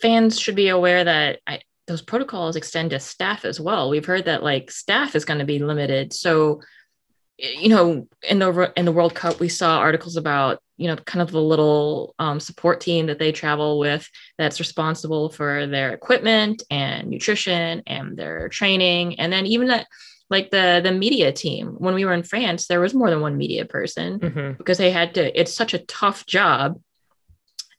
fans 0.00 0.38
should 0.38 0.54
be 0.54 0.68
aware 0.68 1.02
that 1.02 1.40
I, 1.48 1.62
those 1.86 2.02
protocols 2.02 2.56
extend 2.56 2.90
to 2.90 3.00
staff 3.00 3.44
as 3.44 3.60
well. 3.60 3.90
We've 3.90 4.04
heard 4.04 4.24
that 4.24 4.42
like 4.42 4.70
staff 4.70 5.14
is 5.14 5.24
going 5.24 5.38
to 5.38 5.44
be 5.44 5.58
limited. 5.58 6.12
So, 6.12 6.60
you 7.38 7.68
know, 7.68 8.08
in 8.28 8.38
the 8.38 8.72
in 8.76 8.84
the 8.84 8.92
World 8.92 9.14
Cup, 9.14 9.40
we 9.40 9.48
saw 9.48 9.78
articles 9.78 10.16
about 10.16 10.60
you 10.76 10.88
know 10.88 10.96
kind 10.96 11.22
of 11.22 11.30
the 11.30 11.40
little 11.40 12.14
um, 12.18 12.40
support 12.40 12.80
team 12.80 13.06
that 13.06 13.18
they 13.18 13.32
travel 13.32 13.78
with 13.78 14.08
that's 14.38 14.60
responsible 14.60 15.30
for 15.30 15.66
their 15.66 15.92
equipment 15.92 16.62
and 16.70 17.08
nutrition 17.08 17.82
and 17.86 18.16
their 18.16 18.48
training, 18.48 19.20
and 19.20 19.32
then 19.32 19.46
even 19.46 19.68
that 19.68 19.86
like 20.28 20.50
the 20.50 20.80
the 20.82 20.92
media 20.92 21.30
team 21.30 21.68
when 21.78 21.94
we 21.94 22.04
were 22.04 22.12
in 22.12 22.22
france 22.24 22.66
there 22.66 22.80
was 22.80 22.94
more 22.94 23.10
than 23.10 23.20
one 23.20 23.36
media 23.36 23.64
person 23.64 24.18
mm-hmm. 24.18 24.52
because 24.58 24.76
they 24.76 24.90
had 24.90 25.14
to 25.14 25.40
it's 25.40 25.54
such 25.54 25.72
a 25.72 25.78
tough 25.78 26.26
job 26.26 26.80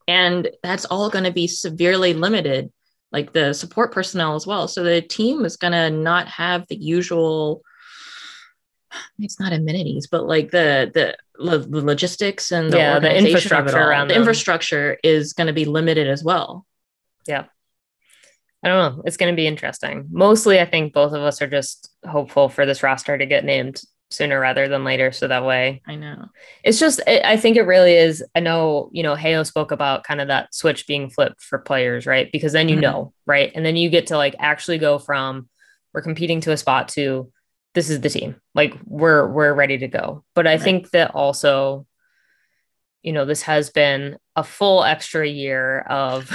and 0.08 0.50
that's 0.64 0.86
all 0.86 1.10
going 1.10 1.26
to 1.26 1.32
be 1.32 1.48
severely 1.48 2.14
limited 2.14 2.72
like 3.12 3.34
the 3.34 3.54
support 3.54 3.92
personnel 3.92 4.36
as 4.36 4.46
well 4.46 4.68
so 4.68 4.84
the 4.84 5.02
team 5.02 5.46
is 5.46 5.58
going 5.58 5.74
to 5.74 5.90
not 5.90 6.28
have 6.28 6.66
the 6.68 6.76
usual 6.76 7.62
it's 9.20 9.40
not 9.40 9.54
amenities 9.54 10.08
but 10.08 10.26
like 10.26 10.52
the 10.52 10.92
the, 10.94 11.16
the 11.40 11.82
logistics 11.82 12.52
and 12.52 12.72
the, 12.72 12.78
yeah, 12.78 13.00
the 13.00 13.16
infrastructure 13.16 13.78
around 13.78 14.08
the 14.08 14.14
them. 14.14 14.22
infrastructure 14.22 14.98
is 15.04 15.34
going 15.34 15.48
to 15.48 15.54
be 15.54 15.66
limited 15.66 16.08
as 16.08 16.24
well 16.24 16.66
yeah 17.28 17.46
I 18.64 18.70
don't 18.70 18.98
know. 18.98 19.04
It's 19.06 19.18
going 19.18 19.32
to 19.32 19.36
be 19.36 19.46
interesting. 19.46 20.08
Mostly, 20.12 20.60
I 20.60 20.66
think 20.66 20.92
both 20.92 21.14
of 21.14 21.22
us 21.22 21.42
are 21.42 21.48
just 21.48 21.90
hopeful 22.06 22.50
for 22.50 22.66
this 22.66 22.82
roster 22.82 23.16
to 23.16 23.26
get 23.26 23.46
named 23.46 23.80
sooner 24.10 24.40
rather 24.40 24.68
than 24.68 24.84
later. 24.84 25.12
So 25.12 25.28
that 25.28 25.46
way, 25.46 25.82
I 25.86 25.96
know. 25.96 26.26
It's 26.64 26.80
just, 26.80 27.02
I 27.08 27.38
think 27.38 27.58
it 27.58 27.64
really 27.64 27.94
is. 27.94 28.24
I 28.36 28.40
know, 28.40 28.90
you 28.94 29.04
know, 29.04 29.16
Heyo 29.16 29.46
spoke 29.46 29.72
about 29.72 30.04
kind 30.04 30.22
of 30.22 30.28
that 30.30 30.54
switch 30.54 30.88
being 30.88 31.10
flipped 31.10 31.42
for 31.42 31.60
players, 31.60 32.06
right? 32.06 32.32
Because 32.32 32.54
then 32.54 32.70
you 32.70 32.76
mm-hmm. 32.76 32.82
know, 32.82 33.14
right? 33.26 33.52
And 33.54 33.66
then 33.66 33.76
you 33.76 33.90
get 33.90 34.08
to 34.08 34.18
like 34.18 34.36
actually 34.40 34.78
go 34.78 34.98
from 35.00 35.50
we're 35.94 36.02
competing 36.02 36.42
to 36.42 36.52
a 36.52 36.58
spot 36.58 36.90
to 36.90 37.32
this 37.74 37.90
is 37.90 38.02
the 38.02 38.10
team. 38.10 38.36
Like 38.56 38.76
we're 38.86 39.28
we're 39.28 39.54
ready 39.54 39.78
to 39.80 39.88
go. 39.88 40.24
But 40.36 40.48
I 40.48 40.52
right. 40.52 40.62
think 40.62 40.92
that 40.92 41.12
also, 41.12 41.86
you 43.02 43.14
know, 43.14 43.26
this 43.26 43.44
has 43.44 43.70
been 43.70 44.18
a 44.36 44.44
full 44.44 44.84
extra 44.84 45.28
year 45.28 45.82
of 45.82 46.32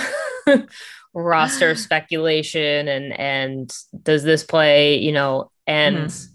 roster 1.14 1.74
speculation 1.76 2.88
and 2.88 3.12
and 3.18 3.72
does 4.02 4.22
this 4.22 4.44
play 4.44 4.98
you 4.98 5.12
know 5.12 5.50
and 5.66 5.96
mm-hmm. 5.96 6.32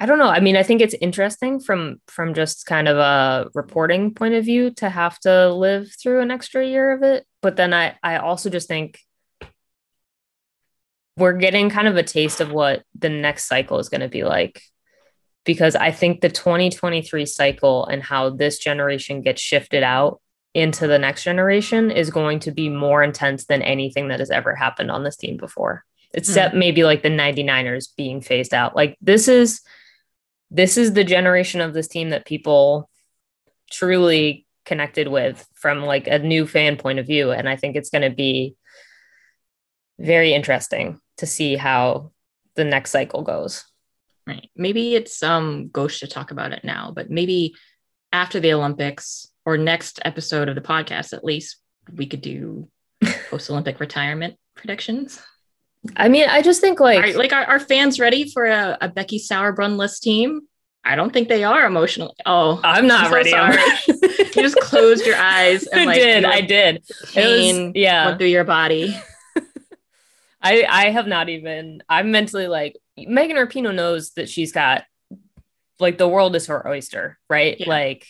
I 0.00 0.06
don't 0.06 0.18
know. 0.18 0.28
I 0.28 0.40
mean, 0.40 0.56
I 0.56 0.62
think 0.62 0.80
it's 0.80 0.94
interesting 1.00 1.58
from 1.58 2.00
from 2.06 2.34
just 2.34 2.66
kind 2.66 2.86
of 2.86 2.98
a 2.98 3.48
reporting 3.54 4.14
point 4.14 4.34
of 4.34 4.44
view 4.44 4.70
to 4.74 4.88
have 4.88 5.18
to 5.20 5.52
live 5.52 5.90
through 6.00 6.20
an 6.20 6.30
extra 6.30 6.64
year 6.64 6.92
of 6.92 7.02
it. 7.02 7.26
But 7.42 7.56
then 7.56 7.74
I 7.74 7.96
I 8.02 8.18
also 8.18 8.48
just 8.48 8.68
think 8.68 9.00
we're 11.16 11.32
getting 11.32 11.68
kind 11.68 11.88
of 11.88 11.96
a 11.96 12.02
taste 12.04 12.40
of 12.40 12.52
what 12.52 12.84
the 12.96 13.08
next 13.08 13.46
cycle 13.46 13.80
is 13.80 13.88
going 13.88 14.02
to 14.02 14.08
be 14.08 14.22
like 14.22 14.62
because 15.44 15.74
I 15.74 15.90
think 15.90 16.20
the 16.20 16.28
2023 16.28 17.26
cycle 17.26 17.86
and 17.86 18.02
how 18.02 18.30
this 18.30 18.58
generation 18.58 19.22
gets 19.22 19.40
shifted 19.40 19.82
out 19.82 20.20
into 20.54 20.86
the 20.86 20.98
next 20.98 21.24
generation 21.24 21.90
is 21.90 22.10
going 22.10 22.38
to 22.40 22.52
be 22.52 22.68
more 22.68 23.02
intense 23.02 23.46
than 23.46 23.62
anything 23.62 24.08
that 24.08 24.20
has 24.20 24.30
ever 24.30 24.54
happened 24.54 24.90
on 24.90 25.02
this 25.02 25.16
team 25.16 25.36
before 25.36 25.84
except 26.14 26.54
mm. 26.54 26.58
maybe 26.58 26.84
like 26.84 27.02
the 27.02 27.08
99ers 27.08 27.88
being 27.96 28.20
phased 28.20 28.54
out 28.54 28.76
like 28.76 28.96
this 29.00 29.26
is 29.26 29.60
this 30.50 30.76
is 30.76 30.92
the 30.92 31.04
generation 31.04 31.60
of 31.60 31.74
this 31.74 31.88
team 31.88 32.10
that 32.10 32.26
people 32.26 32.88
truly 33.70 34.46
connected 34.64 35.08
with 35.08 35.46
from 35.54 35.82
like 35.82 36.06
a 36.06 36.18
new 36.18 36.46
fan 36.46 36.76
point 36.76 36.98
of 36.98 37.06
view. 37.06 37.30
And 37.30 37.48
i 37.48 37.56
think 37.56 37.76
it's 37.76 37.90
going 37.90 38.08
to 38.08 38.14
be 38.14 38.54
very 39.98 40.32
interesting 40.32 41.00
to 41.18 41.26
see 41.26 41.56
how 41.56 42.12
the 42.54 42.64
next 42.64 42.90
cycle 42.90 43.22
goes. 43.22 43.64
Right. 44.26 44.50
Maybe 44.54 44.94
it's 44.94 45.22
um 45.22 45.68
gauche 45.68 46.00
to 46.00 46.06
talk 46.06 46.30
about 46.30 46.52
it 46.52 46.64
now 46.64 46.92
but 46.94 47.10
maybe 47.10 47.54
after 48.12 48.40
the 48.40 48.52
olympics 48.52 49.28
or 49.48 49.56
next 49.56 49.98
episode 50.04 50.50
of 50.50 50.54
the 50.54 50.60
podcast, 50.60 51.14
at 51.14 51.24
least 51.24 51.56
we 51.96 52.04
could 52.04 52.20
do 52.20 52.68
post 53.30 53.48
Olympic 53.48 53.80
retirement 53.80 54.36
predictions. 54.54 55.22
I 55.96 56.08
mean, 56.08 56.28
I 56.28 56.42
just 56.42 56.60
think 56.60 56.80
like 56.80 57.04
are, 57.04 57.18
like 57.18 57.32
are, 57.32 57.44
are 57.44 57.60
fans 57.60 57.98
ready 58.00 58.30
for 58.30 58.46
a, 58.46 58.76
a 58.80 58.88
Becky 58.88 59.18
Sauerbrunn 59.18 60.00
team? 60.00 60.42
I 60.84 60.96
don't 60.96 61.12
think 61.12 61.28
they 61.28 61.44
are 61.44 61.66
emotional. 61.66 62.14
Oh, 62.24 62.60
I'm 62.64 62.86
not 62.86 63.06
I'm 63.06 63.14
ready. 63.14 63.30
sorry. 63.30 63.58
you 63.88 64.42
just 64.42 64.58
closed 64.60 65.04
your 65.04 65.16
eyes 65.16 65.66
and 65.66 65.86
like, 65.86 65.98
I 65.98 66.00
did. 66.00 66.24
I 66.24 66.40
did. 66.40 66.84
Pain 67.12 67.66
was, 67.66 67.72
yeah. 67.74 68.06
went 68.06 68.18
through 68.18 68.28
your 68.28 68.44
body. 68.44 68.96
I 70.42 70.64
I 70.68 70.90
have 70.90 71.06
not 71.06 71.28
even. 71.28 71.82
I'm 71.88 72.10
mentally 72.10 72.46
like 72.46 72.76
Megan 72.96 73.36
Rapinoe 73.36 73.74
knows 73.74 74.12
that 74.12 74.28
she's 74.28 74.52
got 74.52 74.84
like 75.78 75.98
the 75.98 76.08
world 76.08 76.34
is 76.36 76.46
her 76.46 76.66
oyster, 76.66 77.18
right? 77.28 77.56
Yeah. 77.58 77.68
Like 77.68 78.06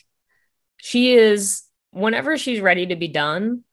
she 0.77 1.15
is 1.15 1.63
whenever 1.91 2.39
she's 2.39 2.61
ready 2.61 2.87
to 2.87 2.97
be 2.97 3.09
done 3.09 3.65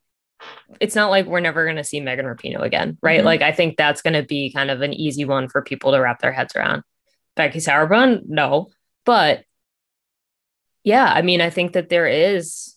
it's 0.80 0.96
not 0.96 1.10
like 1.10 1.26
we're 1.26 1.40
never 1.40 1.64
going 1.64 1.78
to 1.78 1.84
see 1.84 2.00
Megan 2.00 2.26
Rapinoe 2.26 2.64
again, 2.64 2.98
right? 3.02 3.20
Mm-hmm. 3.20 3.26
Like 3.26 3.42
I 3.42 3.52
think 3.52 3.78
that's 3.78 4.02
going 4.02 4.14
to 4.14 4.24
be 4.24 4.52
kind 4.52 4.72
of 4.72 4.82
an 4.82 4.94
easy 4.94 5.26
one 5.26 5.50
for 5.50 5.62
people 5.62 5.92
to 5.92 6.00
wrap 6.00 6.22
their 6.22 6.32
heads 6.32 6.56
around. 6.56 6.84
Becky 7.36 7.60
Sauerbrunn, 7.60 8.24
no, 8.28 8.70
but 9.06 9.44
yeah, 10.84 11.06
I 11.06 11.22
mean, 11.22 11.42
I 11.42 11.50
think 11.50 11.74
that 11.74 11.90
there 11.90 12.08
is, 12.08 12.76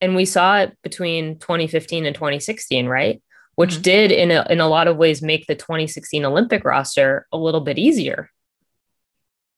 and 0.00 0.14
we 0.14 0.24
saw 0.26 0.58
it 0.58 0.76
between 0.82 1.38
2015 1.38 2.06
and 2.06 2.14
2016, 2.14 2.86
right? 2.86 3.22
Which 3.56 3.72
mm-hmm. 3.72 3.82
did 3.82 4.12
in 4.12 4.30
a, 4.30 4.46
in 4.50 4.60
a 4.60 4.68
lot 4.68 4.88
of 4.88 4.96
ways 4.96 5.22
make 5.22 5.46
the 5.46 5.54
2016 5.54 6.24
Olympic 6.24 6.64
roster 6.64 7.26
a 7.32 7.38
little 7.38 7.62
bit 7.62 7.78
easier 7.78 8.30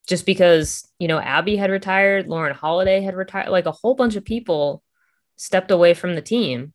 just 0.09 0.25
because, 0.25 0.89
you 0.99 1.07
know, 1.07 1.21
Abby 1.21 1.57
had 1.57 1.71
retired, 1.71 2.27
Lauren 2.27 2.55
Holiday 2.55 3.03
had 3.03 3.15
retired, 3.15 3.51
like 3.51 3.67
a 3.67 3.73
whole 3.73 3.95
bunch 3.95 4.17
of 4.17 4.25
people 4.25 4.83
stepped 5.37 5.71
away 5.71 5.93
from 5.93 6.15
the 6.15 6.23
team. 6.23 6.73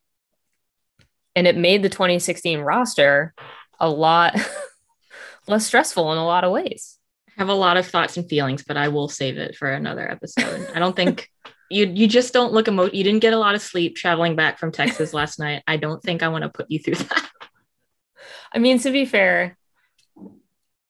And 1.36 1.48
it 1.48 1.58
made 1.58 1.82
the 1.82 1.90
2016 1.90 2.60
roster 2.60 3.34
a 3.80 3.90
lot 3.90 4.36
less 5.48 5.66
stressful 5.66 6.12
in 6.12 6.18
a 6.18 6.26
lot 6.26 6.44
of 6.44 6.52
ways. 6.52 6.98
I 7.30 7.42
have 7.42 7.50
a 7.50 7.54
lot 7.54 7.78
of 7.78 7.88
thoughts 7.88 8.18
and 8.18 8.28
feelings, 8.28 8.64
but 8.64 8.78
I 8.78 8.90
will 8.90 9.10
save 9.10 9.38
it 9.38 9.56
for 9.56 9.72
another 9.72 10.10
episode. 10.10 10.70
I 10.74 10.80
don't 10.80 10.96
think 10.96 11.30
you 11.70 11.88
you 11.88 12.08
just 12.08 12.34
don't 12.34 12.54
look 12.54 12.68
emo 12.68 12.86
you 12.86 13.04
didn't 13.04 13.22
get 13.22 13.34
a 13.34 13.40
lot 13.40 13.56
of 13.56 13.62
sleep 13.62 13.96
traveling 13.96 14.36
back 14.36 14.60
from 14.60 14.72
Texas 14.72 15.14
last 15.14 15.40
night. 15.40 15.64
I 15.68 15.78
don't 15.78 16.02
think 16.02 16.24
I 16.24 16.28
want 16.28 16.44
to 16.44 16.50
put 16.50 16.70
you 16.70 16.80
through 16.80 16.96
that. 16.96 17.30
I 18.54 18.60
mean, 18.60 18.78
to 18.80 18.92
be 18.92 19.06
fair, 19.06 19.58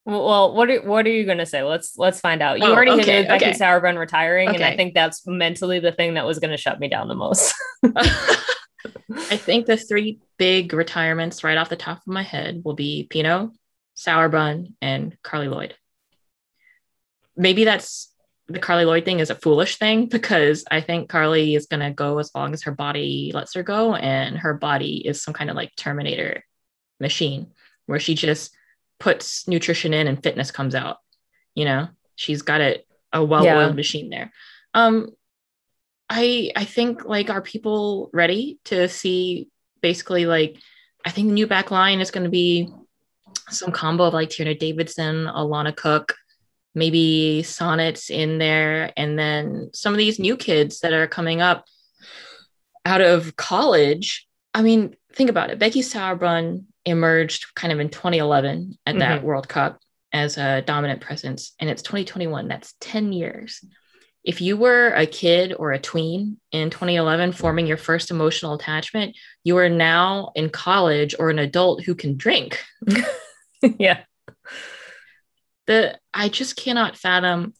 well, 0.06 0.54
what 0.54 0.70
are 0.70 0.82
what 0.82 1.06
are 1.06 1.12
you 1.12 1.26
going 1.26 1.38
to 1.38 1.46
say? 1.46 1.64
Let's 1.64 1.98
let's 1.98 2.20
find 2.20 2.42
out. 2.42 2.60
You 2.60 2.66
oh, 2.66 2.74
already 2.74 2.92
okay, 2.92 3.04
hinted 3.04 3.28
Becky 3.30 3.46
okay. 3.46 3.58
Sauerbrunn 3.58 3.98
retiring, 3.98 4.50
okay. 4.50 4.58
and 4.58 4.66
I 4.66 4.76
think 4.76 4.94
that's 4.94 5.26
mentally 5.26 5.80
the 5.80 5.94
thing 5.94 6.16
that 6.16 6.26
was 6.26 6.40
going 6.40 6.52
to 6.52 6.58
shut 6.58 6.80
me 6.80 6.90
down 6.90 7.08
the 7.08 7.16
most. 7.16 7.54
I 9.10 9.38
think 9.38 9.66
the 9.66 9.78
three 9.78 10.20
big 10.38 10.74
retirements 10.74 11.44
right 11.44 11.58
off 11.58 11.70
the 11.70 11.76
top 11.76 11.98
of 11.98 12.08
my 12.08 12.24
head 12.24 12.62
will 12.64 12.74
be 12.74 13.08
Pinoe, 13.10 13.52
Sauerbrunn, 13.96 14.74
and 14.82 15.18
Carli 15.24 15.50
Lloyd. 15.50 15.76
Maybe 17.36 17.64
that's 17.64 18.14
the 18.48 18.60
Carli 18.60 18.86
Lloyd 18.86 19.06
thing 19.06 19.20
is 19.20 19.30
a 19.30 19.36
foolish 19.36 19.78
thing 19.78 20.06
because 20.10 20.66
I 20.70 20.82
think 20.82 21.10
Carli 21.10 21.56
is 21.56 21.68
going 21.68 21.80
to 21.82 21.92
go 21.92 22.20
as 22.20 22.32
long 22.36 22.54
as 22.54 22.64
her 22.64 22.72
body 22.72 23.32
lets 23.34 23.54
her 23.54 23.64
go, 23.64 23.96
and 23.96 24.38
her 24.38 24.54
body 24.54 25.06
is 25.06 25.24
some 25.24 25.34
kind 25.34 25.50
of 25.50 25.56
like 25.56 25.76
Terminator 25.76 26.44
machine 27.00 27.52
where 27.86 28.00
she 28.00 28.16
just 28.16 28.56
puts 29.00 29.48
nutrition 29.48 29.94
in 29.94 30.08
and 30.08 30.22
fitness 30.24 30.52
comes 30.52 30.76
out. 30.76 30.98
You 31.56 31.66
know, 31.66 31.88
she's 32.16 32.42
got 32.42 32.62
it 32.62 32.88
a 33.12 33.24
well-oiled 33.24 33.72
yeah. 33.72 33.76
machine 33.76 34.10
there. 34.10 34.32
Um, 34.74 35.10
I 36.16 36.52
I 36.56 36.66
think 36.66 37.06
like 37.06 37.32
are 37.32 37.42
people 37.42 38.12
ready 38.14 38.60
to 38.66 38.88
see 38.88 39.50
basically 39.82 40.28
like 40.28 40.58
I 41.04 41.10
think 41.10 41.28
the 41.28 41.34
new 41.34 41.48
back 41.48 41.72
line 41.72 42.02
is 42.02 42.12
going 42.12 42.24
to 42.24 42.30
be 42.30 42.70
some 43.50 43.72
combo 43.72 44.04
of 44.06 44.14
like 44.14 44.30
Tierna 44.30 44.58
Davidson, 44.58 45.26
Alana 45.26 45.76
Cook, 45.76 46.16
maybe 46.76 47.42
Sonnett's 47.44 48.12
in 48.12 48.38
there, 48.38 48.94
and 48.96 49.18
then 49.18 49.72
some 49.74 49.92
of 49.94 49.98
these 49.98 50.20
new 50.20 50.38
kids 50.38 50.82
that 50.82 50.94
are 50.94 51.08
coming 51.08 51.42
up 51.42 51.66
out 52.86 53.02
of 53.02 53.36
college. 53.36 54.28
I 54.54 54.62
mean, 54.62 54.96
think 55.14 55.32
about 55.32 55.50
it. 55.50 55.58
Becky 55.58 55.82
Sauerbrunn 55.82 56.66
emerged 56.86 57.56
kind 57.56 57.74
of 57.74 57.80
in 57.80 57.90
2011 57.90 58.78
at 58.86 59.00
that 59.00 59.18
mm-hmm. 59.18 59.26
World 59.26 59.50
Cup 59.50 59.80
as 60.12 60.38
a 60.38 60.62
dominant 60.62 61.02
presence, 61.02 61.54
and 61.60 61.72
it's 61.72 61.82
2021. 61.82 62.48
That's 62.48 62.76
10 62.82 63.14
years. 63.14 63.66
If 64.24 64.40
you 64.40 64.56
were 64.56 64.90
a 64.90 65.06
kid 65.06 65.54
or 65.58 65.72
a 65.72 65.80
tween 65.80 66.38
in 66.52 66.70
2011 66.70 67.34
forming 67.34 67.68
your 67.68 67.78
first 67.78 68.10
emotional 68.10 68.54
attachment, 68.54 69.18
you 69.44 69.58
are 69.58 69.70
now 69.70 70.32
in 70.36 70.50
college 70.50 71.14
or 71.20 71.30
an 71.30 71.40
adult 71.40 71.84
who 71.84 71.94
can 71.94 72.16
drink. 72.16 72.64
yeah. 73.62 74.04
The 75.68 76.00
I 76.14 76.30
just 76.30 76.56
cannot 76.56 76.98
fathom 76.98 77.54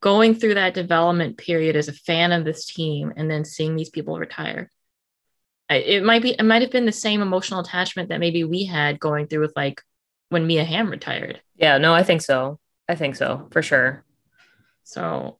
going 0.00 0.34
through 0.34 0.54
that 0.54 0.74
development 0.74 1.36
period 1.36 1.76
as 1.76 1.88
a 1.88 1.92
fan 1.92 2.32
of 2.32 2.44
this 2.44 2.66
team 2.66 3.12
and 3.16 3.30
then 3.30 3.44
seeing 3.44 3.76
these 3.76 3.90
people 3.90 4.18
retire. 4.18 4.70
it 5.68 6.02
might 6.04 6.22
be 6.22 6.30
it 6.30 6.44
might 6.44 6.62
have 6.62 6.70
been 6.70 6.86
the 6.86 6.92
same 6.92 7.20
emotional 7.20 7.60
attachment 7.60 8.08
that 8.08 8.20
maybe 8.20 8.44
we 8.44 8.64
had 8.64 9.00
going 9.00 9.26
through 9.26 9.40
with 9.40 9.52
like 9.56 9.82
when 10.30 10.46
Mia 10.46 10.64
Hamm 10.64 10.90
retired. 10.90 11.40
Yeah, 11.56 11.78
no, 11.78 11.92
I 11.92 12.02
think 12.02 12.22
so. 12.22 12.58
I 12.88 12.94
think 12.94 13.16
so 13.16 13.48
for 13.50 13.62
sure. 13.62 14.04
So 14.84 15.38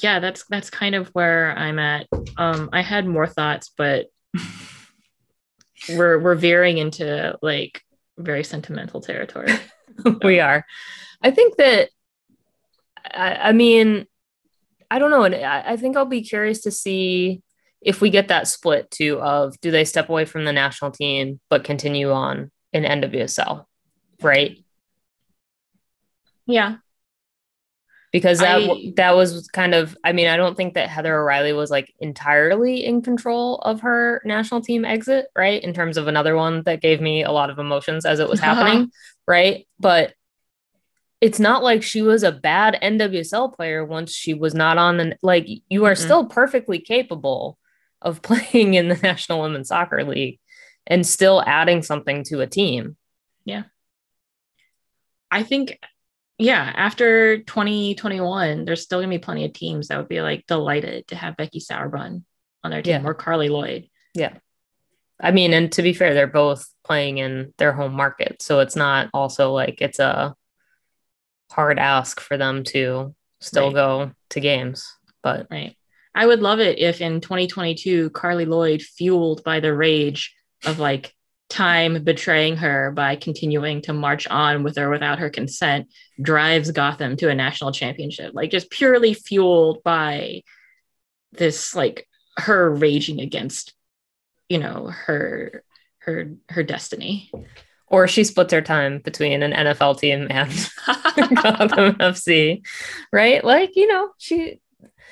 yeah, 0.00 0.20
that's 0.20 0.44
that's 0.48 0.70
kind 0.70 0.94
of 0.94 1.08
where 1.08 1.56
I'm 1.56 1.78
at. 1.78 2.06
Um, 2.36 2.70
I 2.72 2.82
had 2.82 3.06
more 3.06 3.26
thoughts, 3.26 3.72
but 3.76 4.06
we're 5.90 6.18
we're 6.18 6.34
veering 6.34 6.78
into 6.78 7.36
like 7.42 7.82
very 8.16 8.44
sentimental 8.44 9.00
territory. 9.00 9.52
we 10.22 10.40
are. 10.40 10.64
I 11.22 11.30
think 11.30 11.56
that 11.56 11.90
I, 13.04 13.34
I 13.34 13.52
mean, 13.52 14.06
I 14.90 14.98
don't 14.98 15.10
know. 15.10 15.24
And 15.24 15.34
I, 15.34 15.72
I 15.72 15.76
think 15.76 15.96
I'll 15.96 16.04
be 16.04 16.22
curious 16.22 16.60
to 16.62 16.70
see 16.70 17.42
if 17.80 18.00
we 18.00 18.10
get 18.10 18.28
that 18.28 18.48
split 18.48 18.90
too 18.90 19.20
of 19.20 19.58
do 19.60 19.70
they 19.70 19.84
step 19.84 20.08
away 20.08 20.24
from 20.24 20.44
the 20.44 20.52
national 20.52 20.90
team 20.90 21.38
but 21.48 21.62
continue 21.64 22.10
on 22.10 22.50
in 22.72 22.82
NWSL, 22.82 23.64
right? 24.22 24.58
Yeah. 26.46 26.76
Because 28.10 28.38
that 28.38 28.62
I, 28.62 28.92
that 28.96 29.16
was 29.16 29.48
kind 29.48 29.74
of 29.74 29.96
I 30.02 30.12
mean, 30.12 30.28
I 30.28 30.36
don't 30.36 30.56
think 30.56 30.74
that 30.74 30.88
Heather 30.88 31.14
O'Reilly 31.14 31.52
was 31.52 31.70
like 31.70 31.92
entirely 32.00 32.84
in 32.84 33.02
control 33.02 33.56
of 33.58 33.82
her 33.82 34.22
national 34.24 34.62
team 34.62 34.84
exit, 34.84 35.26
right? 35.36 35.62
In 35.62 35.74
terms 35.74 35.98
of 35.98 36.08
another 36.08 36.34
one 36.34 36.62
that 36.62 36.80
gave 36.80 37.00
me 37.00 37.22
a 37.22 37.32
lot 37.32 37.50
of 37.50 37.58
emotions 37.58 38.06
as 38.06 38.18
it 38.18 38.28
was 38.28 38.40
happening, 38.40 38.90
right? 39.26 39.66
But 39.78 40.14
it's 41.20 41.40
not 41.40 41.62
like 41.62 41.82
she 41.82 42.00
was 42.00 42.22
a 42.22 42.32
bad 42.32 42.78
NWSL 42.82 43.54
player 43.54 43.84
once 43.84 44.12
she 44.12 44.34
was 44.34 44.54
not 44.54 44.78
on 44.78 44.96
the 44.96 45.16
like 45.22 45.46
you 45.68 45.84
are 45.84 45.92
mm-hmm. 45.92 46.04
still 46.04 46.26
perfectly 46.26 46.78
capable 46.78 47.58
of 48.00 48.22
playing 48.22 48.74
in 48.74 48.88
the 48.88 48.96
National 48.96 49.42
Women's 49.42 49.68
Soccer 49.68 50.04
League 50.04 50.38
and 50.86 51.06
still 51.06 51.42
adding 51.46 51.82
something 51.82 52.24
to 52.24 52.40
a 52.40 52.46
team. 52.46 52.96
Yeah. 53.44 53.64
I 55.30 55.42
think 55.42 55.78
yeah, 56.38 56.72
after 56.74 57.38
2021, 57.38 58.64
there's 58.64 58.82
still 58.82 59.00
gonna 59.00 59.10
be 59.10 59.18
plenty 59.18 59.44
of 59.44 59.52
teams 59.52 59.88
that 59.88 59.98
would 59.98 60.08
be 60.08 60.22
like 60.22 60.46
delighted 60.46 61.08
to 61.08 61.16
have 61.16 61.36
Becky 61.36 61.60
Sauerbrunn 61.60 62.22
on 62.62 62.70
their 62.70 62.82
team 62.82 63.02
yeah. 63.02 63.08
or 63.08 63.14
Carli 63.14 63.48
Lloyd. 63.48 63.88
Yeah. 64.14 64.34
I 65.20 65.32
mean, 65.32 65.52
and 65.52 65.70
to 65.72 65.82
be 65.82 65.92
fair, 65.92 66.14
they're 66.14 66.28
both 66.28 66.68
playing 66.84 67.18
in 67.18 67.52
their 67.58 67.72
home 67.72 67.92
market. 67.92 68.40
So 68.40 68.60
it's 68.60 68.76
not 68.76 69.10
also 69.12 69.52
like 69.52 69.82
it's 69.82 69.98
a 69.98 70.34
hard 71.50 71.78
ask 71.78 72.20
for 72.20 72.36
them 72.36 72.62
to 72.64 73.14
still 73.40 73.66
right. 73.66 73.74
go 73.74 74.12
to 74.30 74.40
games. 74.40 74.92
But 75.22 75.48
right. 75.50 75.76
I 76.14 76.26
would 76.26 76.40
love 76.40 76.60
it 76.60 76.78
if 76.78 77.00
in 77.00 77.20
2022, 77.20 78.10
Carli 78.10 78.46
Lloyd, 78.46 78.82
fueled 78.82 79.42
by 79.42 79.60
the 79.60 79.74
rage 79.74 80.34
of 80.64 80.78
like 80.78 81.12
time 81.48 82.02
betraying 82.04 82.56
her 82.56 82.90
by 82.90 83.16
continuing 83.16 83.82
to 83.82 83.92
march 83.92 84.26
on 84.28 84.62
with 84.62 84.78
or 84.78 84.90
without 84.90 85.18
her 85.18 85.30
consent, 85.30 85.88
drives 86.20 86.70
Gotham 86.70 87.16
to 87.16 87.30
a 87.30 87.34
national 87.34 87.72
championship. 87.72 88.32
Like 88.34 88.50
just 88.50 88.70
purely 88.70 89.14
fueled 89.14 89.82
by 89.82 90.42
this, 91.32 91.74
like 91.74 92.06
her 92.36 92.70
raging 92.70 93.20
against, 93.20 93.74
you 94.48 94.58
know, 94.58 94.86
her 94.86 95.62
her 96.00 96.34
her 96.48 96.62
destiny 96.62 97.30
or 97.90 98.06
she 98.06 98.24
splits 98.24 98.52
her 98.52 98.62
time 98.62 98.98
between 98.98 99.42
an 99.42 99.52
NFL 99.52 99.98
team 99.98 100.26
and 100.30 100.50
Gotham 101.42 101.94
FC, 102.00 102.62
right? 103.12 103.42
Like, 103.42 103.76
you 103.76 103.86
know, 103.86 104.10
she. 104.18 104.60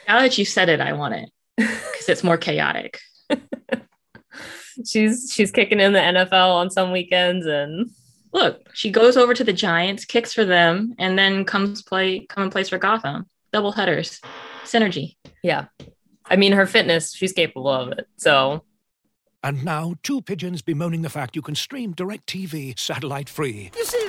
Now 0.06 0.20
that 0.20 0.38
you 0.38 0.44
said 0.44 0.68
it, 0.68 0.80
I 0.80 0.92
want 0.92 1.14
it 1.14 1.30
because 1.56 2.08
it's 2.08 2.24
more 2.24 2.36
chaotic. 2.36 3.00
she's 4.84 5.32
she's 5.32 5.50
kicking 5.50 5.80
in 5.80 5.92
the 5.92 5.98
NFL 5.98 6.54
on 6.54 6.70
some 6.70 6.92
weekends 6.92 7.46
and 7.46 7.90
look, 8.32 8.68
she 8.74 8.90
goes 8.90 9.16
over 9.16 9.34
to 9.34 9.44
the 9.44 9.52
Giants, 9.52 10.04
kicks 10.04 10.32
for 10.32 10.44
them, 10.44 10.94
and 10.98 11.18
then 11.18 11.44
comes 11.44 11.82
play 11.82 12.26
come 12.26 12.44
and 12.44 12.52
plays 12.52 12.68
for 12.68 12.78
Gotham. 12.78 13.26
Double 13.52 13.72
headers, 13.72 14.20
synergy. 14.64 15.16
Yeah, 15.42 15.66
I 16.24 16.36
mean 16.36 16.52
her 16.52 16.66
fitness, 16.66 17.14
she's 17.14 17.32
capable 17.32 17.68
of 17.68 17.92
it. 17.92 18.06
So 18.16 18.64
and 19.42 19.64
now, 19.64 19.94
two 20.02 20.22
pigeons 20.22 20.60
bemoaning 20.60 21.02
the 21.02 21.08
fact 21.08 21.36
you 21.36 21.42
can 21.42 21.54
stream 21.54 21.94
DirecTV 21.94 22.76
satellite 22.76 23.28
free. 23.28 23.70
You 23.76 23.84
see 23.84 24.05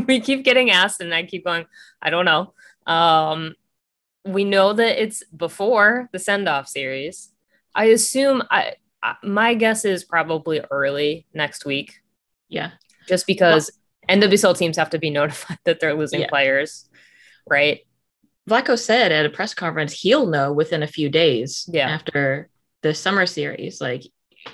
we 0.08 0.20
keep 0.20 0.44
getting 0.44 0.70
asked, 0.70 1.00
and 1.00 1.14
I 1.14 1.24
keep 1.24 1.44
going, 1.44 1.66
I 2.00 2.10
don't 2.10 2.24
know. 2.24 2.54
Um, 2.86 3.54
we 4.24 4.44
know 4.44 4.72
that 4.72 5.02
it's 5.02 5.24
before 5.24 6.08
the 6.12 6.18
send 6.18 6.48
off 6.48 6.68
series. 6.68 7.30
I 7.74 7.86
assume 7.86 8.42
I, 8.50 8.74
I, 9.02 9.16
my 9.22 9.54
guess 9.54 9.84
is 9.84 10.04
probably 10.04 10.60
early 10.70 11.26
next 11.34 11.64
week. 11.64 12.00
Yeah. 12.48 12.72
Just 13.08 13.26
because 13.26 13.70
well, 14.08 14.18
NWSL 14.18 14.56
teams 14.56 14.76
have 14.76 14.90
to 14.90 14.98
be 14.98 15.10
notified 15.20 15.58
that 15.64 15.80
they're 15.80 15.94
losing 15.94 16.20
yeah. 16.20 16.28
players, 16.28 16.88
right? 17.48 17.80
Vlatko 18.48 18.78
said 18.78 19.12
at 19.12 19.26
a 19.26 19.30
press 19.30 19.54
conference 19.54 19.92
he'll 19.92 20.26
know 20.26 20.52
within 20.52 20.82
a 20.82 20.88
few 20.88 21.08
days 21.08 21.68
yeah. 21.72 21.88
after 21.88 22.48
the 22.82 22.94
summer 22.94 23.26
series. 23.26 23.80
Like 23.80 24.02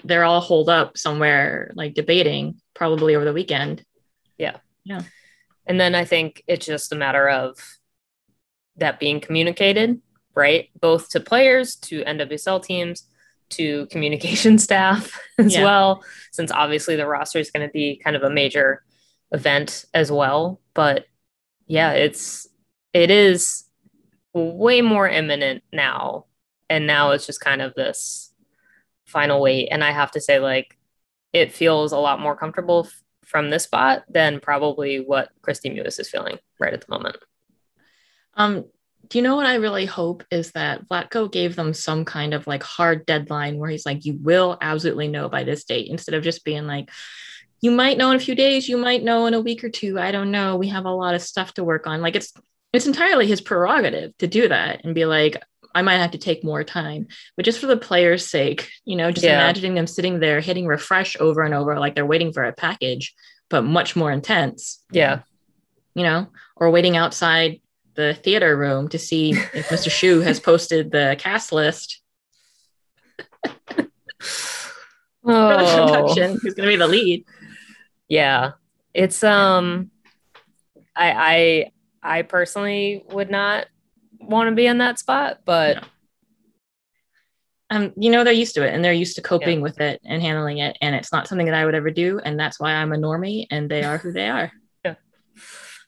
they're 0.04 0.24
all 0.24 0.40
holed 0.40 0.68
up 0.68 0.98
somewhere, 0.98 1.70
like 1.74 1.94
debating 1.94 2.60
probably 2.74 3.16
over 3.16 3.24
the 3.24 3.32
weekend. 3.32 3.84
Yeah. 4.36 4.58
Yeah. 4.84 5.02
And 5.68 5.78
then 5.78 5.94
I 5.94 6.04
think 6.04 6.42
it's 6.48 6.66
just 6.66 6.92
a 6.92 6.96
matter 6.96 7.28
of 7.28 7.58
that 8.76 8.98
being 8.98 9.20
communicated, 9.20 10.00
right? 10.34 10.70
Both 10.80 11.10
to 11.10 11.20
players, 11.20 11.76
to 11.76 12.02
NWSL 12.04 12.64
teams, 12.64 13.04
to 13.50 13.86
communication 13.90 14.58
staff 14.58 15.20
as 15.38 15.54
yeah. 15.54 15.62
well, 15.62 16.02
since 16.32 16.50
obviously 16.50 16.96
the 16.96 17.06
roster 17.06 17.38
is 17.38 17.50
going 17.50 17.66
to 17.66 17.72
be 17.72 18.00
kind 18.02 18.16
of 18.16 18.22
a 18.22 18.30
major 18.30 18.82
event 19.30 19.84
as 19.92 20.10
well. 20.10 20.60
But 20.74 21.04
yeah, 21.66 21.92
it's 21.92 22.48
it 22.94 23.10
is 23.10 23.64
way 24.32 24.80
more 24.80 25.08
imminent 25.08 25.62
now. 25.72 26.24
And 26.70 26.86
now 26.86 27.12
it's 27.12 27.26
just 27.26 27.40
kind 27.40 27.62
of 27.62 27.74
this 27.74 28.32
final 29.06 29.40
wait. 29.40 29.68
And 29.70 29.82
I 29.84 29.92
have 29.92 30.10
to 30.12 30.20
say, 30.20 30.38
like, 30.38 30.76
it 31.32 31.52
feels 31.52 31.92
a 31.92 31.98
lot 31.98 32.20
more 32.20 32.36
comfortable 32.36 32.88
from 33.28 33.50
this 33.50 33.64
spot 33.64 34.04
than 34.08 34.40
probably 34.40 35.00
what 35.00 35.30
Kristie 35.42 35.74
Mewis 35.74 36.00
is 36.00 36.08
feeling 36.08 36.38
right 36.58 36.72
at 36.72 36.80
the 36.80 36.90
moment. 36.90 37.16
Um, 38.34 38.64
do 39.08 39.18
you 39.18 39.22
know 39.22 39.36
what 39.36 39.46
I 39.46 39.56
really 39.56 39.86
hope 39.86 40.24
is 40.30 40.52
that 40.52 40.86
Vlatko 40.88 41.30
gave 41.30 41.56
them 41.56 41.72
some 41.72 42.04
kind 42.04 42.34
of 42.34 42.46
like 42.46 42.62
hard 42.62 43.06
deadline 43.06 43.58
where 43.58 43.70
he's 43.70 43.86
like, 43.86 44.04
you 44.04 44.18
will 44.20 44.58
absolutely 44.60 45.08
know 45.08 45.28
by 45.28 45.44
this 45.44 45.64
date 45.64 45.88
instead 45.88 46.14
of 46.14 46.24
just 46.24 46.44
being 46.44 46.66
like, 46.66 46.90
you 47.60 47.70
might 47.70 47.98
know 47.98 48.10
in 48.10 48.16
a 48.16 48.20
few 48.20 48.34
days, 48.34 48.68
you 48.68 48.76
might 48.76 49.02
know 49.02 49.26
in 49.26 49.34
a 49.34 49.40
week 49.40 49.64
or 49.64 49.70
two. 49.70 49.98
I 49.98 50.10
don't 50.10 50.30
know. 50.30 50.56
We 50.56 50.68
have 50.68 50.84
a 50.84 50.90
lot 50.90 51.14
of 51.14 51.22
stuff 51.22 51.54
to 51.54 51.64
work 51.64 51.86
on. 51.86 52.00
Like 52.00 52.16
it's 52.16 52.32
it's 52.72 52.86
entirely 52.86 53.26
his 53.26 53.40
prerogative 53.40 54.16
to 54.18 54.26
do 54.26 54.48
that 54.48 54.82
and 54.84 54.94
be 54.94 55.06
like, 55.06 55.42
I 55.74 55.82
might 55.82 55.98
have 55.98 56.12
to 56.12 56.18
take 56.18 56.42
more 56.42 56.64
time, 56.64 57.08
but 57.36 57.44
just 57.44 57.60
for 57.60 57.66
the 57.66 57.76
players' 57.76 58.26
sake, 58.26 58.70
you 58.84 58.96
know, 58.96 59.10
just 59.10 59.24
yeah. 59.24 59.42
imagining 59.42 59.74
them 59.74 59.86
sitting 59.86 60.20
there 60.20 60.40
hitting 60.40 60.66
refresh 60.66 61.16
over 61.20 61.42
and 61.42 61.54
over 61.54 61.78
like 61.78 61.94
they're 61.94 62.06
waiting 62.06 62.32
for 62.32 62.44
a 62.44 62.52
package, 62.52 63.14
but 63.48 63.62
much 63.62 63.94
more 63.94 64.10
intense. 64.10 64.82
Yeah. 64.90 65.20
You 65.94 66.04
know, 66.04 66.28
or 66.56 66.70
waiting 66.70 66.96
outside 66.96 67.60
the 67.94 68.14
theater 68.14 68.56
room 68.56 68.88
to 68.88 68.98
see 68.98 69.32
if 69.32 69.68
Mr. 69.68 69.90
Schue 69.90 70.22
has 70.22 70.40
posted 70.40 70.90
the 70.90 71.16
cast 71.18 71.52
list. 71.52 72.00
oh. 73.44 73.84
production, 75.24 76.38
who's 76.40 76.54
going 76.54 76.68
to 76.68 76.72
be 76.72 76.76
the 76.76 76.88
lead. 76.88 77.24
Yeah. 78.08 78.52
It's 78.94 79.22
um 79.22 79.90
I 80.96 81.70
I 82.02 82.18
I 82.18 82.22
personally 82.22 83.04
would 83.10 83.30
not 83.30 83.66
want 84.20 84.48
to 84.48 84.54
be 84.54 84.66
in 84.66 84.78
that 84.78 84.98
spot, 84.98 85.40
but 85.44 85.76
no. 87.70 87.76
um, 87.76 87.92
you 87.96 88.10
know, 88.10 88.24
they're 88.24 88.32
used 88.32 88.54
to 88.54 88.66
it 88.66 88.74
and 88.74 88.84
they're 88.84 88.92
used 88.92 89.16
to 89.16 89.22
coping 89.22 89.58
yeah. 89.58 89.62
with 89.62 89.80
it 89.80 90.00
and 90.04 90.22
handling 90.22 90.58
it. 90.58 90.76
And 90.80 90.94
it's 90.94 91.12
not 91.12 91.28
something 91.28 91.46
that 91.46 91.54
I 91.54 91.64
would 91.64 91.74
ever 91.74 91.90
do. 91.90 92.20
And 92.24 92.38
that's 92.38 92.60
why 92.60 92.72
I'm 92.72 92.92
a 92.92 92.96
normie 92.96 93.46
and 93.50 93.70
they 93.70 93.82
are 93.82 93.98
who 93.98 94.12
they 94.12 94.28
are. 94.28 94.52
Yeah. 94.84 94.94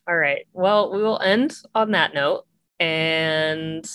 All 0.08 0.16
right. 0.16 0.46
Well, 0.52 0.92
we 0.92 1.00
will 1.00 1.20
end 1.20 1.54
on 1.74 1.92
that 1.92 2.12
note. 2.12 2.44
And 2.80 3.88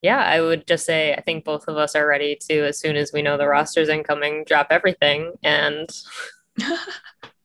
yeah, 0.00 0.18
I 0.18 0.40
would 0.40 0.66
just 0.66 0.86
say 0.86 1.12
I 1.12 1.20
think 1.20 1.44
both 1.44 1.68
of 1.68 1.76
us 1.76 1.94
are 1.94 2.06
ready 2.06 2.38
to, 2.48 2.66
as 2.68 2.78
soon 2.78 2.96
as 2.96 3.12
we 3.12 3.20
know 3.20 3.36
the 3.36 3.48
roster's 3.48 3.88
incoming, 3.88 4.44
drop 4.44 4.68
everything. 4.70 5.32
And 5.42 5.90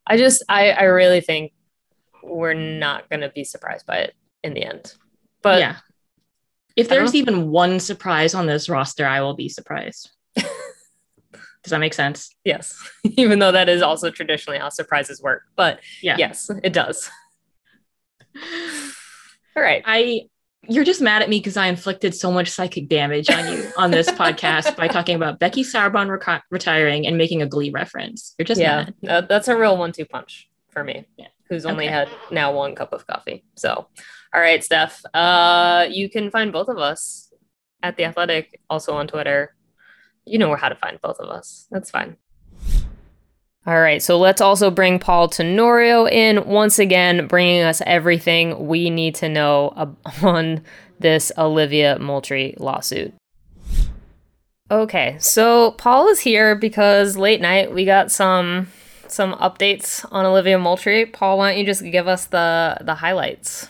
I 0.07 0.17
just, 0.17 0.43
I, 0.47 0.71
I 0.71 0.83
really 0.83 1.21
think 1.21 1.51
we're 2.23 2.53
not 2.53 3.09
going 3.09 3.21
to 3.21 3.29
be 3.29 3.43
surprised 3.43 3.85
by 3.85 3.97
it 3.97 4.15
in 4.43 4.53
the 4.53 4.63
end. 4.63 4.93
But 5.41 5.59
yeah, 5.59 5.77
if 6.75 6.89
there's 6.89 7.15
even 7.15 7.49
one 7.49 7.79
surprise 7.79 8.33
on 8.33 8.45
this 8.45 8.69
roster, 8.69 9.05
I 9.05 9.21
will 9.21 9.35
be 9.35 9.49
surprised. 9.49 10.11
Does 10.35 11.69
that 11.69 11.79
make 11.79 11.93
sense? 11.93 12.35
Yes. 12.43 12.77
Even 13.03 13.39
though 13.39 13.51
that 13.51 13.69
is 13.69 13.81
also 13.81 14.11
traditionally 14.11 14.59
how 14.59 14.69
surprises 14.69 15.21
work. 15.21 15.43
But 15.55 15.79
yeah. 16.01 16.17
yes, 16.17 16.49
it 16.63 16.73
does. 16.73 17.09
All 19.55 19.61
right. 19.63 19.83
I 19.85 20.27
you're 20.67 20.85
just 20.85 21.01
mad 21.01 21.21
at 21.21 21.29
me 21.29 21.39
because 21.39 21.57
I 21.57 21.67
inflicted 21.67 22.15
so 22.15 22.31
much 22.31 22.49
psychic 22.49 22.87
damage 22.87 23.29
on 23.29 23.51
you 23.51 23.69
on 23.77 23.91
this 23.91 24.09
podcast 24.11 24.75
by 24.75 24.87
talking 24.87 25.15
about 25.15 25.39
Becky 25.39 25.63
Sauerbrunn 25.63 26.09
rec- 26.09 26.43
retiring 26.49 27.05
and 27.05 27.17
making 27.17 27.41
a 27.41 27.45
Glee 27.45 27.69
reference. 27.69 28.33
You're 28.37 28.45
just 28.45 28.61
yeah, 28.61 28.89
uh, 29.07 29.21
that's 29.21 29.47
a 29.47 29.57
real 29.57 29.77
one-two 29.77 30.05
punch 30.05 30.49
for 30.69 30.83
me, 30.83 31.05
yeah. 31.17 31.27
who's 31.49 31.65
only 31.65 31.85
okay. 31.85 31.93
had 31.93 32.09
now 32.31 32.53
one 32.53 32.75
cup 32.75 32.93
of 32.93 33.05
coffee. 33.05 33.43
So, 33.55 33.87
all 34.33 34.41
right, 34.41 34.63
Steph, 34.63 35.03
uh, 35.13 35.85
you 35.89 36.09
can 36.09 36.31
find 36.31 36.51
both 36.51 36.67
of 36.67 36.77
us 36.77 37.31
at 37.83 37.97
the 37.97 38.05
Athletic, 38.05 38.59
also 38.69 38.93
on 38.93 39.07
Twitter. 39.07 39.53
You 40.25 40.39
know 40.39 40.55
how 40.55 40.69
to 40.69 40.75
find 40.75 40.99
both 41.01 41.19
of 41.19 41.29
us. 41.29 41.67
That's 41.69 41.91
fine. 41.91 42.17
All 43.65 43.79
right, 43.79 44.01
so 44.01 44.17
let's 44.17 44.41
also 44.41 44.71
bring 44.71 44.99
Paul 44.99 45.29
Tenorio 45.29 46.05
in 46.05 46.45
once 46.45 46.79
again, 46.79 47.27
bringing 47.27 47.61
us 47.61 47.81
everything 47.85 48.67
we 48.67 48.89
need 48.89 49.15
to 49.15 49.29
know 49.29 49.93
on 50.21 50.63
this 50.99 51.31
Olivia 51.37 51.99
Moultrie 51.99 52.55
lawsuit. 52.57 53.13
Okay, 54.71 55.17
so 55.19 55.71
Paul 55.71 56.07
is 56.07 56.19
here 56.19 56.55
because 56.55 57.15
late 57.15 57.39
night 57.39 57.71
we 57.71 57.85
got 57.85 58.11
some 58.11 58.67
some 59.07 59.33
updates 59.35 60.03
on 60.11 60.25
Olivia 60.25 60.57
Moultrie. 60.57 61.05
Paul, 61.05 61.37
why 61.37 61.51
don't 61.51 61.59
you 61.59 61.65
just 61.65 61.83
give 61.83 62.07
us 62.07 62.25
the 62.25 62.77
the 62.81 62.95
highlights? 62.95 63.67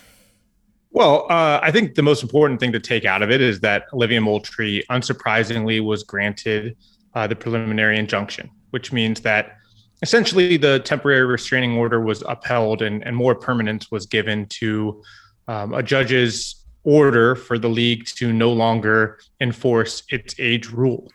Well, 0.93 1.25
uh, 1.27 1.59
I 1.61 1.71
think 1.71 1.95
the 1.95 2.03
most 2.03 2.21
important 2.21 2.59
thing 2.59 2.71
to 2.71 2.79
take 2.79 3.03
out 3.03 3.23
of 3.23 3.31
it 3.31 3.41
is 3.41 3.61
that 3.61 3.85
Olivia 3.93 4.21
Moultrie, 4.21 4.83
unsurprisingly, 4.91 5.83
was 5.83 6.03
granted 6.03 6.77
uh, 7.15 7.25
the 7.25 7.35
preliminary 7.35 7.97
injunction, 7.97 8.51
which 8.69 8.93
means 8.93 9.21
that 9.21 9.57
essentially 10.03 10.55
the 10.55 10.79
temporary 10.81 11.25
restraining 11.25 11.77
order 11.77 11.99
was 11.99 12.21
upheld 12.27 12.83
and, 12.83 13.03
and 13.07 13.15
more 13.15 13.33
permanence 13.33 13.89
was 13.89 14.05
given 14.05 14.45
to 14.47 15.01
um, 15.47 15.73
a 15.73 15.81
judge's 15.81 16.63
order 16.83 17.35
for 17.35 17.57
the 17.57 17.69
league 17.69 18.05
to 18.05 18.31
no 18.31 18.51
longer 18.51 19.17
enforce 19.41 20.03
its 20.09 20.35
age 20.37 20.69
rule. 20.69 21.11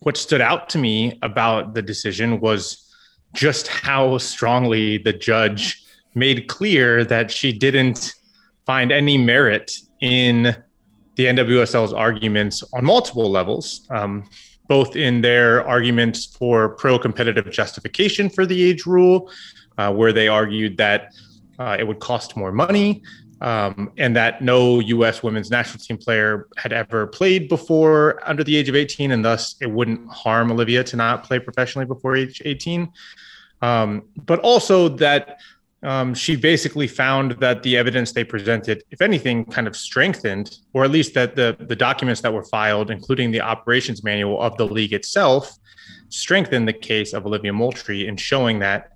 What 0.00 0.16
stood 0.16 0.40
out 0.40 0.68
to 0.68 0.78
me 0.78 1.18
about 1.22 1.74
the 1.74 1.82
decision 1.82 2.38
was 2.38 2.94
just 3.34 3.66
how 3.66 4.18
strongly 4.18 4.98
the 4.98 5.12
judge 5.12 5.82
made 6.14 6.46
clear 6.46 7.04
that 7.04 7.32
she 7.32 7.52
didn't 7.52 8.14
find 8.66 8.92
any 8.92 9.16
merit 9.16 9.72
in 10.00 10.56
the 11.14 11.24
NWSL's 11.24 11.92
arguments 11.92 12.62
on 12.74 12.84
multiple 12.84 13.30
levels. 13.30 13.86
Um, 13.90 14.28
both 14.68 14.96
in 14.96 15.20
their 15.20 15.66
arguments 15.66 16.26
for 16.26 16.70
pro 16.70 16.98
competitive 16.98 17.48
justification 17.52 18.28
for 18.28 18.44
the 18.46 18.64
age 18.64 18.84
rule, 18.84 19.30
uh, 19.78 19.92
where 19.92 20.12
they 20.12 20.26
argued 20.28 20.76
that 20.76 21.12
uh, 21.58 21.76
it 21.78 21.86
would 21.86 22.00
cost 22.00 22.36
more 22.36 22.50
money 22.50 23.02
um, 23.40 23.92
and 23.98 24.16
that 24.16 24.42
no 24.42 24.80
U.S. 24.80 25.22
women's 25.22 25.50
national 25.50 25.82
team 25.82 25.98
player 25.98 26.48
had 26.56 26.72
ever 26.72 27.06
played 27.06 27.48
before 27.48 28.20
under 28.28 28.42
the 28.42 28.56
age 28.56 28.68
of 28.68 28.74
18, 28.74 29.12
and 29.12 29.24
thus 29.24 29.56
it 29.60 29.70
wouldn't 29.70 30.08
harm 30.10 30.50
Olivia 30.50 30.82
to 30.84 30.96
not 30.96 31.24
play 31.24 31.38
professionally 31.38 31.86
before 31.86 32.16
age 32.16 32.42
18. 32.44 32.90
Um, 33.62 34.04
but 34.24 34.38
also 34.40 34.88
that 34.88 35.38
um, 35.82 36.14
she 36.14 36.36
basically 36.36 36.86
found 36.86 37.32
that 37.32 37.62
the 37.62 37.76
evidence 37.76 38.12
they 38.12 38.24
presented, 38.24 38.82
if 38.90 39.00
anything, 39.00 39.44
kind 39.44 39.66
of 39.66 39.76
strengthened, 39.76 40.58
or 40.72 40.84
at 40.84 40.90
least 40.90 41.14
that 41.14 41.36
the, 41.36 41.56
the 41.60 41.76
documents 41.76 42.20
that 42.22 42.32
were 42.32 42.44
filed, 42.44 42.90
including 42.90 43.30
the 43.30 43.40
operations 43.40 44.02
manual 44.02 44.40
of 44.40 44.56
the 44.56 44.66
league 44.66 44.92
itself, 44.92 45.56
strengthened 46.08 46.66
the 46.66 46.72
case 46.72 47.12
of 47.12 47.26
Olivia 47.26 47.52
Moultrie 47.52 48.06
in 48.06 48.16
showing 48.16 48.58
that 48.60 48.92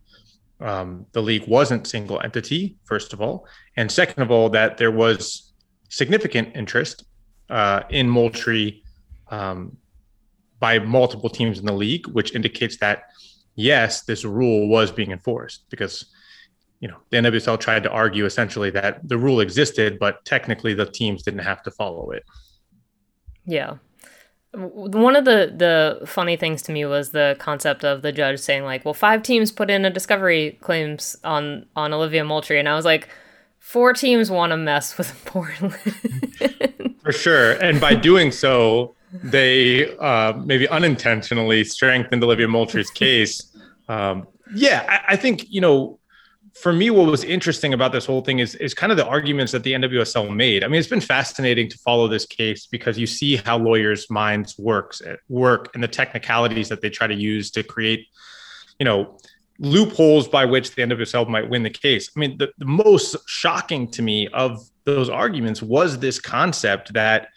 um, 0.60 1.06
the 1.12 1.22
league 1.22 1.46
wasn't 1.46 1.86
single 1.86 2.20
entity, 2.22 2.76
first 2.84 3.12
of 3.12 3.20
all, 3.20 3.46
and 3.76 3.90
second 3.90 4.22
of 4.22 4.30
all, 4.30 4.50
that 4.50 4.76
there 4.76 4.90
was 4.90 5.52
significant 5.88 6.54
interest 6.54 7.04
uh, 7.50 7.82
in 7.90 8.08
Moultrie 8.08 8.82
um, 9.30 9.76
by 10.58 10.78
multiple 10.78 11.30
teams 11.30 11.58
in 11.58 11.66
the 11.66 11.72
league, 11.72 12.06
which 12.08 12.34
indicates 12.34 12.78
that 12.78 13.04
yes, 13.54 14.02
this 14.02 14.24
rule 14.24 14.68
was 14.68 14.90
being 14.90 15.10
enforced 15.12 15.64
because 15.70 16.06
you 16.80 16.88
know, 16.88 16.96
the 17.10 17.18
NWSL 17.18 17.60
tried 17.60 17.82
to 17.82 17.90
argue 17.90 18.24
essentially 18.24 18.70
that 18.70 19.06
the 19.06 19.18
rule 19.18 19.40
existed, 19.40 19.98
but 19.98 20.24
technically 20.24 20.74
the 20.74 20.86
teams 20.86 21.22
didn't 21.22 21.40
have 21.40 21.62
to 21.62 21.70
follow 21.70 22.10
it. 22.10 22.24
Yeah. 23.44 23.76
One 24.52 25.14
of 25.14 25.24
the 25.26 25.54
the 25.56 26.06
funny 26.06 26.36
things 26.36 26.62
to 26.62 26.72
me 26.72 26.84
was 26.84 27.12
the 27.12 27.36
concept 27.38 27.84
of 27.84 28.02
the 28.02 28.10
judge 28.10 28.40
saying 28.40 28.64
like, 28.64 28.84
"Well, 28.84 28.94
five 28.94 29.22
teams 29.22 29.52
put 29.52 29.70
in 29.70 29.84
a 29.84 29.90
discovery 29.90 30.58
claims 30.60 31.16
on 31.22 31.66
on 31.76 31.92
Olivia 31.92 32.24
Moultrie," 32.24 32.58
and 32.58 32.68
I 32.68 32.74
was 32.74 32.84
like, 32.84 33.08
four 33.60 33.92
teams 33.92 34.28
want 34.28 34.50
to 34.50 34.56
mess 34.56 34.98
with 34.98 35.24
Portland." 35.24 35.74
For 37.04 37.12
sure, 37.12 37.52
and 37.62 37.80
by 37.80 37.94
doing 37.94 38.32
so, 38.32 38.96
they 39.12 39.96
uh, 39.98 40.32
maybe 40.44 40.66
unintentionally 40.68 41.62
strengthened 41.62 42.24
Olivia 42.24 42.48
Moultrie's 42.48 42.90
case. 42.90 43.56
Um, 43.88 44.26
yeah, 44.52 44.84
I, 44.88 45.12
I 45.12 45.16
think 45.16 45.46
you 45.48 45.60
know 45.60 45.99
for 46.54 46.72
me, 46.72 46.90
what 46.90 47.06
was 47.10 47.24
interesting 47.24 47.74
about 47.74 47.92
this 47.92 48.06
whole 48.06 48.22
thing 48.22 48.38
is 48.38 48.54
is 48.56 48.74
kind 48.74 48.90
of 48.90 48.98
the 48.98 49.06
arguments 49.06 49.52
that 49.52 49.62
the 49.62 49.72
NWSL 49.72 50.34
made. 50.34 50.64
I 50.64 50.68
mean, 50.68 50.78
it's 50.78 50.88
been 50.88 51.00
fascinating 51.00 51.68
to 51.68 51.78
follow 51.78 52.08
this 52.08 52.26
case 52.26 52.66
because 52.66 52.98
you 52.98 53.06
see 53.06 53.36
how 53.36 53.58
lawyers' 53.58 54.10
minds 54.10 54.58
works 54.58 55.02
eh, 55.02 55.16
work 55.28 55.70
and 55.74 55.82
the 55.82 55.88
technicalities 55.88 56.68
that 56.68 56.80
they 56.80 56.90
try 56.90 57.06
to 57.06 57.14
use 57.14 57.50
to 57.52 57.62
create, 57.62 58.06
you 58.78 58.84
know, 58.84 59.18
loopholes 59.58 60.26
by 60.28 60.44
which 60.44 60.74
the 60.74 60.82
NWSL 60.82 61.28
might 61.28 61.48
win 61.48 61.62
the 61.62 61.70
case. 61.70 62.10
I 62.16 62.20
mean, 62.20 62.38
the, 62.38 62.50
the 62.58 62.64
most 62.64 63.16
shocking 63.26 63.90
to 63.92 64.02
me 64.02 64.28
of 64.28 64.58
those 64.84 65.08
arguments 65.08 65.62
was 65.62 65.98
this 65.98 66.18
concept 66.18 66.94
that 66.94 67.28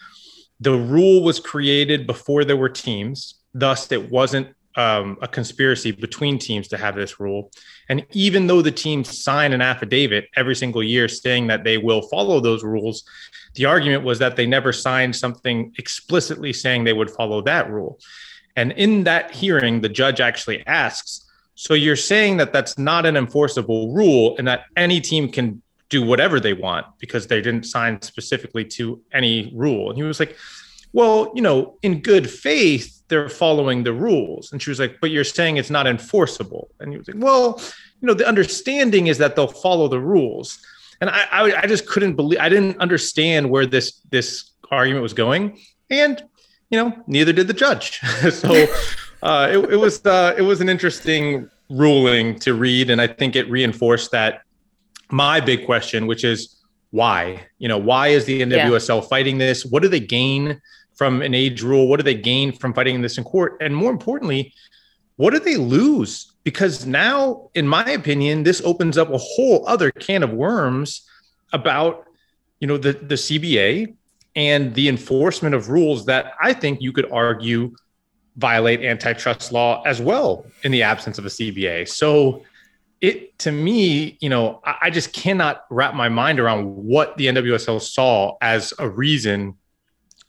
the 0.59 0.73
rule 0.73 1.23
was 1.23 1.39
created 1.39 2.07
before 2.07 2.45
there 2.45 2.55
were 2.55 2.69
teams, 2.69 3.35
thus 3.53 3.91
it 3.91 4.09
wasn't 4.09 4.47
um, 4.75 5.17
a 5.21 5.27
conspiracy 5.27 5.91
between 5.91 6.39
teams 6.39 6.67
to 6.69 6.77
have 6.77 6.95
this 6.95 7.19
rule. 7.19 7.51
And 7.89 8.05
even 8.11 8.47
though 8.47 8.61
the 8.61 8.71
teams 8.71 9.23
sign 9.23 9.53
an 9.53 9.61
affidavit 9.61 10.29
every 10.35 10.55
single 10.55 10.83
year 10.83 11.07
saying 11.07 11.47
that 11.47 11.63
they 11.63 11.77
will 11.77 12.01
follow 12.03 12.39
those 12.39 12.63
rules, 12.63 13.03
the 13.55 13.65
argument 13.65 14.03
was 14.03 14.19
that 14.19 14.35
they 14.35 14.45
never 14.45 14.73
signed 14.73 15.15
something 15.15 15.73
explicitly 15.77 16.53
saying 16.53 16.83
they 16.83 16.93
would 16.93 17.11
follow 17.11 17.41
that 17.43 17.69
rule. 17.69 17.99
And 18.55 18.71
in 18.73 19.03
that 19.03 19.31
hearing, 19.31 19.81
the 19.81 19.89
judge 19.89 20.19
actually 20.19 20.65
asks, 20.65 21.25
So 21.55 21.73
you're 21.73 21.95
saying 21.95 22.37
that 22.37 22.53
that's 22.53 22.77
not 22.77 23.05
an 23.05 23.17
enforceable 23.17 23.93
rule 23.93 24.35
and 24.37 24.47
that 24.47 24.65
any 24.75 25.01
team 25.01 25.29
can 25.29 25.61
do 25.89 26.01
whatever 26.01 26.39
they 26.39 26.53
want 26.53 26.87
because 26.99 27.27
they 27.27 27.41
didn't 27.41 27.65
sign 27.65 28.01
specifically 28.01 28.65
to 28.65 29.01
any 29.11 29.51
rule? 29.55 29.89
And 29.89 29.97
he 29.97 30.03
was 30.03 30.19
like, 30.19 30.35
well, 30.93 31.31
you 31.35 31.41
know, 31.41 31.77
in 31.81 32.01
good 32.01 32.29
faith, 32.29 33.01
they're 33.07 33.29
following 33.29 33.83
the 33.83 33.93
rules. 33.93 34.51
And 34.51 34.61
she 34.61 34.69
was 34.69 34.79
like, 34.79 34.97
but 35.01 35.11
you're 35.11 35.23
saying 35.23 35.57
it's 35.57 35.69
not 35.69 35.87
enforceable. 35.87 36.69
And 36.79 36.91
he 36.91 36.97
was 36.97 37.07
like, 37.07 37.17
well, 37.19 37.59
you 37.99 38.07
know, 38.07 38.13
the 38.13 38.27
understanding 38.27 39.07
is 39.07 39.17
that 39.17 39.35
they'll 39.35 39.47
follow 39.47 39.87
the 39.87 39.99
rules. 39.99 40.63
And 41.01 41.09
I, 41.09 41.27
I, 41.31 41.61
I 41.63 41.67
just 41.67 41.87
couldn't 41.87 42.15
believe, 42.15 42.39
I 42.39 42.47
didn't 42.47 42.79
understand 42.79 43.49
where 43.49 43.65
this, 43.65 44.01
this 44.11 44.51
argument 44.71 45.03
was 45.03 45.13
going. 45.13 45.59
And, 45.89 46.23
you 46.69 46.77
know, 46.77 46.93
neither 47.07 47.33
did 47.33 47.47
the 47.47 47.53
judge. 47.53 47.99
so 48.31 48.65
uh, 49.23 49.49
it, 49.51 49.73
it 49.73 49.77
was, 49.77 50.05
uh, 50.05 50.35
it 50.37 50.43
was 50.43 50.61
an 50.61 50.69
interesting 50.69 51.49
ruling 51.69 52.39
to 52.39 52.53
read. 52.53 52.89
And 52.89 53.01
I 53.01 53.07
think 53.07 53.35
it 53.35 53.49
reinforced 53.49 54.11
that 54.11 54.41
my 55.09 55.39
big 55.39 55.65
question, 55.65 56.07
which 56.07 56.23
is 56.23 56.63
why, 56.91 57.47
you 57.57 57.67
know, 57.67 57.77
why 57.77 58.09
is 58.09 58.25
the 58.25 58.41
NWSL 58.41 59.01
yeah. 59.01 59.07
fighting 59.07 59.37
this? 59.39 59.65
What 59.65 59.81
do 59.81 59.89
they 59.89 59.99
gain? 59.99 60.61
From 60.95 61.21
an 61.21 61.33
age 61.33 61.61
rule? 61.61 61.87
What 61.87 61.97
do 61.97 62.03
they 62.03 62.15
gain 62.15 62.51
from 62.51 62.73
fighting 62.73 63.01
this 63.01 63.17
in 63.17 63.23
court? 63.23 63.57
And 63.61 63.75
more 63.75 63.91
importantly, 63.91 64.53
what 65.15 65.31
do 65.31 65.39
they 65.39 65.57
lose? 65.57 66.33
Because 66.43 66.85
now, 66.85 67.49
in 67.53 67.67
my 67.67 67.89
opinion, 67.91 68.43
this 68.43 68.61
opens 68.65 68.97
up 68.97 69.11
a 69.11 69.17
whole 69.17 69.67
other 69.67 69.91
can 69.91 70.23
of 70.23 70.31
worms 70.31 71.07
about, 71.51 72.05
you 72.59 72.67
know, 72.67 72.77
the, 72.77 72.93
the 72.93 73.15
CBA 73.15 73.95
and 74.35 74.73
the 74.73 74.89
enforcement 74.89 75.53
of 75.53 75.69
rules 75.69 76.05
that 76.05 76.33
I 76.41 76.53
think 76.53 76.81
you 76.81 76.91
could 76.91 77.11
argue 77.11 77.75
violate 78.37 78.81
antitrust 78.81 79.51
law 79.51 79.83
as 79.83 80.01
well 80.01 80.45
in 80.63 80.71
the 80.71 80.81
absence 80.81 81.19
of 81.19 81.25
a 81.25 81.29
CBA. 81.29 81.87
So 81.87 82.43
it 82.99 83.37
to 83.39 83.51
me, 83.51 84.17
you 84.21 84.29
know, 84.29 84.61
I, 84.65 84.75
I 84.83 84.89
just 84.89 85.13
cannot 85.13 85.65
wrap 85.69 85.93
my 85.93 86.09
mind 86.09 86.39
around 86.39 86.65
what 86.65 87.15
the 87.17 87.27
NWSL 87.27 87.81
saw 87.81 88.37
as 88.41 88.73
a 88.79 88.89
reason 88.89 89.55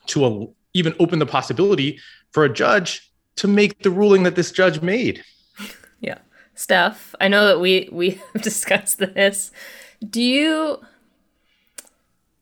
to 0.07 0.25
a, 0.25 0.47
even 0.73 0.95
open 0.99 1.19
the 1.19 1.25
possibility 1.25 1.99
for 2.31 2.43
a 2.43 2.53
judge 2.53 3.11
to 3.37 3.47
make 3.47 3.83
the 3.83 3.91
ruling 3.91 4.23
that 4.23 4.35
this 4.35 4.51
judge 4.51 4.81
made. 4.81 5.23
Yeah. 5.99 6.19
Steph, 6.53 7.13
I 7.19 7.27
know 7.27 7.47
that 7.47 7.59
we 7.59 7.89
we 7.91 8.09
have 8.33 8.41
discussed 8.41 8.99
this. 8.99 9.51
Do 10.07 10.21
you 10.21 10.79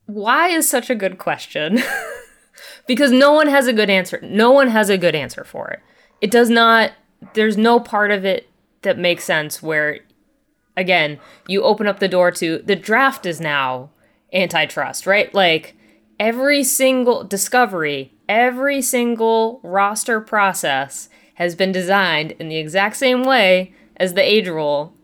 why 0.05 0.49
is 0.49 0.67
such 0.67 0.89
a 0.89 0.95
good 0.95 1.17
question? 1.17 1.79
because 2.87 3.11
no 3.11 3.33
one 3.33 3.47
has 3.47 3.67
a 3.67 3.73
good 3.73 3.89
answer. 3.89 4.19
No 4.21 4.51
one 4.51 4.67
has 4.67 4.89
a 4.89 4.97
good 4.97 5.15
answer 5.15 5.43
for 5.43 5.69
it. 5.69 5.79
It 6.21 6.31
does 6.31 6.49
not 6.49 6.91
there's 7.33 7.57
no 7.57 7.79
part 7.79 8.11
of 8.11 8.25
it 8.25 8.49
that 8.81 8.97
makes 8.97 9.23
sense 9.23 9.63
where 9.63 9.99
again, 10.75 11.19
you 11.47 11.63
open 11.63 11.87
up 11.87 11.99
the 11.99 12.07
door 12.07 12.31
to 12.31 12.59
the 12.59 12.75
draft 12.75 13.25
is 13.25 13.39
now 13.39 13.89
antitrust, 14.33 15.05
right? 15.05 15.33
Like 15.33 15.75
every 16.19 16.63
single 16.63 17.23
discovery, 17.23 18.13
every 18.27 18.81
single 18.81 19.59
roster 19.63 20.19
process 20.21 21.09
has 21.35 21.55
been 21.55 21.71
designed 21.71 22.31
in 22.33 22.49
the 22.49 22.57
exact 22.57 22.95
same 22.95 23.23
way 23.23 23.73
as 23.97 24.13
the 24.13 24.21
age 24.21 24.47
rule 24.47 24.95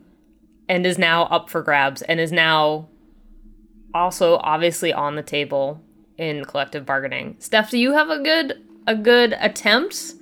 and 0.68 0.86
is 0.86 0.98
now 0.98 1.24
up 1.24 1.50
for 1.50 1.62
grabs 1.62 2.02
and 2.04 2.20
is 2.20 2.32
now 2.32 2.88
also 3.94 4.38
obviously 4.38 4.94
on 4.94 5.16
the 5.16 5.24
table 5.24 5.82
in 6.18 6.46
collective 6.46 6.86
bargaining. 6.86 7.36
Steph, 7.40 7.72
do 7.72 7.78
you 7.78 7.94
have 7.94 8.10
a 8.10 8.22
good 8.22 8.66
a 8.86 8.96
good 8.96 9.36
attempt 9.40 10.14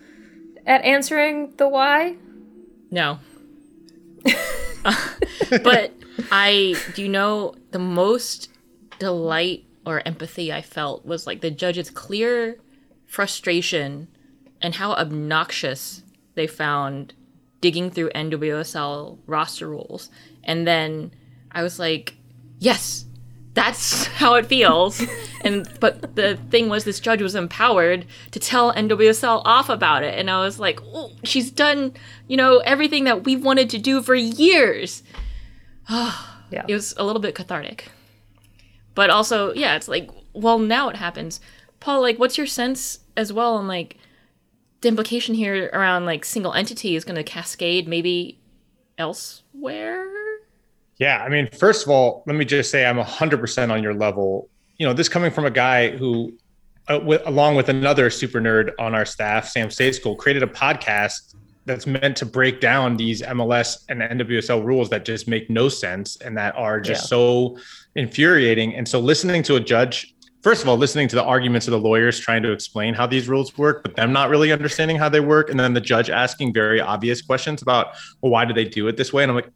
at 0.66 0.84
answering 0.84 1.54
the 1.58 1.68
why? 1.68 2.16
No. 2.92 3.20
but 5.64 5.94
I 6.32 6.76
do 6.94 7.02
you 7.02 7.10
know 7.10 7.56
the 7.72 7.80
most 7.80 8.50
delight 9.00 9.67
or 9.88 10.06
empathy 10.06 10.52
I 10.52 10.62
felt 10.62 11.06
was 11.06 11.26
like 11.26 11.42
the 11.42 11.52
judge's 11.52 11.90
clear 11.90 12.58
frustration 13.06 14.08
and 14.62 14.76
how 14.76 14.92
obnoxious 14.94 16.04
they 16.36 16.48
found 16.48 17.14
digging 17.62 17.90
through 17.90 18.10
NWSL 18.10 19.18
roster 19.26 19.68
rules. 19.68 20.10
And 20.44 20.68
then 20.68 21.12
I 21.52 21.64
was 21.64 21.80
like, 21.80 22.16
yes, 22.60 23.06
that's 23.54 24.06
how 24.22 24.36
it 24.36 24.46
feels. 24.46 25.02
and 25.44 25.68
but 25.80 26.16
the 26.16 26.38
thing 26.50 26.70
was 26.70 26.84
this 26.84 27.00
judge 27.00 27.22
was 27.22 27.36
empowered 27.36 28.06
to 28.32 28.40
tell 28.40 28.74
NWSL 28.74 29.42
off 29.46 29.70
about 29.70 30.04
it. 30.04 30.20
And 30.20 30.30
I 30.30 30.42
was 30.42 30.60
like, 30.60 30.80
oh, 30.84 31.12
she's 31.24 31.50
done, 31.50 31.94
you 32.28 32.38
know, 32.38 32.60
everything 32.60 33.06
that 33.06 33.24
we've 33.24 33.44
wanted 33.44 33.70
to 33.72 33.78
do 33.78 34.02
for 34.02 34.16
years. 34.16 35.02
yeah. 35.90 36.66
It 36.68 36.74
was 36.74 36.94
a 36.98 37.06
little 37.06 37.22
bit 37.22 37.36
cathartic. 37.36 37.90
But 38.98 39.12
also, 39.12 39.54
yeah, 39.54 39.76
it's 39.76 39.88
like, 39.88 40.10
well, 40.34 40.58
now 40.58 40.90
it 40.90 40.96
happens. 40.96 41.40
Paul, 41.80 42.02
like, 42.02 42.18
what's 42.18 42.36
your 42.36 42.48
sense 42.48 42.98
as 43.16 43.32
well 43.32 43.54
on 43.54 43.68
like 43.68 43.98
the 44.82 44.88
implication 44.88 45.36
here 45.36 45.70
around 45.72 46.08
like 46.08 46.26
single 46.26 46.52
entity 46.52 46.96
is 46.96 47.06
going 47.06 47.16
to 47.16 47.24
cascade 47.24 47.88
maybe 47.88 48.40
elsewhere? 48.98 50.04
Yeah, 50.98 51.24
I 51.24 51.30
mean, 51.30 51.48
first 51.52 51.86
of 51.86 51.92
all, 51.92 52.24
let 52.26 52.36
me 52.36 52.44
just 52.44 52.72
say 52.72 52.88
I'm 52.88 52.98
100% 52.98 53.70
on 53.72 53.84
your 53.84 53.94
level. 53.94 54.50
You 54.78 54.88
know, 54.88 54.94
this 54.94 55.08
coming 55.08 55.30
from 55.30 55.46
a 55.46 55.52
guy 55.52 55.96
who, 55.96 56.34
uh, 56.88 57.00
with, 57.00 57.22
along 57.28 57.56
with 57.56 57.70
another 57.70 58.10
super 58.10 58.42
nerd 58.42 58.72
on 58.80 58.96
our 58.96 59.06
staff, 59.06 59.48
Sam 59.48 59.68
Stejskal, 59.68 60.18
created 60.18 60.42
a 60.42 60.48
podcast 60.48 61.36
that's 61.68 61.86
meant 61.86 62.16
to 62.18 62.26
break 62.26 62.62
down 62.62 62.98
these 62.98 63.22
MLS 63.22 63.84
and 63.90 64.02
NWSL 64.02 64.64
rules 64.64 64.90
that 64.90 65.06
just 65.06 65.28
make 65.28 65.50
no 65.50 65.70
sense 65.70 66.16
and 66.18 66.36
that 66.38 66.56
are 66.56 66.80
just 66.80 67.04
yeah. 67.04 67.08
so 67.08 67.58
infuriating. 67.96 68.74
And 68.74 68.88
so 68.88 69.00
listening 69.00 69.44
to 69.44 69.56
a 69.58 69.60
judge, 69.60 70.16
first 70.42 70.64
of 70.64 70.70
all, 70.70 70.78
listening 70.78 71.10
to 71.10 71.16
the 71.16 71.24
arguments 71.24 71.68
of 71.68 71.72
the 71.72 71.80
lawyers 71.80 72.20
trying 72.20 72.42
to 72.44 72.52
explain 72.52 72.94
how 72.94 73.06
these 73.06 73.28
rules 73.28 73.58
work, 73.58 73.84
but 73.84 73.96
them 73.96 74.14
not 74.14 74.30
really 74.30 74.52
understanding 74.52 74.98
how 74.98 75.10
they 75.10 75.20
work. 75.20 75.50
And 75.50 75.60
then 75.60 75.74
the 75.74 75.82
judge 75.82 76.10
asking 76.10 76.54
very 76.54 76.80
obvious 76.80 77.22
questions 77.22 77.62
about, 77.62 77.88
well, 78.22 78.32
why 78.32 78.46
do 78.46 78.54
they 78.54 78.66
do 78.66 78.88
it 78.88 78.96
this 78.96 79.12
way? 79.12 79.24
And 79.24 79.32
I'm 79.32 79.36
like, 79.36 79.52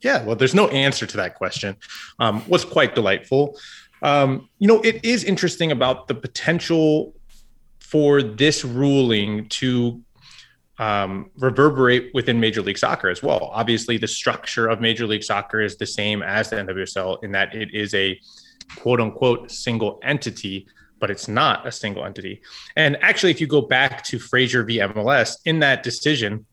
yeah, 0.00 0.24
well, 0.24 0.34
there's 0.34 0.54
no 0.54 0.66
answer 0.68 1.06
to 1.06 1.16
that 1.18 1.36
question. 1.36 1.76
Um, 2.18 2.46
was 2.48 2.64
quite 2.64 2.96
delightful. 2.96 3.56
Um, 4.02 4.48
you 4.58 4.66
know, 4.66 4.80
it 4.80 5.04
is 5.04 5.22
interesting 5.22 5.70
about 5.70 6.08
the 6.08 6.14
potential 6.14 7.14
for 7.78 8.20
this 8.20 8.64
ruling 8.64 9.48
to 9.50 10.02
um, 10.82 11.30
reverberate 11.38 12.10
within 12.12 12.40
Major 12.40 12.60
League 12.60 12.76
Soccer 12.76 13.08
as 13.08 13.22
well. 13.22 13.50
Obviously, 13.52 13.98
the 13.98 14.08
structure 14.08 14.66
of 14.66 14.80
Major 14.80 15.06
League 15.06 15.22
Soccer 15.22 15.60
is 15.60 15.76
the 15.76 15.86
same 15.86 16.24
as 16.24 16.50
the 16.50 16.56
NWSL 16.56 17.22
in 17.22 17.30
that 17.32 17.54
it 17.54 17.72
is 17.72 17.94
a 17.94 18.18
quote 18.80 19.00
unquote 19.00 19.48
single 19.52 20.00
entity, 20.02 20.66
but 20.98 21.08
it's 21.08 21.28
not 21.28 21.64
a 21.68 21.70
single 21.70 22.04
entity. 22.04 22.42
And 22.74 22.96
actually, 23.00 23.30
if 23.30 23.40
you 23.40 23.46
go 23.46 23.60
back 23.60 24.02
to 24.06 24.18
Fraser 24.18 24.64
v 24.64 24.78
MLS, 24.78 25.36
in 25.44 25.60
that 25.60 25.84
decision, 25.84 26.46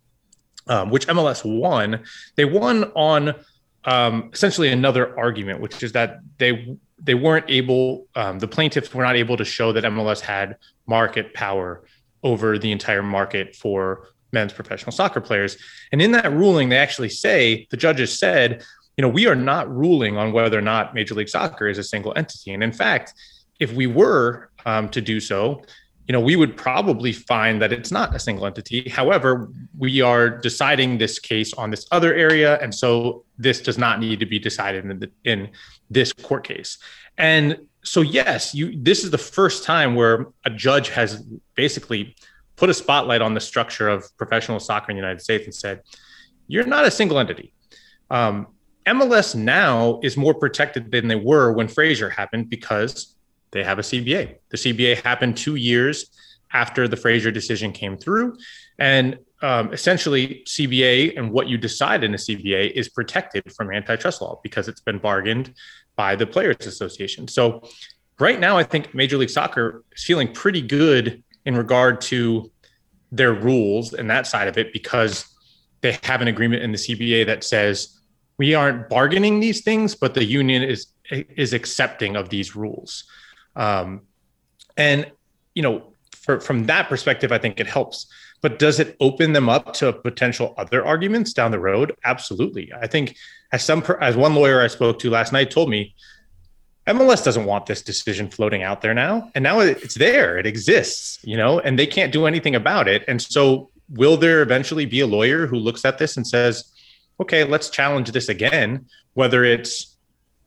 um, 0.68 0.92
which 0.92 1.08
MLS 1.08 1.44
won, 1.44 2.04
they 2.36 2.46
won 2.46 2.84
on 2.96 3.34
um, 3.86 4.30
essentially 4.32 4.70
another 4.70 5.18
argument, 5.18 5.60
which 5.60 5.82
is 5.82 5.92
that 5.94 6.20
they 6.38 6.78
they 7.02 7.16
weren't 7.16 7.46
able, 7.48 8.06
um, 8.14 8.38
the 8.38 8.48
plaintiffs 8.48 8.94
were 8.94 9.04
not 9.04 9.16
able 9.16 9.38
to 9.38 9.46
show 9.46 9.72
that 9.72 9.86
MLS 9.86 10.20
had 10.20 10.58
market 10.86 11.34
power 11.34 11.84
over 12.22 12.60
the 12.60 12.72
entire 12.72 13.02
market 13.02 13.56
for 13.56 14.10
men's 14.32 14.54
professional 14.54 14.92
soccer 14.92 15.22
players. 15.22 15.58
And 15.92 16.02
in 16.02 16.12
that 16.12 16.32
ruling, 16.32 16.70
they 16.70 16.78
actually 16.78 17.10
say, 17.10 17.68
the 17.72 17.78
judges 17.78 18.18
said, 18.18 18.64
you 18.98 19.02
know, 19.02 19.10
we 19.10 19.28
are 19.28 19.36
not 19.36 19.74
ruling 19.74 20.18
on 20.18 20.32
whether 20.32 20.58
or 20.58 20.62
not 20.62 20.94
Major 20.94 21.16
League 21.16 21.30
Soccer 21.30 21.68
is 21.68 21.78
a 21.78 21.84
single 21.84 22.14
entity. 22.16 22.54
And 22.54 22.64
in 22.64 22.72
fact, 22.72 23.14
if 23.60 23.72
we 23.74 23.88
were 23.88 24.50
um, 24.66 24.90
to 24.90 25.02
do 25.02 25.20
so, 25.20 25.62
you 26.08 26.14
know, 26.14 26.20
we 26.20 26.36
would 26.36 26.58
probably 26.58 27.14
find 27.14 27.62
that 27.62 27.72
it's 27.72 27.92
not 27.92 28.16
a 28.16 28.20
single 28.20 28.48
entity. 28.48 28.90
However, 28.90 29.50
we 29.78 30.02
are 30.02 30.28
deciding 30.28 30.98
this 30.98 31.20
case 31.20 31.54
on 31.54 31.70
this 31.70 31.88
other 31.92 32.16
area, 32.16 32.60
and 32.62 32.74
so 32.74 33.26
this 33.38 33.62
does 33.62 33.78
not 33.78 34.00
need 34.00 34.20
to 34.20 34.26
be 34.26 34.40
decided 34.40 34.86
in, 34.86 35.00
the, 35.00 35.12
in 35.24 35.50
this 35.92 36.12
court 36.12 36.44
case. 36.48 36.80
And 37.20 37.60
so 37.84 38.02
yes, 38.02 38.56
you 38.56 38.74
this 38.76 39.04
is 39.04 39.12
the 39.12 39.20
first 39.20 39.64
time 39.64 39.94
where 39.94 40.28
a 40.46 40.50
judge 40.50 40.90
has 40.90 41.24
basically 41.56 42.16
put 42.60 42.70
a 42.70 42.74
spotlight 42.74 43.22
on 43.22 43.34
the 43.34 43.40
structure 43.40 43.88
of 43.88 44.06
professional 44.18 44.60
soccer 44.60 44.92
in 44.92 44.98
the 44.98 45.02
United 45.02 45.22
States 45.22 45.46
and 45.46 45.56
said, 45.56 45.82
"You're 46.48 46.66
not 46.66 46.86
a 46.86 46.92
single 46.92 47.18
entity." 47.18 47.54
Um, 48.12 48.48
MLS 48.86 49.34
now 49.34 50.00
is 50.04 50.18
more 50.18 50.34
protected 50.34 50.92
than 50.92 51.08
they 51.08 51.16
were 51.16 51.54
when 51.54 51.68
Fraser 51.68 52.10
happened 52.10 52.50
because 52.50 53.16
they 53.52 53.64
have 53.64 53.80
a 53.80 53.84
CBA. 53.84 54.36
The 54.50 54.58
CBA 54.58 55.02
happened 55.04 55.38
two 55.38 55.56
years 55.56 56.12
after 56.52 56.88
the 56.88 56.98
Fraser 56.98 57.32
decision 57.32 57.72
came 57.72 57.98
through, 57.98 58.38
and 58.78 59.18
um, 59.42 59.72
essentially 59.72 60.44
CBA 60.46 61.18
and 61.18 61.32
what 61.32 61.48
you 61.48 61.58
decide 61.58 62.04
in 62.04 62.14
a 62.14 62.18
CBA 62.18 62.72
is 62.72 62.90
protected 62.90 63.44
from 63.54 63.72
antitrust 63.72 64.22
law 64.22 64.40
because 64.44 64.68
it's 64.68 64.82
been 64.82 65.00
bargained 65.00 65.54
by 65.96 66.16
the 66.16 66.28
Players 66.28 66.68
Association. 66.68 67.28
So 67.28 67.64
right 68.20 68.40
now, 68.40 68.58
I 68.58 68.64
think 68.64 68.94
Major 68.94 69.18
League 69.18 69.30
Soccer 69.30 69.84
is 69.96 70.04
feeling 70.04 70.34
pretty 70.34 70.62
good 70.62 71.24
in 71.50 71.58
regard 71.58 72.00
to 72.00 72.52
their 73.12 73.34
rules 73.34 73.94
and 73.94 74.08
that 74.08 74.28
side 74.28 74.48
of 74.48 74.56
it 74.56 74.72
because 74.72 75.26
they 75.82 75.98
have 76.04 76.22
an 76.22 76.28
agreement 76.28 76.62
in 76.62 76.72
the 76.72 76.78
CBA 76.78 77.26
that 77.26 77.44
says 77.44 78.00
we 78.38 78.54
aren't 78.54 78.88
bargaining 78.88 79.40
these 79.40 79.62
things, 79.62 79.96
but 79.96 80.14
the 80.14 80.24
union 80.24 80.62
is 80.62 80.88
is 81.12 81.54
accepting 81.54 82.16
of 82.16 82.30
these 82.30 82.56
rules. 82.56 83.06
Um, 83.56 84.02
and 84.78 85.12
you 85.56 85.64
know, 85.64 85.94
for, 86.16 86.40
from 86.40 86.68
that 86.68 86.88
perspective, 86.88 87.32
I 87.32 87.40
think 87.40 87.60
it 87.60 87.66
helps. 87.66 88.06
But 88.42 88.60
does 88.60 88.80
it 88.80 88.96
open 89.00 89.34
them 89.34 89.50
up 89.50 89.74
to 89.80 89.92
potential 89.92 90.54
other 90.56 90.86
arguments 90.86 91.34
down 91.34 91.50
the 91.50 91.60
road? 91.60 91.96
Absolutely. 92.06 92.72
I 92.80 92.86
think 92.86 93.18
as 93.52 93.66
some 93.66 93.84
as 94.00 94.16
one 94.16 94.36
lawyer 94.36 94.62
I 94.62 94.68
spoke 94.68 95.00
to 95.00 95.10
last 95.10 95.34
night 95.34 95.50
told 95.50 95.68
me, 95.68 95.96
MLS 96.90 97.24
doesn't 97.24 97.46
want 97.46 97.68
this 97.68 97.82
decision 97.82 98.30
floating 98.30 98.64
out 98.64 98.82
there 98.82 98.94
now, 98.94 99.32
and 99.36 99.44
now 99.44 99.60
it's 99.60 99.96
there, 99.96 100.38
it 100.38 100.48
exists, 100.48 101.20
you 101.24 101.38
know, 101.38 101.60
and 101.60 101.78
they 101.78 101.86
can't 101.86 102.12
do 102.12 102.26
anything 102.26 102.56
about 102.56 102.88
it. 102.88 103.04
And 103.08 103.22
so, 103.22 103.70
will 103.90 104.18
there 104.18 104.42
eventually 104.42 104.86
be 104.86 105.00
a 105.02 105.08
lawyer 105.08 105.46
who 105.46 105.58
looks 105.58 105.86
at 105.86 106.00
this 106.00 106.18
and 106.18 106.26
says, 106.26 106.72
"Okay, 107.20 107.44
let's 107.44 107.70
challenge 107.70 108.12
this 108.12 108.28
again," 108.28 108.88
whether 109.14 109.44
it's 109.44 109.98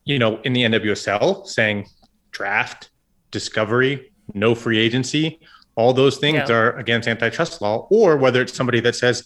you 0.04 0.18
know 0.18 0.40
in 0.42 0.52
the 0.52 0.64
NWSL 0.64 1.46
saying 1.46 1.86
draft, 2.32 2.90
discovery, 3.30 4.12
no 4.34 4.54
free 4.54 4.78
agency, 4.78 5.38
all 5.76 5.92
those 5.92 6.18
things 6.18 6.48
yeah. 6.48 6.56
are 6.56 6.76
against 6.76 7.08
antitrust 7.08 7.62
law, 7.62 7.86
or 7.90 8.16
whether 8.16 8.42
it's 8.42 8.54
somebody 8.54 8.80
that 8.80 8.96
says 8.96 9.24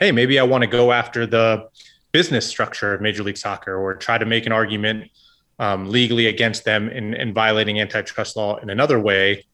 hey, 0.00 0.12
maybe 0.12 0.38
I 0.38 0.44
want 0.44 0.62
to 0.62 0.68
go 0.68 0.92
after 0.92 1.26
the 1.26 1.68
business 2.12 2.46
structure 2.46 2.94
of 2.94 3.00
Major 3.00 3.22
League 3.22 3.36
Soccer 3.36 3.76
or 3.76 3.94
try 3.94 4.16
to 4.16 4.24
make 4.24 4.46
an 4.46 4.52
argument 4.52 5.10
um, 5.58 5.90
legally 5.90 6.26
against 6.26 6.64
them 6.64 6.88
in, 6.88 7.14
in, 7.14 7.34
violating 7.34 7.80
antitrust 7.80 8.36
law 8.36 8.56
in 8.56 8.70
another 8.70 8.98
way. 8.98 9.44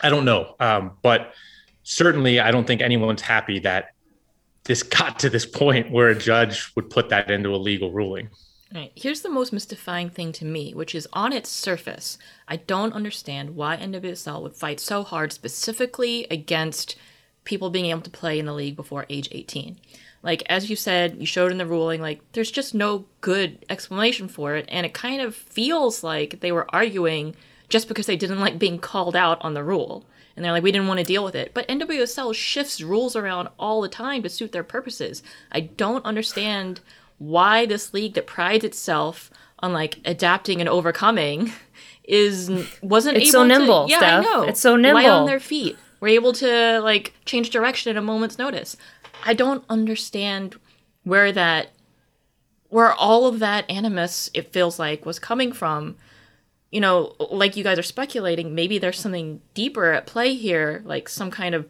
I 0.00 0.08
don't 0.08 0.24
know. 0.24 0.54
Um, 0.60 0.92
but 1.02 1.32
certainly, 1.82 2.38
I 2.40 2.50
don't 2.50 2.66
think 2.66 2.80
anyone's 2.80 3.22
happy 3.22 3.58
that 3.60 3.90
this 4.64 4.82
got 4.82 5.18
to 5.20 5.30
this 5.30 5.46
point 5.46 5.90
where 5.90 6.08
a 6.08 6.14
judge 6.14 6.72
would 6.76 6.90
put 6.90 7.08
that 7.08 7.30
into 7.30 7.54
a 7.54 7.56
legal 7.56 7.92
ruling. 7.92 8.28
Right. 8.74 8.92
Here's 8.96 9.20
the 9.20 9.30
most 9.30 9.52
mystifying 9.52 10.10
thing 10.10 10.32
to 10.32 10.44
me, 10.44 10.74
which 10.74 10.94
is 10.94 11.08
on 11.12 11.32
its 11.32 11.48
surface, 11.48 12.18
I 12.48 12.56
don't 12.56 12.92
understand 12.92 13.54
why 13.54 13.76
NWSL 13.76 14.42
would 14.42 14.56
fight 14.56 14.80
so 14.80 15.04
hard 15.04 15.32
specifically 15.32 16.26
against 16.30 16.96
people 17.44 17.70
being 17.70 17.86
able 17.86 18.00
to 18.02 18.10
play 18.10 18.40
in 18.40 18.46
the 18.46 18.52
league 18.52 18.74
before 18.74 19.06
age 19.08 19.28
18. 19.30 19.78
Like, 20.26 20.42
as 20.46 20.68
you 20.68 20.74
said, 20.74 21.18
you 21.20 21.24
showed 21.24 21.52
in 21.52 21.58
the 21.58 21.64
ruling, 21.64 22.02
like, 22.02 22.20
there's 22.32 22.50
just 22.50 22.74
no 22.74 23.04
good 23.20 23.64
explanation 23.70 24.26
for 24.26 24.56
it. 24.56 24.64
And 24.68 24.84
it 24.84 24.92
kind 24.92 25.20
of 25.22 25.36
feels 25.36 26.02
like 26.02 26.40
they 26.40 26.50
were 26.50 26.66
arguing 26.74 27.36
just 27.68 27.86
because 27.86 28.06
they 28.06 28.16
didn't 28.16 28.40
like 28.40 28.58
being 28.58 28.80
called 28.80 29.14
out 29.14 29.38
on 29.40 29.54
the 29.54 29.62
rule. 29.62 30.04
And 30.34 30.44
they're 30.44 30.50
like, 30.50 30.64
we 30.64 30.72
didn't 30.72 30.88
want 30.88 30.98
to 30.98 31.04
deal 31.04 31.22
with 31.22 31.36
it. 31.36 31.52
But 31.54 31.68
NWSL 31.68 32.34
shifts 32.34 32.82
rules 32.82 33.14
around 33.14 33.50
all 33.56 33.80
the 33.80 33.88
time 33.88 34.24
to 34.24 34.28
suit 34.28 34.50
their 34.50 34.64
purposes. 34.64 35.22
I 35.52 35.60
don't 35.60 36.04
understand 36.04 36.80
why 37.18 37.64
this 37.64 37.94
league 37.94 38.14
that 38.14 38.26
prides 38.26 38.64
itself 38.64 39.30
on 39.60 39.72
like 39.72 40.00
adapting 40.04 40.58
and 40.58 40.68
overcoming 40.68 41.52
is 42.04 42.50
wasn't 42.82 43.16
it's 43.16 43.26
able 43.26 43.32
so 43.32 43.44
nimble. 43.46 43.86
To, 43.86 43.92
yeah, 43.92 43.98
Steph. 43.98 44.26
I 44.26 44.28
know. 44.28 44.42
It's 44.42 44.60
so 44.60 44.74
nimble. 44.74 45.02
Light 45.02 45.08
on 45.08 45.26
their 45.26 45.38
feet. 45.38 45.76
We're 46.00 46.08
able 46.08 46.32
to 46.34 46.80
like 46.80 47.14
change 47.24 47.50
direction 47.50 47.90
at 47.90 47.96
a 47.96 48.02
moment's 48.02 48.38
notice. 48.38 48.76
I 49.24 49.34
don't 49.34 49.64
understand 49.68 50.56
where 51.04 51.32
that 51.32 51.68
where 52.68 52.92
all 52.92 53.26
of 53.26 53.38
that 53.38 53.68
animus 53.70 54.28
it 54.34 54.52
feels 54.52 54.78
like 54.78 55.06
was 55.06 55.18
coming 55.18 55.52
from 55.52 55.96
you 56.70 56.80
know 56.80 57.14
like 57.30 57.56
you 57.56 57.62
guys 57.62 57.78
are 57.78 57.82
speculating 57.82 58.54
maybe 58.54 58.78
there's 58.78 58.98
something 58.98 59.40
deeper 59.54 59.92
at 59.92 60.06
play 60.06 60.34
here 60.34 60.82
like 60.84 61.08
some 61.08 61.30
kind 61.30 61.54
of 61.54 61.66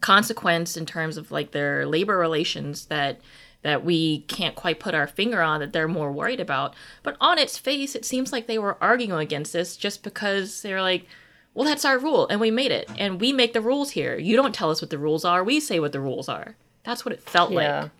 consequence 0.00 0.76
in 0.76 0.86
terms 0.86 1.16
of 1.16 1.30
like 1.30 1.52
their 1.52 1.86
labor 1.86 2.18
relations 2.18 2.86
that 2.86 3.20
that 3.62 3.84
we 3.84 4.20
can't 4.20 4.54
quite 4.54 4.78
put 4.78 4.94
our 4.94 5.06
finger 5.06 5.42
on 5.42 5.60
that 5.60 5.72
they're 5.72 5.88
more 5.88 6.12
worried 6.12 6.40
about. 6.40 6.74
But 7.02 7.16
on 7.20 7.38
its 7.38 7.58
face, 7.58 7.94
it 7.94 8.04
seems 8.04 8.32
like 8.32 8.46
they 8.46 8.58
were 8.58 8.82
arguing 8.82 9.20
against 9.20 9.52
this 9.52 9.76
just 9.76 10.02
because 10.02 10.62
they're 10.62 10.82
like, 10.82 11.06
well, 11.54 11.66
that's 11.66 11.84
our 11.84 11.98
rule 11.98 12.28
and 12.28 12.40
we 12.40 12.52
made 12.52 12.70
it 12.70 12.88
and 12.98 13.20
we 13.20 13.32
make 13.32 13.52
the 13.52 13.60
rules 13.60 13.90
here. 13.90 14.16
You 14.16 14.36
don't 14.36 14.54
tell 14.54 14.70
us 14.70 14.80
what 14.80 14.90
the 14.90 14.98
rules 14.98 15.24
are, 15.24 15.42
we 15.42 15.58
say 15.58 15.80
what 15.80 15.92
the 15.92 16.00
rules 16.00 16.28
are. 16.28 16.56
That's 16.88 17.04
what 17.04 17.12
it 17.12 17.20
felt 17.20 17.52
yeah. 17.52 17.82
like. 17.82 17.90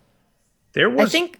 There 0.73 0.89
was 0.89 1.09
I 1.09 1.11
think 1.11 1.39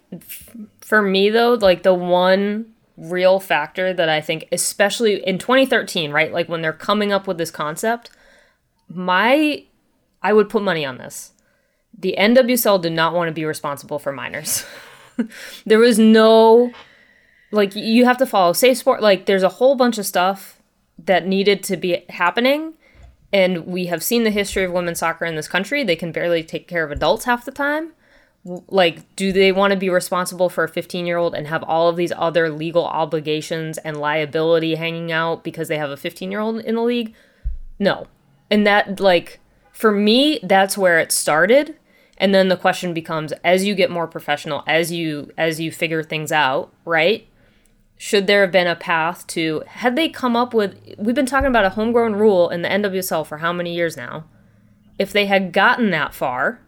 for 0.80 1.02
me 1.02 1.30
though, 1.30 1.54
like 1.54 1.82
the 1.82 1.92
one 1.92 2.74
real 2.96 3.40
factor 3.40 3.92
that 3.92 4.08
I 4.08 4.20
think 4.20 4.46
especially 4.52 5.26
in 5.26 5.38
2013, 5.38 6.12
right? 6.12 6.32
Like 6.32 6.48
when 6.48 6.62
they're 6.62 6.72
coming 6.72 7.10
up 7.10 7.26
with 7.26 7.38
this 7.38 7.50
concept, 7.50 8.10
my 8.88 9.64
I 10.22 10.32
would 10.32 10.48
put 10.48 10.62
money 10.62 10.84
on 10.84 10.98
this 10.98 11.32
the 11.98 12.14
NWSL 12.16 12.80
did 12.80 12.92
not 12.92 13.14
want 13.14 13.26
to 13.26 13.32
be 13.32 13.44
responsible 13.44 13.98
for 13.98 14.12
minors. 14.12 14.64
there 15.66 15.80
was 15.80 15.98
no 15.98 16.70
like 17.50 17.74
you 17.74 18.04
have 18.04 18.18
to 18.18 18.26
follow 18.26 18.52
safe 18.52 18.78
sport 18.78 19.02
like 19.02 19.26
there's 19.26 19.42
a 19.42 19.48
whole 19.48 19.74
bunch 19.74 19.98
of 19.98 20.06
stuff 20.06 20.62
that 21.04 21.26
needed 21.26 21.64
to 21.64 21.76
be 21.76 22.04
happening 22.10 22.74
and 23.32 23.66
we 23.66 23.86
have 23.86 24.02
seen 24.02 24.24
the 24.24 24.30
history 24.30 24.64
of 24.64 24.72
women's 24.72 24.98
soccer 24.98 25.24
in 25.24 25.36
this 25.36 25.48
country. 25.48 25.84
They 25.84 25.96
can 25.96 26.12
barely 26.12 26.42
take 26.42 26.66
care 26.66 26.84
of 26.84 26.90
adults 26.90 27.24
half 27.24 27.44
the 27.44 27.52
time. 27.52 27.92
Like 28.44 29.14
do 29.16 29.32
they 29.32 29.52
want 29.52 29.72
to 29.72 29.78
be 29.78 29.90
responsible 29.90 30.48
for 30.48 30.64
a 30.64 30.68
15 30.68 31.06
year 31.06 31.18
old 31.18 31.34
and 31.34 31.46
have 31.46 31.62
all 31.62 31.88
of 31.88 31.96
these 31.96 32.12
other 32.16 32.48
legal 32.50 32.86
obligations 32.86 33.76
and 33.78 33.98
liability 33.98 34.76
hanging 34.76 35.12
out 35.12 35.44
because 35.44 35.68
they 35.68 35.76
have 35.76 35.90
a 35.90 35.96
15 35.96 36.30
year 36.30 36.40
old 36.40 36.60
in 36.60 36.74
the 36.74 36.82
league? 36.82 37.14
No. 37.78 38.06
And 38.50 38.66
that 38.66 38.98
like 38.98 39.40
for 39.72 39.92
me 39.92 40.40
that's 40.42 40.78
where 40.78 40.98
it 40.98 41.12
started. 41.12 41.76
And 42.16 42.34
then 42.34 42.48
the 42.48 42.56
question 42.56 42.94
becomes 42.94 43.32
as 43.44 43.64
you 43.64 43.74
get 43.74 43.90
more 43.90 44.08
professional 44.08 44.64
as 44.66 44.90
you 44.90 45.30
as 45.36 45.60
you 45.60 45.70
figure 45.70 46.02
things 46.02 46.32
out 46.32 46.72
right 46.84 47.26
should 48.02 48.26
there 48.26 48.40
have 48.40 48.50
been 48.50 48.66
a 48.66 48.74
path 48.74 49.26
to 49.26 49.62
had 49.66 49.94
they 49.94 50.08
come 50.08 50.34
up 50.34 50.54
with 50.54 50.74
we've 50.96 51.14
been 51.14 51.26
talking 51.26 51.48
about 51.48 51.66
a 51.66 51.70
homegrown 51.70 52.14
rule 52.14 52.48
in 52.48 52.62
the 52.62 52.68
nwsl 52.68 53.26
for 53.26 53.36
how 53.38 53.52
many 53.52 53.74
years 53.74 53.94
now? 53.94 54.24
If 54.98 55.12
they 55.12 55.26
had 55.26 55.52
gotten 55.52 55.90
that 55.90 56.14
far 56.14 56.60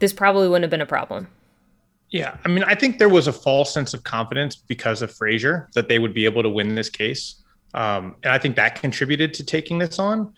this 0.00 0.12
probably 0.12 0.48
wouldn't 0.48 0.64
have 0.64 0.70
been 0.70 0.80
a 0.80 0.86
problem. 0.86 1.28
Yeah 2.10 2.38
i 2.44 2.48
mean 2.48 2.64
i 2.64 2.74
think 2.74 2.98
there 2.98 3.08
was 3.08 3.28
a 3.28 3.32
false 3.32 3.72
sense 3.72 3.94
of 3.94 4.02
confidence 4.02 4.56
because 4.56 5.00
of 5.00 5.14
Fraser 5.14 5.68
that 5.74 5.86
they 5.86 6.00
would 6.00 6.12
be 6.12 6.24
able 6.24 6.42
to 6.42 6.50
win 6.50 6.74
this 6.74 6.90
case. 6.90 7.36
Um, 7.72 8.16
and 8.24 8.32
i 8.32 8.38
think 8.38 8.56
that 8.56 8.80
contributed 8.80 9.32
to 9.34 9.44
taking 9.44 9.78
this 9.78 10.00
on 10.00 10.34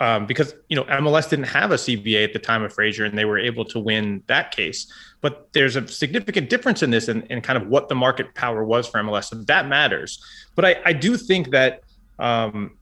um, 0.00 0.24
because 0.26 0.54
you 0.68 0.76
know 0.76 0.84
MLS 0.84 1.28
didn't 1.28 1.46
have 1.46 1.70
a 1.70 1.76
CBA 1.76 2.24
at 2.24 2.32
the 2.32 2.38
time 2.38 2.62
of 2.62 2.72
Fraser, 2.72 3.04
and 3.04 3.16
they 3.16 3.26
were 3.26 3.38
able 3.38 3.64
to 3.66 3.78
win 3.78 4.22
that 4.26 4.50
case. 4.50 4.90
But 5.20 5.52
there's 5.52 5.76
a 5.76 5.86
significant 5.86 6.48
difference 6.48 6.82
in 6.82 6.90
this, 6.90 7.08
and 7.08 7.22
in, 7.24 7.32
in, 7.32 7.40
kind 7.42 7.62
of 7.62 7.68
what 7.68 7.88
the 7.88 7.94
market 7.94 8.34
power 8.34 8.64
was 8.64 8.88
for 8.88 8.98
MLS, 9.00 9.24
so 9.24 9.36
that 9.36 9.68
matters. 9.68 10.24
But 10.54 10.64
I, 10.64 10.76
I 10.86 10.92
do 10.94 11.16
think 11.18 11.50
that 11.50 11.82
um, 12.18 12.76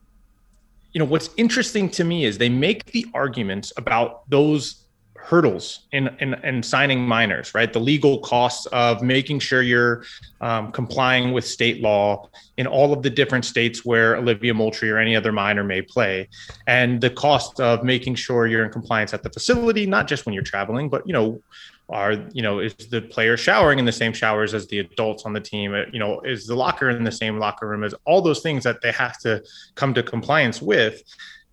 you 0.93 1.01
know 1.01 1.05
what's 1.05 1.31
interesting 1.37 1.91
to 1.91 2.05
me 2.05 2.25
is 2.25 2.39
they 2.39 2.49
make 2.49 2.87
the 2.93 3.05
arguments 3.15 3.73
about 3.77 4.29
those 4.31 4.85
hurdles 5.21 5.81
in, 5.93 6.09
in, 6.21 6.35
in 6.45 6.63
signing 6.63 7.07
minors, 7.07 7.55
right? 7.55 7.73
The 7.73 7.81
legal 7.81 8.21
costs 8.21 8.67
of 8.67 9.03
making 9.03 9.41
sure 9.41 9.63
you're 9.63 10.05
um, 10.41 10.73
complying 10.73 11.33
with 11.33 11.47
state 11.47 11.83
law 11.83 12.29
in 12.57 12.67
all 12.67 12.93
of 12.93 13.03
the 13.03 13.11
different 13.11 13.45
states 13.45 13.85
where 13.85 14.17
Olivia 14.17 14.55
Moultrie 14.55 14.91
or 14.91 14.99
any 14.99 15.15
other 15.15 15.33
minor 15.33 15.65
may 15.65 15.83
play, 15.83 16.29
and 16.67 17.01
the 17.01 17.11
cost 17.11 17.61
of 17.61 17.85
making 17.85 18.15
sure 18.15 18.47
you're 18.47 18.65
in 18.65 18.71
compliance 18.71 19.13
at 19.13 19.23
the 19.23 19.31
facility, 19.31 19.87
not 19.87 20.09
just 20.09 20.25
when 20.25 20.35
you're 20.35 20.43
traveling, 20.43 20.89
but 20.89 21.07
you 21.07 21.13
know, 21.13 21.43
are 21.91 22.13
you 22.33 22.43
know 22.43 22.59
is 22.61 22.75
the 22.75 23.01
player 23.01 23.37
showering 23.37 23.79
in 23.79 23.85
the 23.85 23.93
same 23.93 24.13
showers 24.13 24.55
as 24.55 24.67
the 24.69 24.79
adults 24.79 25.25
on 25.25 25.33
the 25.33 25.41
team? 25.41 25.75
You 25.93 25.99
know, 25.99 26.21
is 26.21 26.47
the 26.47 26.55
locker 26.55 26.91
in 26.91 27.05
the 27.05 27.13
same 27.13 27.39
locker 27.39 27.69
room 27.69 27.85
as 27.85 27.95
all 28.05 28.23
those 28.23 28.41
things 28.41 28.65
that 28.65 28.81
they 28.83 28.93
have 28.93 29.19
to 29.21 29.43
come 29.75 29.95
to 29.95 30.03
compliance 30.03 30.63
with? 30.63 31.03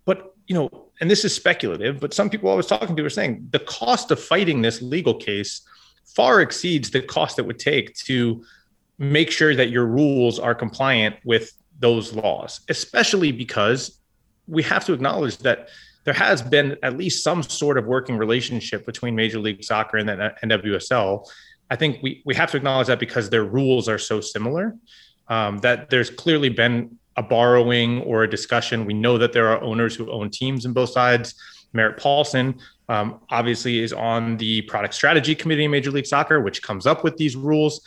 But 0.04 0.34
you 0.46 0.54
know, 0.54 0.85
and 1.00 1.10
this 1.10 1.24
is 1.24 1.34
speculative, 1.34 2.00
but 2.00 2.14
some 2.14 2.30
people 2.30 2.50
I 2.50 2.54
was 2.54 2.66
talking 2.66 2.96
to 2.96 3.02
were 3.02 3.10
saying 3.10 3.48
the 3.50 3.58
cost 3.58 4.10
of 4.10 4.20
fighting 4.20 4.62
this 4.62 4.80
legal 4.80 5.14
case 5.14 5.62
far 6.04 6.40
exceeds 6.40 6.90
the 6.90 7.02
cost 7.02 7.38
it 7.38 7.46
would 7.46 7.58
take 7.58 7.94
to 7.94 8.42
make 8.98 9.30
sure 9.30 9.54
that 9.54 9.68
your 9.68 9.86
rules 9.86 10.38
are 10.38 10.54
compliant 10.54 11.16
with 11.24 11.52
those 11.78 12.14
laws, 12.14 12.60
especially 12.68 13.32
because 13.32 14.00
we 14.46 14.62
have 14.62 14.84
to 14.86 14.92
acknowledge 14.92 15.36
that 15.38 15.68
there 16.04 16.14
has 16.14 16.40
been 16.40 16.76
at 16.82 16.96
least 16.96 17.22
some 17.22 17.42
sort 17.42 17.76
of 17.76 17.84
working 17.84 18.16
relationship 18.16 18.86
between 18.86 19.14
Major 19.14 19.40
League 19.40 19.62
Soccer 19.62 19.98
and 19.98 20.08
the 20.08 20.32
NWSL. 20.42 21.28
I 21.70 21.76
think 21.76 21.98
we, 22.02 22.22
we 22.24 22.34
have 22.34 22.50
to 22.52 22.56
acknowledge 22.56 22.86
that 22.86 23.00
because 23.00 23.28
their 23.28 23.44
rules 23.44 23.88
are 23.88 23.98
so 23.98 24.20
similar, 24.20 24.76
um, 25.28 25.58
that 25.58 25.90
there's 25.90 26.08
clearly 26.08 26.48
been 26.48 26.96
a 27.16 27.22
borrowing 27.22 28.02
or 28.02 28.22
a 28.22 28.30
discussion. 28.30 28.84
We 28.84 28.94
know 28.94 29.18
that 29.18 29.32
there 29.32 29.48
are 29.48 29.60
owners 29.62 29.94
who 29.94 30.10
own 30.10 30.30
teams 30.30 30.64
in 30.64 30.72
both 30.72 30.90
sides. 30.90 31.34
Merritt 31.72 31.98
Paulson 31.98 32.58
um, 32.88 33.20
obviously 33.30 33.80
is 33.80 33.92
on 33.92 34.36
the 34.36 34.62
product 34.62 34.94
strategy 34.94 35.34
committee 35.34 35.64
in 35.64 35.70
Major 35.70 35.90
League 35.90 36.06
Soccer, 36.06 36.40
which 36.40 36.62
comes 36.62 36.86
up 36.86 37.04
with 37.04 37.16
these 37.16 37.36
rules. 37.36 37.80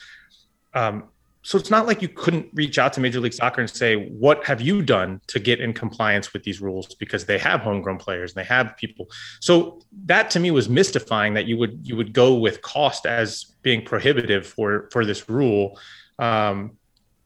Um, 0.73 1.05
so 1.41 1.57
it's 1.57 1.69
not 1.69 1.87
like 1.87 2.01
you 2.01 2.09
couldn't 2.09 2.47
reach 2.53 2.77
out 2.77 2.91
to 2.93 2.99
Major 2.99 3.21
League 3.21 3.33
Soccer 3.33 3.61
and 3.61 3.69
say, 3.69 3.95
"What 4.09 4.43
have 4.45 4.59
you 4.59 4.81
done 4.81 5.21
to 5.27 5.39
get 5.39 5.61
in 5.61 5.73
compliance 5.73 6.33
with 6.33 6.43
these 6.43 6.59
rules?" 6.59 6.93
Because 6.95 7.25
they 7.25 7.37
have 7.37 7.61
homegrown 7.61 7.97
players 7.97 8.31
and 8.31 8.43
they 8.43 8.47
have 8.47 8.75
people. 8.75 9.09
So 9.39 9.81
that 10.05 10.29
to 10.31 10.39
me 10.39 10.51
was 10.51 10.67
mystifying 10.67 11.33
that 11.35 11.45
you 11.45 11.57
would 11.57 11.79
you 11.81 11.95
would 11.95 12.11
go 12.11 12.35
with 12.35 12.61
cost 12.61 13.05
as 13.05 13.55
being 13.61 13.85
prohibitive 13.85 14.45
for 14.45 14.89
for 14.91 15.05
this 15.05 15.29
rule. 15.29 15.79
Um, 16.19 16.77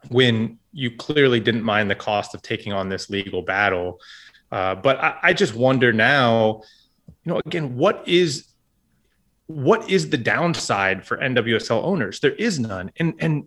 when 0.09 0.59
you 0.71 0.91
clearly 0.91 1.39
didn't 1.39 1.63
mind 1.63 1.89
the 1.89 1.95
cost 1.95 2.33
of 2.33 2.41
taking 2.41 2.73
on 2.73 2.89
this 2.89 3.09
legal 3.09 3.41
battle. 3.41 3.99
Uh, 4.51 4.75
but 4.75 4.99
I, 4.99 5.17
I 5.23 5.33
just 5.33 5.55
wonder 5.55 5.93
now, 5.93 6.61
you 7.23 7.31
know, 7.31 7.41
again, 7.45 7.75
what 7.75 8.07
is 8.07 8.47
what 9.47 9.89
is 9.89 10.09
the 10.09 10.17
downside 10.17 11.05
for 11.05 11.17
NWSL 11.17 11.83
owners? 11.83 12.19
There 12.19 12.31
is 12.31 12.59
none. 12.59 12.91
And 12.97 13.13
and 13.19 13.43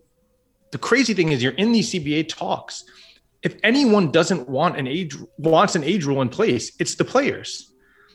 the 0.73 0.79
crazy 0.79 1.15
thing 1.15 1.33
is 1.33 1.43
you're 1.43 1.53
in 1.53 1.73
these 1.73 1.93
CBA 1.93 2.29
talks. 2.29 2.85
If 3.43 3.57
anyone 3.63 4.11
doesn't 4.11 4.49
want 4.49 4.77
an 4.79 4.87
age 4.87 5.17
wants 5.39 5.75
an 5.75 5.85
age 5.85 6.05
rule 6.05 6.23
in 6.23 6.29
place, 6.29 6.73
it's 6.79 6.95
the 6.97 7.05
players. 7.05 7.73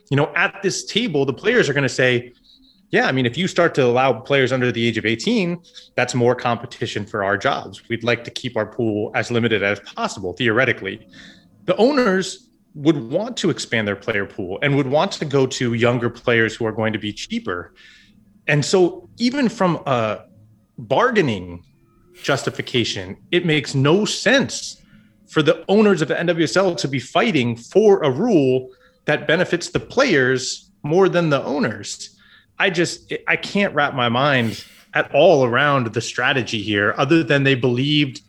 You 0.10 0.18
know, 0.18 0.32
at 0.36 0.62
this 0.62 0.86
table, 0.86 1.26
the 1.26 1.34
players 1.34 1.70
are 1.70 1.74
going 1.74 1.84
to 1.84 1.90
say, 1.90 2.34
yeah, 2.92 3.08
I 3.08 3.14
mean, 3.14 3.26
if 3.26 3.38
you 3.38 3.48
start 3.48 3.74
to 3.76 3.86
allow 3.86 4.12
players 4.20 4.52
under 4.52 4.70
the 4.70 4.86
age 4.86 4.98
of 4.98 5.06
18, 5.06 5.64
that's 5.96 6.14
more 6.14 6.36
competition 6.36 7.06
for 7.06 7.24
our 7.24 7.38
jobs. 7.38 7.88
We'd 7.88 8.04
like 8.04 8.26
to 8.26 8.32
keep 8.32 8.58
our 8.58 8.66
pool 8.66 9.12
as 9.16 9.32
limited 9.32 9.64
as 9.64 9.80
possible, 9.80 10.34
theoretically. 10.34 11.08
The 11.66 11.76
owners 11.78 12.50
would 12.76 12.98
want 12.98 13.38
to 13.38 13.50
expand 13.50 13.88
their 13.88 13.96
player 13.96 14.26
pool 14.26 14.60
and 14.62 14.76
would 14.76 14.88
want 14.88 15.14
to 15.14 15.26
go 15.26 15.48
to 15.48 15.74
younger 15.74 16.10
players 16.10 16.54
who 16.54 16.66
are 16.66 16.72
going 16.74 16.92
to 16.92 17.00
be 17.00 17.14
cheaper. 17.14 17.74
And 18.48 18.64
so, 18.64 19.10
even 19.18 19.48
from 19.48 19.82
a 19.86 20.26
bargaining 20.78 21.64
justification, 22.22 23.16
it 23.32 23.46
makes 23.46 23.74
no 23.74 24.04
sense 24.04 24.82
for 25.30 25.42
the 25.42 25.64
owners 25.70 26.02
of 26.02 26.10
the 26.10 26.16
NWSL 26.16 26.76
to 26.78 26.88
be 26.90 27.00
fighting 27.00 27.56
for 27.56 28.04
a 28.04 28.12
rule 28.12 28.70
that 29.06 29.28
benefits 29.28 29.70
the 29.70 29.80
players 29.80 30.72
more 30.84 31.08
than 31.08 31.30
the 31.30 31.42
owners. 31.44 32.18
I 32.62 32.70
just 32.70 33.12
I 33.28 33.38
can't 33.38 33.74
wrap 33.74 33.96
my 33.96 34.08
mind 34.08 34.64
at 34.94 35.14
all 35.16 35.46
around 35.46 35.94
the 35.94 36.02
strategy 36.02 36.62
here 36.62 36.94
other 36.96 37.24
than 37.24 37.44
they 37.44 37.56
believed 37.56 38.22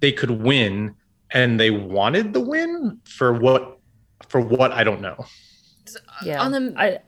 they 0.00 0.10
could 0.10 0.32
win 0.32 0.96
and 1.30 1.60
they 1.60 1.70
wanted 1.70 2.32
the 2.32 2.40
win 2.40 2.98
for 3.04 3.32
what 3.32 3.78
for 4.28 4.40
what 4.40 4.72
I 4.72 4.82
don't 4.82 5.00
know. 5.00 5.14
Uh, 5.18 6.00
yeah. 6.24 6.42
On 6.42 6.50
the 6.50 6.74
I, 6.76 6.98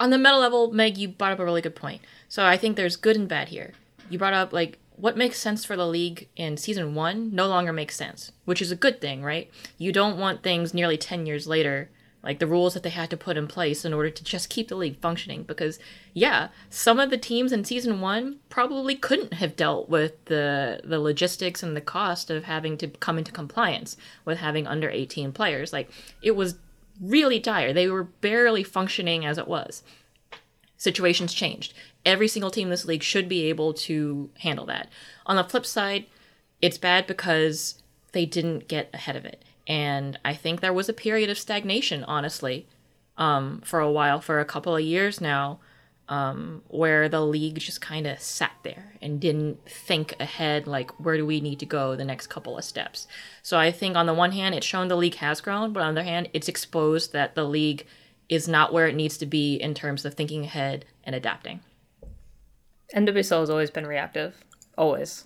on 0.00 0.10
the 0.10 0.18
meta 0.18 0.36
level, 0.36 0.72
Meg, 0.72 0.98
you 0.98 1.08
brought 1.08 1.30
up 1.30 1.38
a 1.38 1.44
really 1.44 1.62
good 1.62 1.76
point. 1.76 2.02
So 2.28 2.44
I 2.44 2.56
think 2.56 2.76
there's 2.76 2.96
good 2.96 3.14
and 3.14 3.28
bad 3.28 3.48
here. 3.48 3.72
You 4.10 4.18
brought 4.18 4.34
up 4.34 4.52
like 4.52 4.80
what 4.96 5.16
makes 5.16 5.38
sense 5.38 5.64
for 5.64 5.76
the 5.76 5.86
league 5.86 6.28
in 6.34 6.56
season 6.56 6.96
one 6.96 7.32
no 7.32 7.46
longer 7.46 7.72
makes 7.72 7.94
sense, 7.94 8.32
which 8.46 8.60
is 8.60 8.72
a 8.72 8.76
good 8.76 9.00
thing, 9.00 9.22
right? 9.22 9.48
You 9.78 9.92
don't 9.92 10.18
want 10.18 10.42
things 10.42 10.74
nearly 10.74 10.98
10 10.98 11.24
years 11.24 11.46
later, 11.46 11.88
like 12.22 12.38
the 12.38 12.46
rules 12.46 12.74
that 12.74 12.82
they 12.82 12.90
had 12.90 13.10
to 13.10 13.16
put 13.16 13.36
in 13.36 13.46
place 13.46 13.84
in 13.84 13.94
order 13.94 14.10
to 14.10 14.24
just 14.24 14.50
keep 14.50 14.68
the 14.68 14.76
league 14.76 15.00
functioning. 15.00 15.44
Because, 15.44 15.78
yeah, 16.12 16.48
some 16.68 16.98
of 16.98 17.10
the 17.10 17.18
teams 17.18 17.52
in 17.52 17.64
season 17.64 18.00
one 18.00 18.38
probably 18.48 18.94
couldn't 18.94 19.34
have 19.34 19.56
dealt 19.56 19.88
with 19.88 20.24
the, 20.26 20.80
the 20.84 20.98
logistics 20.98 21.62
and 21.62 21.76
the 21.76 21.80
cost 21.80 22.30
of 22.30 22.44
having 22.44 22.76
to 22.78 22.88
come 22.88 23.18
into 23.18 23.32
compliance 23.32 23.96
with 24.24 24.38
having 24.38 24.66
under 24.66 24.90
18 24.90 25.32
players. 25.32 25.72
Like, 25.72 25.90
it 26.22 26.32
was 26.32 26.56
really 27.00 27.38
dire. 27.38 27.72
They 27.72 27.88
were 27.88 28.04
barely 28.04 28.64
functioning 28.64 29.24
as 29.24 29.38
it 29.38 29.48
was. 29.48 29.82
Situations 30.76 31.32
changed 31.32 31.74
every 32.08 32.28
single 32.28 32.50
team 32.50 32.68
in 32.68 32.70
this 32.70 32.86
league 32.86 33.02
should 33.02 33.28
be 33.28 33.44
able 33.44 33.74
to 33.74 34.30
handle 34.40 34.66
that. 34.66 34.88
On 35.26 35.36
the 35.36 35.44
flip 35.44 35.66
side, 35.66 36.06
it's 36.62 36.78
bad 36.78 37.06
because 37.06 37.82
they 38.12 38.24
didn't 38.24 38.66
get 38.66 38.90
ahead 38.94 39.14
of 39.14 39.24
it. 39.24 39.44
And 39.68 40.18
I 40.24 40.34
think 40.34 40.60
there 40.60 40.72
was 40.72 40.88
a 40.88 40.94
period 40.94 41.28
of 41.28 41.38
stagnation, 41.38 42.02
honestly, 42.04 42.66
um, 43.18 43.60
for 43.64 43.80
a 43.80 43.92
while, 43.92 44.20
for 44.20 44.40
a 44.40 44.44
couple 44.44 44.74
of 44.74 44.82
years 44.82 45.20
now, 45.20 45.60
um, 46.08 46.62
where 46.68 47.06
the 47.06 47.20
league 47.20 47.58
just 47.58 47.82
kind 47.82 48.06
of 48.06 48.18
sat 48.18 48.52
there 48.62 48.94
and 49.02 49.20
didn't 49.20 49.68
think 49.68 50.14
ahead, 50.18 50.66
like, 50.66 50.90
where 50.98 51.18
do 51.18 51.26
we 51.26 51.42
need 51.42 51.58
to 51.60 51.66
go 51.66 51.94
the 51.94 52.04
next 52.04 52.28
couple 52.28 52.56
of 52.56 52.64
steps. 52.64 53.06
So 53.42 53.58
I 53.58 53.70
think 53.70 53.94
on 53.94 54.06
the 54.06 54.14
one 54.14 54.32
hand, 54.32 54.54
it's 54.54 54.66
shown 54.66 54.88
the 54.88 54.96
league 54.96 55.16
has 55.16 55.42
grown, 55.42 55.74
but 55.74 55.82
on 55.82 55.94
the 55.94 56.00
other 56.00 56.08
hand, 56.08 56.30
it's 56.32 56.48
exposed 56.48 57.12
that 57.12 57.34
the 57.34 57.44
league 57.44 57.84
is 58.30 58.48
not 58.48 58.72
where 58.72 58.86
it 58.86 58.96
needs 58.96 59.18
to 59.18 59.26
be 59.26 59.56
in 59.56 59.74
terms 59.74 60.06
of 60.06 60.14
thinking 60.14 60.44
ahead 60.44 60.86
and 61.04 61.14
adapting. 61.14 61.60
NWSL 62.94 63.40
has 63.40 63.50
always 63.50 63.70
been 63.70 63.86
reactive, 63.86 64.34
always, 64.78 65.24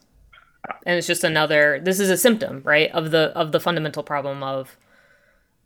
and 0.85 0.99
it's 0.99 1.07
just 1.07 1.25
another. 1.25 1.81
This 1.83 2.01
is 2.01 2.11
a 2.11 2.17
symptom, 2.17 2.63
right, 2.65 2.91
of 2.93 3.11
the 3.11 3.33
of 3.37 3.53
the 3.53 3.61
fundamental 3.61 4.03
problem 4.03 4.43
of 4.43 4.77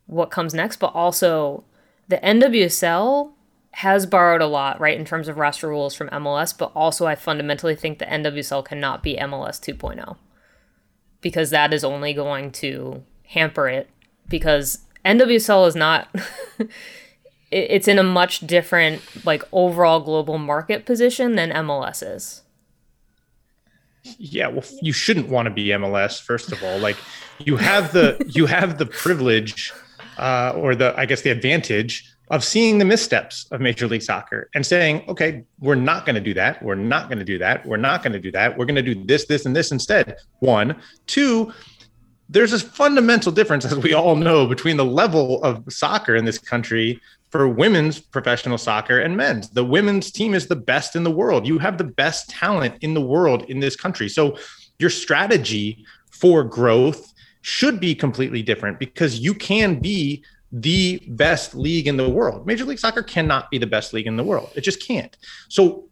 what 0.06 0.30
comes 0.30 0.54
next, 0.54 0.76
but 0.76 0.94
also 0.94 1.64
the 2.08 2.18
NWSL 2.18 3.32
has 3.72 4.06
borrowed 4.06 4.40
a 4.40 4.46
lot, 4.46 4.80
right, 4.80 4.98
in 4.98 5.04
terms 5.04 5.28
of 5.28 5.36
roster 5.36 5.68
rules 5.68 5.94
from 5.94 6.08
MLS, 6.08 6.56
but 6.56 6.72
also 6.74 7.06
I 7.06 7.14
fundamentally 7.14 7.74
think 7.74 7.98
the 7.98 8.06
NWSL 8.06 8.64
cannot 8.64 9.02
be 9.02 9.16
MLS 9.16 9.60
2.0 9.60 10.16
because 11.20 11.50
that 11.50 11.74
is 11.74 11.84
only 11.84 12.14
going 12.14 12.52
to 12.52 13.02
hamper 13.24 13.68
it 13.68 13.90
because 14.28 14.86
NWSL 15.04 15.68
is 15.68 15.76
not 15.76 16.08
it's 17.50 17.88
in 17.88 17.98
a 17.98 18.02
much 18.02 18.46
different 18.46 19.02
like 19.26 19.42
overall 19.52 20.00
global 20.00 20.38
market 20.38 20.86
position 20.86 21.36
than 21.36 21.50
MLS 21.50 22.02
is. 22.02 22.42
Yeah, 24.18 24.48
well, 24.48 24.64
you 24.82 24.92
shouldn't 24.92 25.28
want 25.28 25.46
to 25.46 25.50
be 25.50 25.68
MLS 25.68 26.20
first 26.20 26.52
of 26.52 26.62
all. 26.62 26.78
Like 26.78 26.96
you 27.38 27.56
have 27.56 27.92
the 27.92 28.22
you 28.28 28.46
have 28.46 28.78
the 28.78 28.86
privilege 28.86 29.72
uh, 30.18 30.52
or 30.56 30.74
the 30.74 30.94
I 30.96 31.06
guess 31.06 31.22
the 31.22 31.30
advantage 31.30 32.12
of 32.30 32.42
seeing 32.42 32.78
the 32.78 32.84
missteps 32.84 33.46
of 33.52 33.60
Major 33.60 33.86
League 33.86 34.02
Soccer 34.02 34.50
and 34.54 34.66
saying, 34.66 35.04
okay, 35.08 35.44
we're 35.60 35.76
not 35.76 36.04
going 36.04 36.16
to 36.16 36.20
do 36.20 36.34
that. 36.34 36.60
We're 36.62 36.74
not 36.74 37.08
going 37.08 37.18
to 37.18 37.24
do 37.24 37.38
that. 37.38 37.64
We're 37.64 37.76
not 37.76 38.02
going 38.02 38.14
to 38.14 38.18
do 38.18 38.32
that. 38.32 38.58
We're 38.58 38.64
going 38.64 38.76
to 38.76 38.82
do 38.82 39.04
this, 39.04 39.26
this, 39.26 39.46
and 39.46 39.54
this 39.54 39.70
instead. 39.70 40.16
One, 40.40 40.76
two. 41.06 41.52
There's 42.28 42.52
a 42.52 42.58
fundamental 42.58 43.30
difference, 43.30 43.64
as 43.64 43.76
we 43.76 43.94
all 43.94 44.16
know, 44.16 44.48
between 44.48 44.76
the 44.76 44.84
level 44.84 45.40
of 45.44 45.62
soccer 45.68 46.16
in 46.16 46.24
this 46.24 46.38
country 46.38 47.00
for 47.30 47.48
women's 47.48 47.98
professional 47.98 48.58
soccer 48.58 49.00
and 49.00 49.16
men's. 49.16 49.50
The 49.50 49.64
women's 49.64 50.10
team 50.10 50.34
is 50.34 50.46
the 50.46 50.56
best 50.56 50.96
in 50.96 51.02
the 51.04 51.10
world. 51.10 51.46
You 51.46 51.58
have 51.58 51.78
the 51.78 51.84
best 51.84 52.30
talent 52.30 52.76
in 52.80 52.94
the 52.94 53.00
world 53.00 53.42
in 53.44 53.60
this 53.60 53.76
country. 53.76 54.08
So 54.08 54.36
your 54.78 54.90
strategy 54.90 55.84
for 56.10 56.44
growth 56.44 57.12
should 57.42 57.80
be 57.80 57.94
completely 57.94 58.42
different 58.42 58.78
because 58.78 59.18
you 59.18 59.34
can 59.34 59.80
be 59.80 60.24
the 60.52 61.02
best 61.08 61.54
league 61.54 61.86
in 61.86 61.96
the 61.96 62.08
world. 62.08 62.46
Major 62.46 62.64
League 62.64 62.78
Soccer 62.78 63.02
cannot 63.02 63.50
be 63.50 63.58
the 63.58 63.66
best 63.66 63.92
league 63.92 64.06
in 64.06 64.16
the 64.16 64.24
world. 64.24 64.50
It 64.54 64.62
just 64.62 64.82
can't. 64.82 65.16
So 65.48 65.88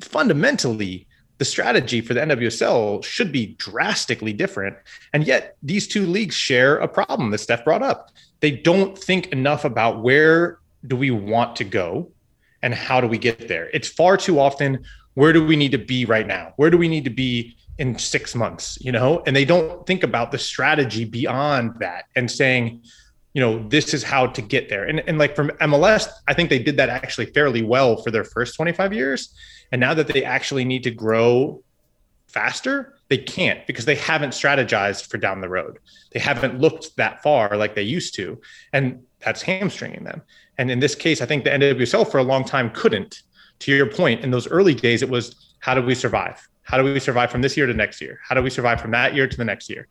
fundamentally, 0.00 1.06
the 1.38 1.44
strategy 1.44 2.00
for 2.00 2.14
the 2.14 2.20
NWSL 2.20 3.02
should 3.04 3.32
be 3.32 3.54
drastically 3.58 4.32
different. 4.32 4.76
And 5.12 5.26
yet, 5.26 5.56
these 5.62 5.88
two 5.88 6.06
leagues 6.06 6.34
share 6.34 6.76
a 6.76 6.88
problem 6.88 7.30
that 7.30 7.38
Steph 7.38 7.64
brought 7.64 7.82
up. 7.82 8.10
They 8.40 8.50
don't 8.50 8.96
think 8.96 9.28
enough 9.28 9.64
about 9.64 10.02
where 10.02 10.58
do 10.86 10.96
we 10.96 11.10
want 11.10 11.56
to 11.56 11.64
go 11.64 12.10
and 12.62 12.74
how 12.74 13.00
do 13.00 13.06
we 13.06 13.18
get 13.18 13.48
there? 13.48 13.70
It's 13.72 13.88
far 13.88 14.16
too 14.16 14.38
often 14.38 14.84
where 15.14 15.32
do 15.32 15.44
we 15.44 15.56
need 15.56 15.72
to 15.72 15.78
be 15.78 16.04
right 16.04 16.26
now? 16.26 16.52
Where 16.56 16.70
do 16.70 16.76
we 16.76 16.88
need 16.88 17.04
to 17.04 17.10
be 17.10 17.56
in 17.78 17.98
six 17.98 18.34
months? 18.34 18.78
You 18.80 18.92
know, 18.92 19.22
and 19.26 19.34
they 19.34 19.44
don't 19.44 19.86
think 19.86 20.02
about 20.02 20.32
the 20.32 20.38
strategy 20.38 21.04
beyond 21.04 21.76
that 21.80 22.06
and 22.16 22.30
saying, 22.30 22.82
you 23.32 23.40
know, 23.40 23.66
this 23.68 23.94
is 23.94 24.02
how 24.02 24.26
to 24.26 24.42
get 24.42 24.68
there. 24.68 24.84
And, 24.84 25.00
and 25.00 25.18
like 25.18 25.34
from 25.34 25.50
MLS, 25.60 26.08
I 26.28 26.34
think 26.34 26.50
they 26.50 26.58
did 26.58 26.76
that 26.76 26.88
actually 26.88 27.26
fairly 27.26 27.62
well 27.62 28.02
for 28.02 28.10
their 28.10 28.24
first 28.24 28.56
25 28.56 28.92
years. 28.92 29.34
And 29.72 29.80
now 29.80 29.94
that 29.94 30.06
they 30.06 30.24
actually 30.24 30.64
need 30.64 30.84
to 30.84 30.90
grow 30.90 31.62
faster, 32.28 32.94
they 33.08 33.18
can't 33.18 33.66
because 33.66 33.84
they 33.84 33.96
haven't 33.96 34.30
strategized 34.30 35.08
for 35.08 35.18
down 35.18 35.40
the 35.40 35.48
road. 35.48 35.78
They 36.12 36.20
haven't 36.20 36.60
looked 36.60 36.96
that 36.96 37.22
far 37.22 37.56
like 37.56 37.74
they 37.74 37.82
used 37.82 38.14
to. 38.16 38.40
And 38.72 39.02
that's 39.20 39.42
hamstringing 39.42 40.04
them. 40.04 40.22
And 40.58 40.70
in 40.70 40.80
this 40.80 40.94
case, 40.94 41.20
I 41.20 41.26
think 41.26 41.44
the 41.44 41.50
NWSL 41.50 42.10
for 42.10 42.18
a 42.18 42.22
long 42.22 42.44
time 42.44 42.70
couldn't. 42.70 43.22
To 43.60 43.74
your 43.74 43.86
point, 43.86 44.22
in 44.22 44.30
those 44.30 44.48
early 44.48 44.74
days, 44.74 45.02
it 45.02 45.08
was 45.08 45.54
how 45.60 45.74
do 45.74 45.82
we 45.82 45.94
survive? 45.94 46.46
How 46.62 46.76
do 46.76 46.84
we 46.84 46.98
survive 46.98 47.30
from 47.30 47.42
this 47.42 47.56
year 47.56 47.66
to 47.66 47.74
next 47.74 48.00
year? 48.00 48.18
How 48.26 48.34
do 48.34 48.42
we 48.42 48.50
survive 48.50 48.80
from 48.80 48.90
that 48.92 49.14
year 49.14 49.26
to 49.26 49.36
the 49.36 49.44
next 49.44 49.70
year? 49.70 49.86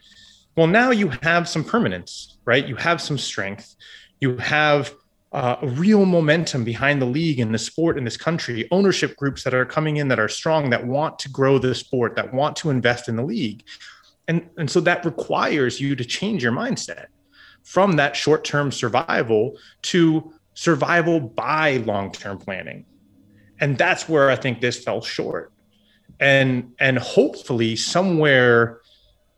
Well, 0.56 0.68
now 0.68 0.92
you 0.92 1.10
have 1.22 1.48
some 1.50 1.64
permanence, 1.64 2.38
right? 2.46 2.68
You 2.68 2.76
have 2.76 3.02
some 3.02 3.18
strength. 3.18 3.76
You 4.20 4.38
have 4.38 4.94
uh, 5.32 5.56
real 5.64 6.06
momentum 6.06 6.64
behind 6.64 7.02
the 7.02 7.08
league 7.08 7.40
and 7.40 7.54
the 7.54 7.58
sport 7.58 7.98
in 7.98 8.04
this 8.04 8.18
country, 8.18 8.68
ownership 8.70 9.16
groups 9.18 9.44
that 9.44 9.54
are 9.54 9.66
coming 9.66 9.98
in 9.98 10.08
that 10.10 10.20
are 10.20 10.30
strong, 10.30 10.70
that 10.70 10.86
want 10.86 11.18
to 11.20 11.30
grow 11.30 11.58
the 11.58 11.74
sport, 11.74 12.16
that 12.16 12.32
want 12.34 12.56
to 12.58 12.70
invest 12.70 13.10
in 13.10 13.16
the 13.16 13.24
league. 13.24 13.64
And, 14.28 14.48
and 14.58 14.70
so 14.70 14.80
that 14.82 15.04
requires 15.06 15.82
you 15.82 15.96
to 15.96 16.06
change 16.06 16.44
your 16.44 16.52
mindset 16.52 17.08
from 17.64 17.94
that 17.94 18.16
short 18.16 18.44
term 18.44 18.72
survival 18.72 19.58
to 19.82 20.34
survival 20.54 21.20
by 21.20 21.78
long 21.78 22.12
term 22.12 22.38
planning. 22.38 22.86
And 23.60 23.78
that's 23.78 24.10
where 24.10 24.30
I 24.30 24.36
think 24.36 24.62
this 24.62 24.84
fell 24.84 25.02
short. 25.02 25.52
And, 26.20 26.74
and 26.80 26.98
hopefully, 26.98 27.76
somewhere 27.76 28.82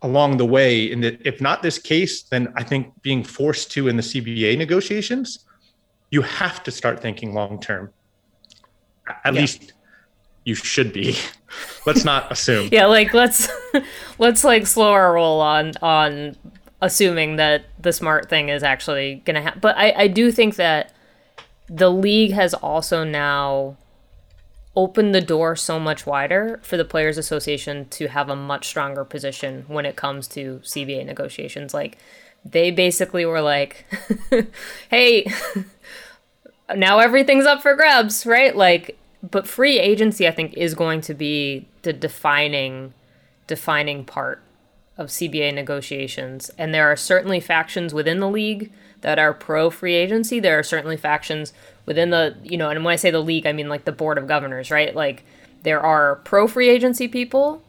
along 0.02 0.38
the 0.38 0.46
way, 0.46 0.92
in 0.92 1.02
the, 1.02 1.20
if 1.28 1.42
not 1.42 1.62
this 1.62 1.78
case, 1.78 2.24
then 2.24 2.54
I 2.56 2.64
think 2.64 3.02
being 3.02 3.24
forced 3.24 3.72
to 3.72 3.88
in 3.88 3.98
the 3.98 4.04
CBA 4.04 4.58
negotiations, 4.58 5.46
you 6.12 6.22
have 6.22 6.64
to 6.64 6.72
start 6.72 7.02
thinking 7.02 7.34
long 7.34 7.60
term. 7.60 7.92
At 9.24 9.34
yeah. 9.34 9.42
least 9.42 9.74
you 10.44 10.56
should 10.56 10.94
be. 10.94 11.18
let's 11.86 12.06
not 12.06 12.32
assume. 12.32 12.70
Yeah, 12.72 12.86
like 12.86 13.14
let's 13.14 13.50
let's 14.18 14.44
like 14.44 14.68
slow 14.68 14.92
our 14.92 15.14
roll 15.14 15.42
on 15.42 15.74
on 15.82 16.36
assuming 16.82 17.38
that 17.38 17.66
the 17.80 17.94
smart 17.94 18.30
thing 18.30 18.50
is 18.50 18.64
actually 18.64 19.22
gonna 19.26 19.42
happen. 19.42 19.60
But 19.60 19.78
I, 19.78 19.94
I 19.98 20.08
do 20.08 20.32
think 20.32 20.56
that 20.56 20.94
the 21.68 21.90
league 21.90 22.32
has 22.32 22.54
also 22.54 23.04
now 23.04 23.78
opened 24.76 25.16
the 25.16 25.22
door 25.22 25.56
so 25.56 25.80
much 25.80 26.06
wider 26.06 26.60
for 26.62 26.78
the 26.78 26.86
players 26.86 27.18
association 27.18 27.88
to 27.90 28.08
have 28.08 28.30
a 28.30 28.36
much 28.36 28.68
stronger 28.68 29.06
position 29.06 29.64
when 29.68 29.86
it 29.86 29.96
comes 29.96 30.28
to 30.28 30.60
CBA 30.64 31.06
negotiations. 31.06 31.74
Like 31.74 31.98
they 32.44 32.72
basically 32.72 33.26
were 33.26 33.42
like, 33.42 33.86
"Hey, 34.90 35.26
now 36.76 37.00
everything's 37.00 37.46
up 37.46 37.62
for 37.62 37.76
grabs, 37.76 38.26
right?" 38.26 38.56
Like 38.56 38.98
but 39.32 39.48
free 39.48 39.80
agency 39.80 40.28
I 40.28 40.32
think 40.32 40.54
is 40.54 40.76
going 40.76 41.02
to 41.02 41.14
be 41.14 41.68
the 41.82 41.94
defining 41.94 42.94
defining 43.48 44.04
part 44.04 44.42
of 44.98 45.08
CBA 45.08 45.54
negotiations, 45.54 46.50
and 46.58 46.74
there 46.74 46.90
are 46.90 46.96
certainly 46.96 47.40
factions 47.40 47.94
within 47.94 48.20
the 48.20 48.30
league 48.30 48.72
that 49.06 49.20
are 49.20 49.36
pro 49.36 49.70
free 49.70 49.94
agency. 49.94 50.40
There 50.40 50.58
are 50.58 50.64
certainly 50.64 50.98
factions 50.98 51.54
within 51.86 52.10
the, 52.10 52.36
you 52.42 52.58
know, 52.58 52.72
and 52.72 52.84
when 52.84 52.92
I 52.92 52.96
say 52.96 53.12
the 53.12 53.20
league, 53.20 53.46
I 53.46 53.54
mean 53.54 53.70
like 53.70 53.86
the 53.86 53.92
board 53.92 54.18
of 54.18 54.26
governors, 54.26 54.72
right? 54.72 54.96
Like 54.96 55.24
there 55.62 55.80
are 55.80 56.16
pro 56.24 56.48
free 56.48 56.70
agency 56.70 57.08
people, 57.08 57.62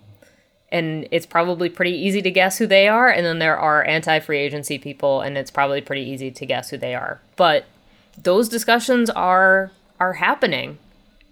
and 0.72 1.06
it's 1.10 1.26
probably 1.26 1.68
pretty 1.68 1.92
easy 1.92 2.22
to 2.22 2.30
guess 2.30 2.56
who 2.56 2.66
they 2.66 2.88
are, 2.88 3.10
and 3.10 3.26
then 3.26 3.38
there 3.38 3.58
are 3.58 3.84
anti 3.84 4.18
free 4.18 4.38
agency 4.38 4.78
people, 4.78 5.20
and 5.20 5.36
it's 5.36 5.50
probably 5.50 5.82
pretty 5.82 6.08
easy 6.08 6.30
to 6.30 6.46
guess 6.46 6.70
who 6.70 6.78
they 6.78 6.94
are. 6.94 7.20
But 7.36 7.66
those 8.16 8.48
discussions 8.48 9.10
are 9.10 9.72
are 10.00 10.14
happening. 10.14 10.78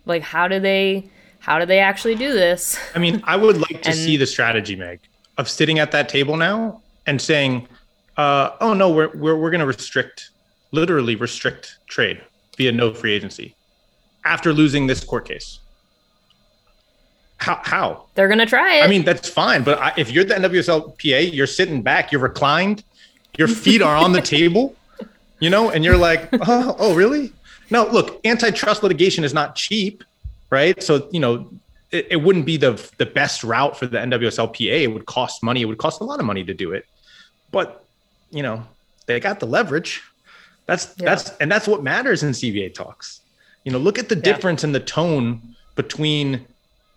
Like 0.04 0.20
how 0.20 0.48
do 0.48 0.60
they 0.60 1.08
how 1.38 1.58
do 1.58 1.64
they 1.64 1.78
actually 1.78 2.16
do 2.16 2.34
this? 2.34 2.78
I 2.94 2.98
mean, 2.98 3.22
I 3.24 3.36
would 3.36 3.56
like 3.56 3.80
to 3.84 3.88
and, 3.88 3.96
see 3.96 4.18
the 4.18 4.26
strategy, 4.26 4.76
Meg, 4.76 5.00
of 5.38 5.48
sitting 5.48 5.78
at 5.78 5.92
that 5.92 6.10
table 6.10 6.36
now 6.36 6.82
and 7.06 7.22
saying, 7.22 7.68
uh, 8.16 8.50
"Oh 8.60 8.74
no, 8.74 8.90
we're 8.90 9.10
we're 9.14 9.36
we're 9.36 9.50
going 9.50 9.60
to 9.60 9.66
restrict, 9.66 10.30
literally 10.72 11.16
restrict 11.16 11.78
trade 11.88 12.22
via 12.56 12.72
no 12.72 12.92
free 12.92 13.12
agency 13.12 13.54
after 14.24 14.52
losing 14.52 14.86
this 14.86 15.02
court 15.02 15.26
case." 15.26 15.60
How? 17.38 17.60
How? 17.62 18.06
They're 18.14 18.28
going 18.28 18.38
to 18.38 18.46
try 18.46 18.76
it. 18.76 18.84
I 18.84 18.86
mean, 18.86 19.04
that's 19.04 19.28
fine, 19.28 19.64
but 19.64 19.78
I, 19.78 19.92
if 19.96 20.10
you're 20.10 20.24
the 20.24 20.34
NWSLPA, 20.34 21.32
you're 21.32 21.46
sitting 21.46 21.82
back, 21.82 22.10
you're 22.12 22.20
reclined, 22.20 22.84
your 23.36 23.48
feet 23.48 23.82
are 23.82 23.96
on 23.96 24.12
the 24.12 24.22
table, 24.36 24.74
you 25.40 25.50
know, 25.50 25.70
and 25.70 25.84
you're 25.84 25.98
like, 25.98 26.28
"Oh, 26.32 26.76
oh, 26.78 26.94
really?" 26.94 27.32
No, 27.70 27.86
look, 27.86 28.20
antitrust 28.24 28.82
litigation 28.82 29.24
is 29.24 29.34
not 29.34 29.56
cheap 29.56 30.04
right? 30.54 30.82
So 30.82 31.08
you 31.10 31.20
know, 31.20 31.50
it, 31.90 32.06
it 32.10 32.16
wouldn't 32.16 32.46
be 32.46 32.56
the 32.56 32.72
the 32.98 33.06
best 33.06 33.44
route 33.44 33.76
for 33.76 33.86
the 33.86 33.98
NWSLPA. 33.98 34.82
It 34.82 34.86
would 34.88 35.06
cost 35.06 35.42
money. 35.42 35.62
It 35.62 35.66
would 35.66 35.78
cost 35.78 36.00
a 36.00 36.04
lot 36.04 36.20
of 36.20 36.26
money 36.26 36.44
to 36.44 36.54
do 36.54 36.72
it, 36.72 36.86
but 37.50 37.83
you 38.34 38.42
know, 38.42 38.62
they 39.06 39.20
got 39.20 39.40
the 39.40 39.46
leverage. 39.46 40.02
That's 40.66 40.94
yeah. 40.98 41.06
that's 41.06 41.30
and 41.38 41.50
that's 41.50 41.68
what 41.68 41.82
matters 41.82 42.22
in 42.22 42.30
CBA 42.30 42.74
talks. 42.74 43.20
You 43.64 43.72
know, 43.72 43.78
look 43.78 43.98
at 43.98 44.08
the 44.08 44.16
difference 44.16 44.62
yeah. 44.62 44.68
in 44.68 44.72
the 44.72 44.80
tone 44.80 45.56
between 45.74 46.46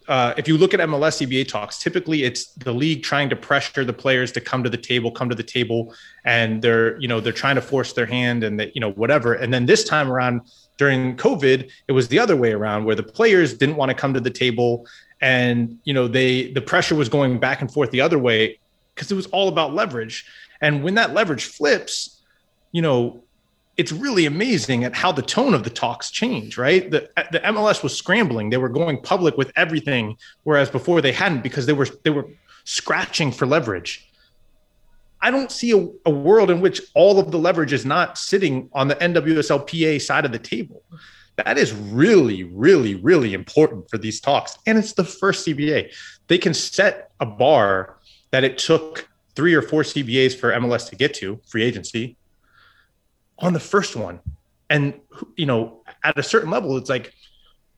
uh, 0.07 0.33
if 0.37 0.47
you 0.47 0.57
look 0.57 0.73
at 0.73 0.79
MLS 0.81 1.25
CBA 1.25 1.47
talks, 1.47 1.79
typically 1.79 2.23
it's 2.23 2.53
the 2.53 2.71
league 2.71 3.03
trying 3.03 3.29
to 3.29 3.35
pressure 3.35 3.83
the 3.83 3.93
players 3.93 4.31
to 4.31 4.41
come 4.41 4.63
to 4.63 4.69
the 4.69 4.77
table, 4.77 5.11
come 5.11 5.27
to 5.29 5.35
the 5.35 5.43
table, 5.43 5.93
and 6.23 6.61
they're 6.61 6.99
you 6.99 7.07
know 7.07 7.19
they're 7.19 7.33
trying 7.33 7.55
to 7.55 7.61
force 7.61 7.93
their 7.93 8.05
hand 8.05 8.43
and 8.43 8.59
that 8.59 8.73
you 8.75 8.81
know 8.81 8.91
whatever. 8.91 9.33
And 9.33 9.53
then 9.53 9.65
this 9.65 9.83
time 9.83 10.09
around, 10.09 10.41
during 10.77 11.17
COVID, 11.17 11.69
it 11.87 11.91
was 11.91 12.07
the 12.07 12.19
other 12.19 12.35
way 12.35 12.53
around 12.53 12.85
where 12.85 12.95
the 12.95 13.03
players 13.03 13.53
didn't 13.53 13.75
want 13.75 13.89
to 13.89 13.95
come 13.95 14.13
to 14.13 14.21
the 14.21 14.31
table 14.31 14.87
and 15.19 15.79
you 15.83 15.93
know 15.93 16.07
they 16.07 16.51
the 16.51 16.61
pressure 16.61 16.95
was 16.95 17.09
going 17.09 17.39
back 17.39 17.61
and 17.61 17.71
forth 17.71 17.91
the 17.91 18.01
other 18.01 18.19
way 18.19 18.59
because 18.93 19.11
it 19.11 19.15
was 19.15 19.27
all 19.27 19.47
about 19.47 19.73
leverage. 19.73 20.25
And 20.61 20.83
when 20.83 20.95
that 20.95 21.13
leverage 21.13 21.45
flips, 21.45 22.21
you 22.71 22.81
know, 22.81 23.23
it's 23.77 23.91
really 23.91 24.25
amazing 24.25 24.83
at 24.83 24.95
how 24.95 25.11
the 25.11 25.21
tone 25.21 25.53
of 25.53 25.63
the 25.63 25.69
talks 25.69 26.09
change, 26.09 26.57
right? 26.57 26.89
The 26.89 27.09
the 27.31 27.39
MLS 27.39 27.83
was 27.83 27.95
scrambling. 27.95 28.49
They 28.49 28.57
were 28.57 28.69
going 28.69 29.01
public 29.01 29.37
with 29.37 29.51
everything, 29.55 30.17
whereas 30.43 30.69
before 30.69 30.99
they 30.99 31.11
hadn't 31.11 31.43
because 31.43 31.67
they 31.67 31.73
were 31.73 31.87
they 32.03 32.09
were 32.09 32.27
scratching 32.63 33.31
for 33.31 33.45
leverage. 33.45 34.09
I 35.21 35.31
don't 35.31 35.51
see 35.51 35.71
a, 35.71 36.09
a, 36.09 36.11
world 36.11 36.51
in 36.51 36.61
which 36.61 36.79
all 36.93 37.19
of 37.19 37.31
the 37.31 37.39
leverage 37.39 37.73
is 37.73 37.85
not 37.85 38.19
sitting 38.19 38.69
on 38.73 38.87
the 38.87 38.95
NWSLPA 38.95 39.99
side 39.99 40.25
of 40.25 40.31
the 40.31 40.37
table. 40.37 40.83
That 41.37 41.57
is 41.57 41.73
really, 41.73 42.43
really, 42.43 42.95
really 42.95 43.33
important 43.33 43.89
for 43.89 43.97
these 43.97 44.19
talks. 44.19 44.59
And 44.67 44.77
it's 44.77 44.93
the 44.93 45.03
first 45.03 45.47
CBA. 45.47 45.91
They 46.27 46.37
can 46.37 46.53
set 46.53 47.11
a 47.19 47.25
bar 47.25 47.97
that 48.31 48.43
it 48.43 48.57
took 48.59 49.09
three 49.37 49.53
or 49.53 49.61
four 49.61 49.83
CBAs 49.83 50.35
for 50.35 50.51
MLS 50.51 50.89
to 50.89 50.97
get 50.97 51.13
to, 51.15 51.39
free 51.47 51.63
agency, 51.63 52.17
on 53.39 53.53
the 53.53 53.59
first 53.59 53.95
one. 53.95 54.19
And, 54.69 54.99
you 55.37 55.45
know, 55.45 55.83
at 56.03 56.19
a 56.19 56.23
certain 56.23 56.49
level, 56.49 56.75
it's 56.75 56.89
like 56.89 57.13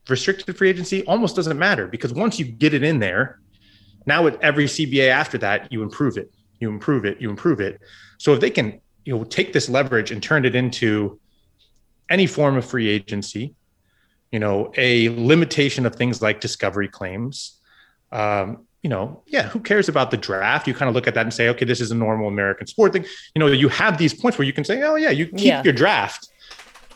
restricted 0.08 0.56
free 0.58 0.70
agency 0.70 1.04
almost 1.04 1.36
doesn't 1.36 1.58
matter 1.58 1.86
because 1.86 2.12
once 2.12 2.38
you 2.40 2.46
get 2.46 2.74
it 2.74 2.82
in 2.82 2.98
there, 2.98 3.38
now 4.06 4.24
with 4.24 4.40
every 4.40 4.64
CBA 4.64 5.08
after 5.08 5.38
that, 5.38 5.70
you 5.70 5.84
improve 5.84 6.16
it 6.16 6.32
you 6.60 6.68
improve 6.68 7.04
it, 7.04 7.20
you 7.20 7.28
improve 7.28 7.60
it. 7.60 7.80
So 8.18 8.34
if 8.34 8.40
they 8.40 8.50
can, 8.50 8.80
you 9.04 9.16
know, 9.16 9.24
take 9.24 9.52
this 9.52 9.68
leverage 9.68 10.10
and 10.10 10.22
turn 10.22 10.44
it 10.44 10.54
into 10.54 11.18
any 12.08 12.26
form 12.26 12.56
of 12.56 12.64
free 12.64 12.88
agency, 12.88 13.54
you 14.30 14.38
know, 14.38 14.72
a 14.76 15.08
limitation 15.08 15.86
of 15.86 15.96
things 15.96 16.22
like 16.22 16.40
discovery 16.40 16.86
claims, 16.86 17.58
um, 18.12 18.66
you 18.82 18.90
know, 18.90 19.22
yeah, 19.26 19.48
who 19.48 19.60
cares 19.60 19.88
about 19.88 20.10
the 20.10 20.16
draft? 20.16 20.66
You 20.66 20.74
kind 20.74 20.88
of 20.88 20.94
look 20.94 21.06
at 21.06 21.14
that 21.14 21.22
and 21.22 21.34
say, 21.34 21.48
okay, 21.48 21.64
this 21.64 21.80
is 21.80 21.90
a 21.90 21.94
normal 21.94 22.28
American 22.28 22.66
sport 22.66 22.92
thing. 22.92 23.04
You 23.34 23.40
know, 23.40 23.46
you 23.46 23.68
have 23.68 23.98
these 23.98 24.14
points 24.14 24.38
where 24.38 24.46
you 24.46 24.52
can 24.52 24.64
say, 24.64 24.82
oh 24.82 24.94
yeah, 24.96 25.10
you 25.10 25.26
keep 25.26 25.40
yeah. 25.40 25.62
your 25.62 25.72
draft. 25.72 26.28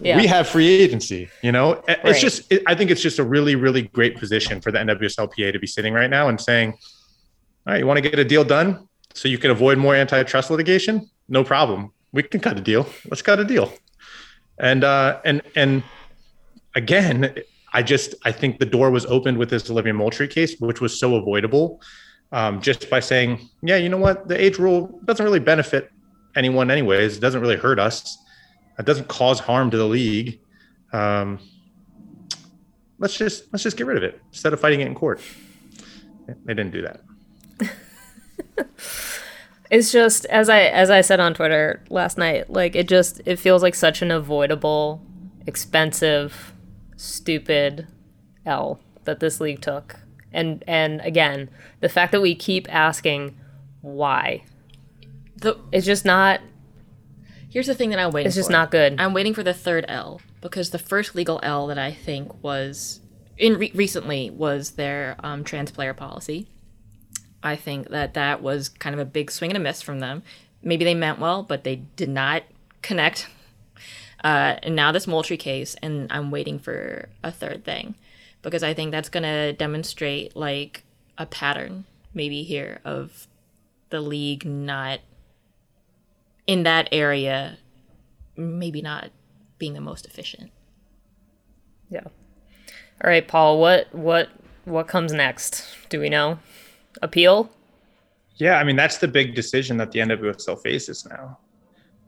Yeah. 0.01 0.17
We 0.17 0.27
have 0.27 0.49
free 0.49 0.69
agency. 0.69 1.29
You 1.43 1.53
know, 1.53 1.83
it's 1.87 2.05
right. 2.05 2.21
just. 2.21 2.51
It, 2.51 2.63
I 2.67 2.75
think 2.75 2.91
it's 2.91 3.01
just 3.01 3.19
a 3.21 3.25
really, 3.25 3.55
really 3.55 3.83
great 3.83 4.17
position 4.17 4.61
for 4.61 4.73
the 4.73 4.79
NWSLPA 4.79 5.53
to 5.53 5.59
be 5.59 5.69
sitting 5.69 5.95
right 5.95 6.11
now 6.11 6.29
and 6.29 6.41
saying, 6.41 6.73
"All 6.73 7.73
right, 7.73 7.79
you 7.79 7.87
want 7.87 7.99
to 7.99 8.11
get 8.11 8.19
a 8.19 8.25
deal 8.25 8.43
done? 8.43 8.89
so 9.15 9.29
you 9.29 9.39
can 9.39 9.51
avoid 9.51 9.79
more 9.79 9.95
antitrust 9.95 10.51
litigation, 10.51 11.09
no 11.29 11.45
problem. 11.45 11.93
We 12.13 12.25
can 12.25 12.41
cut 12.41 12.59
a 12.59 12.61
deal. 12.61 12.87
Let's 13.09 13.23
cut 13.23 13.41
a 13.41 13.45
deal. 13.45 13.73
And 14.59 14.85
uh, 14.85 15.21
and 15.25 15.43
and 15.57 15.83
again, 16.75 17.35
I 17.75 17.83
just 17.83 18.15
I 18.25 18.33
think 18.33 18.61
the 18.61 18.67
door 18.67 18.91
was 18.91 19.05
opened 19.07 19.37
with 19.37 19.51
this 19.51 19.69
Olivia 19.69 19.93
Moultrie 19.93 20.29
case, 20.29 20.59
which 20.61 20.81
was 20.81 20.99
so 20.99 21.17
avoidable, 21.17 21.83
um, 22.33 22.63
just 22.63 22.89
by 22.89 23.01
saying, 23.01 23.49
yeah, 23.63 23.77
you 23.77 23.89
know 23.89 23.99
what, 23.99 24.29
the 24.29 24.41
age 24.41 24.59
rule 24.59 25.01
doesn't 25.05 25.25
really 25.25 25.41
benefit 25.41 25.91
anyone, 26.37 26.71
anyways. 26.71 27.17
It 27.17 27.21
doesn't 27.21 27.41
really 27.41 27.57
hurt 27.57 27.81
us. 27.81 28.17
It 28.79 28.87
doesn't 28.87 29.09
cause 29.09 29.41
harm 29.41 29.71
to 29.73 29.77
the 29.77 29.87
league. 29.87 30.41
Um, 30.93 31.41
let's 32.99 33.17
just 33.17 33.53
let's 33.53 33.65
just 33.65 33.77
get 33.77 33.87
rid 33.87 33.97
of 33.97 34.05
it 34.05 34.21
instead 34.29 34.53
of 34.53 34.61
fighting 34.61 34.81
it 34.81 34.87
in 34.87 34.95
court. 34.95 35.21
They 36.27 36.55
didn't 36.55 36.71
do 36.71 36.83
that. 36.83 37.01
it's 39.71 39.91
just 39.93 40.27
as 40.27 40.49
I 40.49 40.61
as 40.63 40.91
I 40.91 41.01
said 41.01 41.19
on 41.19 41.35
Twitter 41.35 41.83
last 41.91 42.19
night, 42.19 42.51
like 42.51 42.77
it 42.77 42.89
just 42.89 43.21
it 43.27 43.37
feels 43.37 43.63
like 43.63 43.75
such 43.75 44.01
an 44.01 44.13
avoidable, 44.13 45.03
expensive, 45.47 46.54
stupid 47.05 47.87
L 48.47 48.81
that 49.05 49.21
this 49.21 49.41
league 49.41 49.61
took. 49.61 50.01
And 50.33 50.65
and 50.67 51.01
again, 51.03 51.51
the 51.81 51.89
fact 51.89 52.13
that 52.13 52.21
we 52.21 52.35
keep 52.35 52.73
asking 52.75 53.37
why. 53.81 54.45
The 55.37 55.59
it's 55.73 55.87
just 55.87 56.05
not 56.05 56.41
Here's 57.49 57.67
the 57.69 57.75
thing 57.75 57.91
that 57.91 58.01
I'm 58.01 58.11
waiting 58.11 58.27
It's 58.27 58.35
just 58.35 58.49
for. 58.49 58.53
not 58.53 58.73
good. 58.73 58.97
I'm 59.01 59.15
waiting 59.15 59.33
for 59.33 59.45
the 59.45 59.55
third 59.55 59.85
L 59.87 60.21
because 60.41 60.71
the 60.71 60.79
first 60.79 61.15
legal 61.15 61.39
L 61.45 61.69
that 61.69 61.79
I 61.79 61.93
think 61.93 62.43
was 62.43 63.01
in 63.39 63.59
re- 63.59 63.71
recently 63.75 64.31
was 64.31 64.73
their 64.73 65.17
um, 65.21 65.45
trans 65.45 65.71
player 65.71 65.95
policy 65.95 66.49
I 67.45 67.57
think 67.57 67.91
that 67.91 68.15
that 68.15 68.43
was 68.43 68.71
kind 68.71 68.95
of 68.95 69.01
a 69.01 69.05
big 69.05 69.31
swing 69.31 69.51
and 69.51 69.59
a 69.59 69.61
miss 69.61 69.83
from 69.83 70.01
them. 70.01 70.23
Maybe 70.63 70.83
they 70.85 70.95
meant 70.95 71.19
well, 71.19 71.43
but 71.43 71.63
they 71.63 71.77
did 71.77 72.09
not 72.09 72.43
connect. 72.81 73.29
Uh, 74.25 74.57
and 74.63 74.75
now 74.75 74.91
this 74.91 75.07
Moultrie 75.07 75.37
case, 75.37 75.77
and 75.83 76.11
I'm 76.11 76.31
waiting 76.31 76.59
for 76.59 77.09
a 77.23 77.31
third 77.31 77.65
thing 77.65 77.95
because 78.43 78.63
I 78.63 78.75
think 78.75 78.91
that's 78.91 79.09
going 79.09 79.23
to 79.23 79.53
demonstrate 79.53 80.35
like 80.35 80.85
a 81.17 81.27
pattern 81.27 81.85
maybe 82.15 82.43
here 82.43 82.81
of 82.85 83.29
the 83.91 84.01
league 84.01 84.45
not 84.45 85.01
in 86.47 86.63
that 86.65 86.89
area, 86.91 87.59
maybe 88.37 88.83
not 88.83 89.11
being 89.59 89.75
the 89.75 89.81
most 89.81 90.07
efficient. 90.07 90.51
Yeah. 91.91 92.05
All 92.05 93.11
right, 93.11 93.27
Paul. 93.29 93.61
What 93.61 93.95
what 93.95 94.31
what 94.65 94.89
comes 94.89 95.13
next? 95.13 95.67
Do 95.91 96.01
we 96.01 96.09
know? 96.09 96.39
appeal? 97.03 97.51
Yeah, 98.37 98.59
I 98.59 98.65
mean 98.65 98.77
that's 98.77 98.99
the 98.99 99.09
big 99.09 99.35
decision 99.35 99.77
that 99.79 99.93
the 99.93 100.01
NWSL 100.01 100.61
faces 100.63 101.07
now, 101.07 101.39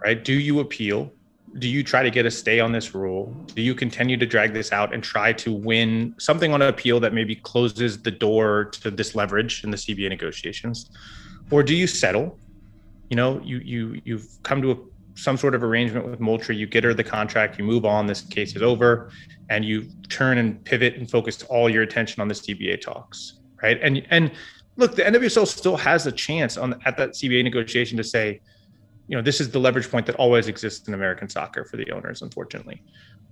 right? 0.02 0.22
Do 0.22 0.32
you 0.32 0.60
appeal? 0.60 1.12
Do 1.58 1.68
you 1.68 1.82
try 1.82 2.02
to 2.02 2.10
get 2.10 2.26
a 2.26 2.30
stay 2.30 2.60
on 2.60 2.72
this 2.72 2.94
rule? 2.94 3.34
Do 3.54 3.62
you 3.62 3.74
continue 3.74 4.16
to 4.16 4.26
drag 4.26 4.52
this 4.52 4.72
out 4.72 4.92
and 4.92 5.02
try 5.02 5.32
to 5.34 5.52
win 5.52 6.14
something 6.18 6.52
on 6.52 6.60
an 6.60 6.68
appeal 6.68 7.00
that 7.00 7.14
maybe 7.14 7.36
closes 7.36 8.02
the 8.02 8.10
door 8.10 8.66
to 8.82 8.90
this 8.90 9.14
leverage 9.14 9.64
in 9.64 9.70
the 9.70 9.76
CBA 9.76 10.08
negotiations, 10.08 10.90
or 11.50 11.62
do 11.62 11.74
you 11.74 11.86
settle? 11.86 12.38
You 13.08 13.16
know, 13.16 13.40
you 13.42 13.58
you 13.58 14.00
you've 14.04 14.28
come 14.42 14.60
to 14.62 14.72
a, 14.72 14.76
some 15.14 15.36
sort 15.36 15.54
of 15.54 15.62
arrangement 15.62 16.06
with 16.06 16.20
Moultrie. 16.20 16.56
You 16.56 16.66
get 16.66 16.84
her 16.84 16.92
the 16.92 17.04
contract. 17.04 17.58
You 17.58 17.64
move 17.64 17.84
on. 17.84 18.06
This 18.06 18.20
case 18.20 18.54
is 18.54 18.62
over, 18.62 19.10
and 19.48 19.64
you 19.64 19.86
turn 20.08 20.38
and 20.38 20.62
pivot 20.64 20.96
and 20.96 21.10
focus 21.10 21.42
all 21.44 21.70
your 21.70 21.82
attention 21.82 22.20
on 22.20 22.28
the 22.28 22.34
CBA 22.34 22.80
talks, 22.80 23.34
right? 23.62 23.78
And 23.80 24.06
and 24.10 24.32
look, 24.76 24.94
the 24.94 25.02
NWSL 25.02 25.46
still 25.46 25.76
has 25.76 26.06
a 26.06 26.12
chance 26.12 26.56
on 26.56 26.80
at 26.84 26.96
that 26.98 27.10
CBA 27.10 27.44
negotiation 27.44 27.96
to 27.96 28.04
say, 28.04 28.40
you 29.08 29.16
know, 29.16 29.22
this 29.22 29.40
is 29.40 29.50
the 29.50 29.58
leverage 29.58 29.90
point 29.90 30.06
that 30.06 30.16
always 30.16 30.48
exists 30.48 30.88
in 30.88 30.94
American 30.94 31.28
soccer 31.28 31.64
for 31.64 31.76
the 31.76 31.90
owners. 31.92 32.22
Unfortunately, 32.22 32.82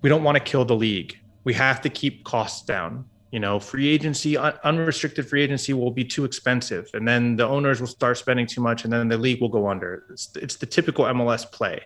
we 0.02 0.08
don't 0.08 0.22
want 0.22 0.36
to 0.36 0.42
kill 0.42 0.64
the 0.64 0.76
league. 0.76 1.18
We 1.44 1.54
have 1.54 1.80
to 1.82 1.88
keep 1.88 2.24
costs 2.24 2.64
down. 2.64 3.04
you 3.34 3.40
know 3.40 3.58
free 3.58 3.88
agency 3.88 4.36
unrestricted 4.38 5.28
free 5.28 5.42
agency 5.42 5.72
will 5.72 5.90
be 5.90 6.04
too 6.04 6.24
expensive 6.24 6.84
and 6.94 7.04
then 7.10 7.34
the 7.40 7.46
owners 7.54 7.80
will 7.80 7.92
start 8.00 8.16
spending 8.16 8.46
too 8.46 8.62
much 8.68 8.84
and 8.84 8.92
then 8.92 9.08
the 9.08 9.18
league 9.26 9.40
will 9.42 9.54
go 9.58 9.66
under 9.72 9.90
it's, 10.14 10.26
it's 10.44 10.56
the 10.62 10.68
typical 10.76 11.04
mls 11.16 11.44
play 11.58 11.76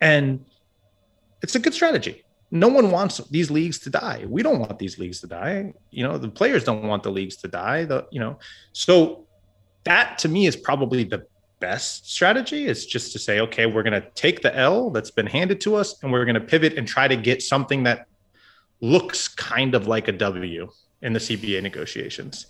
and 0.00 0.26
it's 1.42 1.56
a 1.56 1.62
good 1.64 1.74
strategy 1.74 2.14
no 2.52 2.68
one 2.78 2.92
wants 2.92 3.16
these 3.36 3.50
leagues 3.50 3.78
to 3.84 3.90
die 3.90 4.20
we 4.36 4.40
don't 4.46 4.60
want 4.60 4.78
these 4.78 4.96
leagues 5.02 5.18
to 5.22 5.26
die 5.26 5.74
you 5.90 6.04
know 6.06 6.16
the 6.16 6.32
players 6.40 6.62
don't 6.68 6.86
want 6.92 7.02
the 7.02 7.14
leagues 7.18 7.36
to 7.42 7.48
die 7.48 7.80
the 7.92 8.06
you 8.12 8.20
know 8.20 8.38
so 8.84 9.26
that 9.82 10.16
to 10.22 10.28
me 10.28 10.46
is 10.46 10.54
probably 10.54 11.02
the 11.02 11.26
best 11.62 12.10
strategy 12.10 12.66
is 12.66 12.84
just 12.86 13.12
to 13.12 13.18
say 13.18 13.38
okay 13.38 13.66
we're 13.66 13.84
going 13.84 14.00
to 14.02 14.06
take 14.16 14.42
the 14.42 14.52
l 14.56 14.90
that's 14.90 15.12
been 15.12 15.26
handed 15.26 15.60
to 15.60 15.76
us 15.76 16.02
and 16.02 16.10
we're 16.12 16.24
going 16.24 16.40
to 16.42 16.48
pivot 16.54 16.72
and 16.76 16.88
try 16.88 17.06
to 17.06 17.16
get 17.16 17.40
something 17.40 17.84
that 17.84 18.06
looks 18.82 19.28
kind 19.28 19.74
of 19.74 19.86
like 19.86 20.08
a 20.08 20.12
W 20.12 20.68
in 21.00 21.12
the 21.12 21.18
CBA 21.18 21.62
negotiations. 21.62 22.46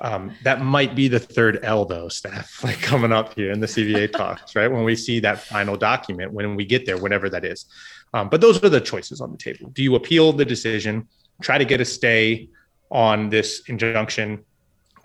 Um, 0.00 0.32
that 0.44 0.60
might 0.60 0.94
be 0.94 1.08
the 1.08 1.18
third 1.18 1.58
L 1.64 1.84
though, 1.84 2.08
Steph, 2.08 2.62
like 2.68 2.80
coming 2.80 3.10
up 3.10 3.34
here 3.34 3.50
in 3.50 3.58
the 3.58 3.66
CBA 3.66 4.12
talks, 4.22 4.54
right? 4.54 4.70
When 4.70 4.84
we 4.84 4.94
see 4.94 5.18
that 5.20 5.40
final 5.40 5.76
document, 5.76 6.32
when 6.32 6.54
we 6.54 6.64
get 6.64 6.86
there, 6.86 6.98
whatever 6.98 7.28
that 7.30 7.44
is. 7.44 7.66
Um, 8.14 8.28
but 8.28 8.40
those 8.40 8.62
are 8.62 8.68
the 8.68 8.80
choices 8.80 9.20
on 9.20 9.32
the 9.32 9.38
table. 9.38 9.70
Do 9.70 9.82
you 9.82 9.96
appeal 9.96 10.32
the 10.32 10.44
decision, 10.44 11.08
try 11.42 11.58
to 11.58 11.64
get 11.64 11.80
a 11.80 11.84
stay 11.84 12.48
on 12.90 13.28
this 13.28 13.62
injunction, 13.68 14.44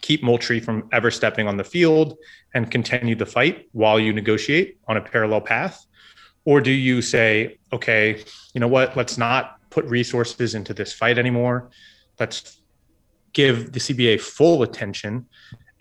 keep 0.03 0.21
Moultrie 0.21 0.59
from 0.59 0.87
ever 0.91 1.09
stepping 1.09 1.47
on 1.47 1.57
the 1.57 1.63
field 1.63 2.17
and 2.53 2.69
continue 2.69 3.15
the 3.15 3.25
fight 3.25 3.69
while 3.71 3.99
you 3.99 4.13
negotiate 4.13 4.77
on 4.87 4.97
a 4.97 5.01
parallel 5.01 5.41
path? 5.41 5.87
Or 6.45 6.59
do 6.59 6.71
you 6.71 7.01
say, 7.01 7.57
okay, 7.71 8.21
you 8.53 8.59
know 8.59 8.67
what, 8.67 8.95
let's 8.97 9.17
not 9.17 9.57
put 9.69 9.85
resources 9.85 10.55
into 10.55 10.73
this 10.73 10.93
fight 10.93 11.17
anymore. 11.17 11.71
Let's 12.19 12.61
give 13.31 13.71
the 13.71 13.79
CBA 13.79 14.19
full 14.19 14.61
attention 14.63 15.25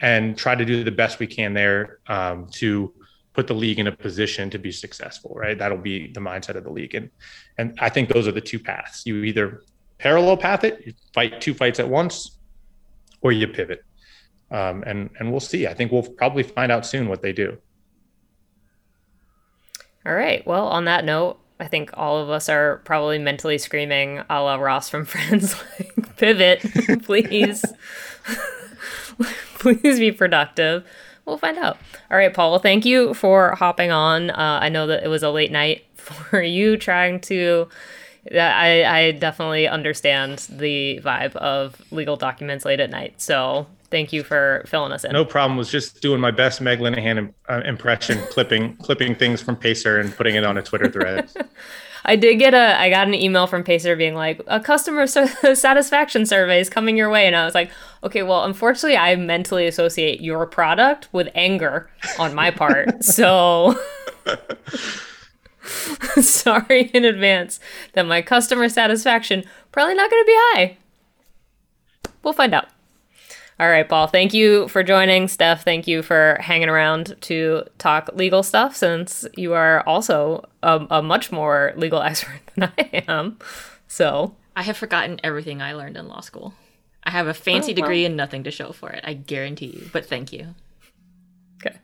and 0.01 0.39
try 0.39 0.55
to 0.55 0.65
do 0.65 0.85
the 0.85 0.93
best 0.93 1.19
we 1.19 1.27
can 1.27 1.53
there 1.53 1.99
um, 2.07 2.47
to 2.53 2.95
put 3.33 3.49
the 3.49 3.55
league 3.55 3.81
in 3.81 3.89
a 3.89 3.93
position 3.93 4.51
to 4.51 4.59
be 4.59 4.71
successful. 4.71 5.35
Right, 5.35 5.59
that'll 5.59 5.79
be 5.79 6.13
the 6.13 6.21
mindset 6.21 6.57
of 6.57 6.65
the 6.65 6.71
league, 6.71 6.95
and 6.95 7.11
and 7.59 7.79
I 7.81 7.89
think 7.89 8.09
those 8.09 8.27
are 8.27 8.33
the 8.33 8.41
two 8.41 8.59
paths. 8.59 9.07
You 9.07 9.23
either 9.25 9.63
parallel 9.99 10.37
path 10.37 10.65
it, 10.65 10.83
you 10.85 10.93
fight 11.15 11.41
two 11.41 11.55
fights 11.55 11.79
at 11.79 11.89
once, 11.89 12.39
or 13.21 13.33
you 13.33 13.47
pivot. 13.47 13.85
Um, 14.53 14.85
and 14.87 15.11
and 15.19 15.31
we'll 15.31 15.41
see. 15.41 15.67
I 15.67 15.75
think 15.75 15.91
we'll 15.91 16.03
probably 16.03 16.43
find 16.43 16.71
out 16.71 16.85
soon 16.85 17.09
what 17.09 17.23
they 17.23 17.33
do. 17.33 17.57
All 20.05 20.15
right. 20.15 20.47
Well, 20.47 20.69
on 20.69 20.85
that 20.85 21.05
note, 21.05 21.39
I 21.59 21.69
think 21.69 21.91
all 21.95 22.19
of 22.19 22.29
us 22.29 22.49
are 22.49 22.83
probably 22.85 23.19
mentally 23.19 23.57
screaming 23.57 24.23
a 24.29 24.43
la 24.43 24.57
Ross 24.57 24.91
from 24.91 25.05
Friends, 25.07 25.55
like, 25.79 26.17
pivot, 26.17 26.61
please. 27.03 27.65
please 29.59 29.99
be 29.99 30.13
productive. 30.13 30.85
We'll 31.25 31.39
find 31.39 31.57
out. 31.57 31.79
All 32.11 32.17
right, 32.17 32.35
Paul. 32.35 32.51
Well, 32.51 32.61
thank 32.61 32.85
you 32.85 33.15
for 33.15 33.55
hopping 33.55 33.93
on. 33.93 34.31
Uh, 34.31 34.59
I 34.61 34.69
know 34.69 34.89
that 34.89 35.05
it 35.05 35.09
was 35.09 35.23
a 35.23 35.31
late 35.31 35.53
night 35.53 35.85
for 35.95 36.43
you 36.43 36.77
trying 36.77 37.21
to. 37.23 37.69
I, 38.33 38.85
I 38.85 39.13
definitely 39.13 39.67
understand 39.67 40.47
the 40.51 41.01
vibe 41.03 41.37
of 41.37 41.81
legal 41.91 42.17
documents 42.17 42.65
late 42.65 42.81
at 42.81 42.91
night. 42.91 43.21
So 43.21 43.67
Thank 43.93 44.11
you 44.11 44.25
for 44.25 44.65
filling 44.67 44.91
us 44.91 45.05
in. 45.05 45.13
No 45.13 45.27
problem. 45.27 45.59
Was 45.59 45.71
just 45.71 46.01
doing 46.01 46.19
my 46.19 46.31
best 46.31 46.63
Meg 46.63 46.79
Linehan 46.79 47.35
uh, 47.49 47.61
impression, 47.67 48.19
clipping 48.31 48.75
clipping 48.79 49.15
things 49.15 49.43
from 49.43 49.55
Pacer 49.55 50.01
and 50.01 50.17
putting 50.17 50.35
it 50.35 50.45
on 50.45 50.57
a 50.57 50.63
Twitter 50.63 50.91
thread. 50.91 51.31
I 52.07 52.17
did 52.17 52.39
get 52.39 52.55
a 52.55 52.81
I 52.81 52.89
got 52.89 53.07
an 53.07 53.15
email 53.15 53.47
from 53.47 53.63
Pacer 53.63 53.95
being 53.95 54.15
like 54.15 54.41
a 54.47 54.59
customer 54.61 55.07
satisfaction 55.07 56.25
survey 56.25 56.59
is 56.59 56.71
coming 56.71 56.97
your 56.97 57.11
way 57.11 57.27
and 57.27 57.37
I 57.37 57.45
was 57.45 57.55
like, 57.55 57.71
"Okay, 58.03 58.23
well, 58.23 58.45
unfortunately 58.45 58.97
I 58.97 59.15
mentally 59.15 59.67
associate 59.67 60.23
your 60.23 60.47
product 60.47 61.09
with 61.13 61.29
anger 61.35 61.91
on 62.19 62.35
my 62.35 62.51
part." 62.51 63.05
so 63.05 63.79
sorry 66.19 66.85
in 66.95 67.05
advance 67.05 67.61
that 67.93 68.07
my 68.07 68.23
customer 68.23 68.71
satisfaction 68.71 69.45
probably 69.71 69.95
not 69.95 70.11
going 70.11 70.23
to 70.23 70.27
be 70.27 70.37
high. 70.37 70.79
We'll 72.23 72.33
find 72.33 72.55
out. 72.55 72.72
All 73.61 73.69
right, 73.69 73.89
Paul, 73.89 74.07
thank 74.07 74.33
you 74.35 74.67
for 74.69 74.83
joining. 74.83 75.29
Steph, 75.29 75.65
thank 75.65 75.87
you 75.87 76.03
for 76.03 76.39
hanging 76.41 76.69
around 76.69 77.17
to 77.23 77.65
talk 77.79 78.11
legal 78.15 78.43
stuff 78.43 78.75
since 78.75 79.27
you 79.37 79.53
are 79.53 79.87
also 79.87 80.45
a, 80.63 80.87
a 80.91 81.03
much 81.03 81.31
more 81.31 81.73
legal 81.77 82.03
expert 82.03 82.41
than 82.57 82.73
I 82.79 83.05
am. 83.09 83.39
So, 83.87 84.35
I 84.57 84.63
have 84.63 84.77
forgotten 84.77 85.21
everything 85.23 85.63
I 85.63 85.75
learned 85.75 85.97
in 85.97 86.09
law 86.09 86.21
school. 86.21 86.55
I 87.05 87.11
have 87.11 87.27
a 87.27 87.35
fancy 87.35 87.73
oh, 87.73 87.75
well. 87.75 87.83
degree 87.83 88.05
and 88.05 88.17
nothing 88.17 88.45
to 88.45 88.51
show 88.51 88.73
for 88.73 88.91
it. 88.91 89.03
I 89.05 89.15
guarantee 89.15 89.67
you. 89.67 89.91
But 89.93 90.07
thank 90.07 90.33
you. 90.33 90.55
Okay. 91.65 91.77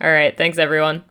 All 0.00 0.10
right. 0.10 0.36
Thanks, 0.36 0.58
everyone. 0.58 1.04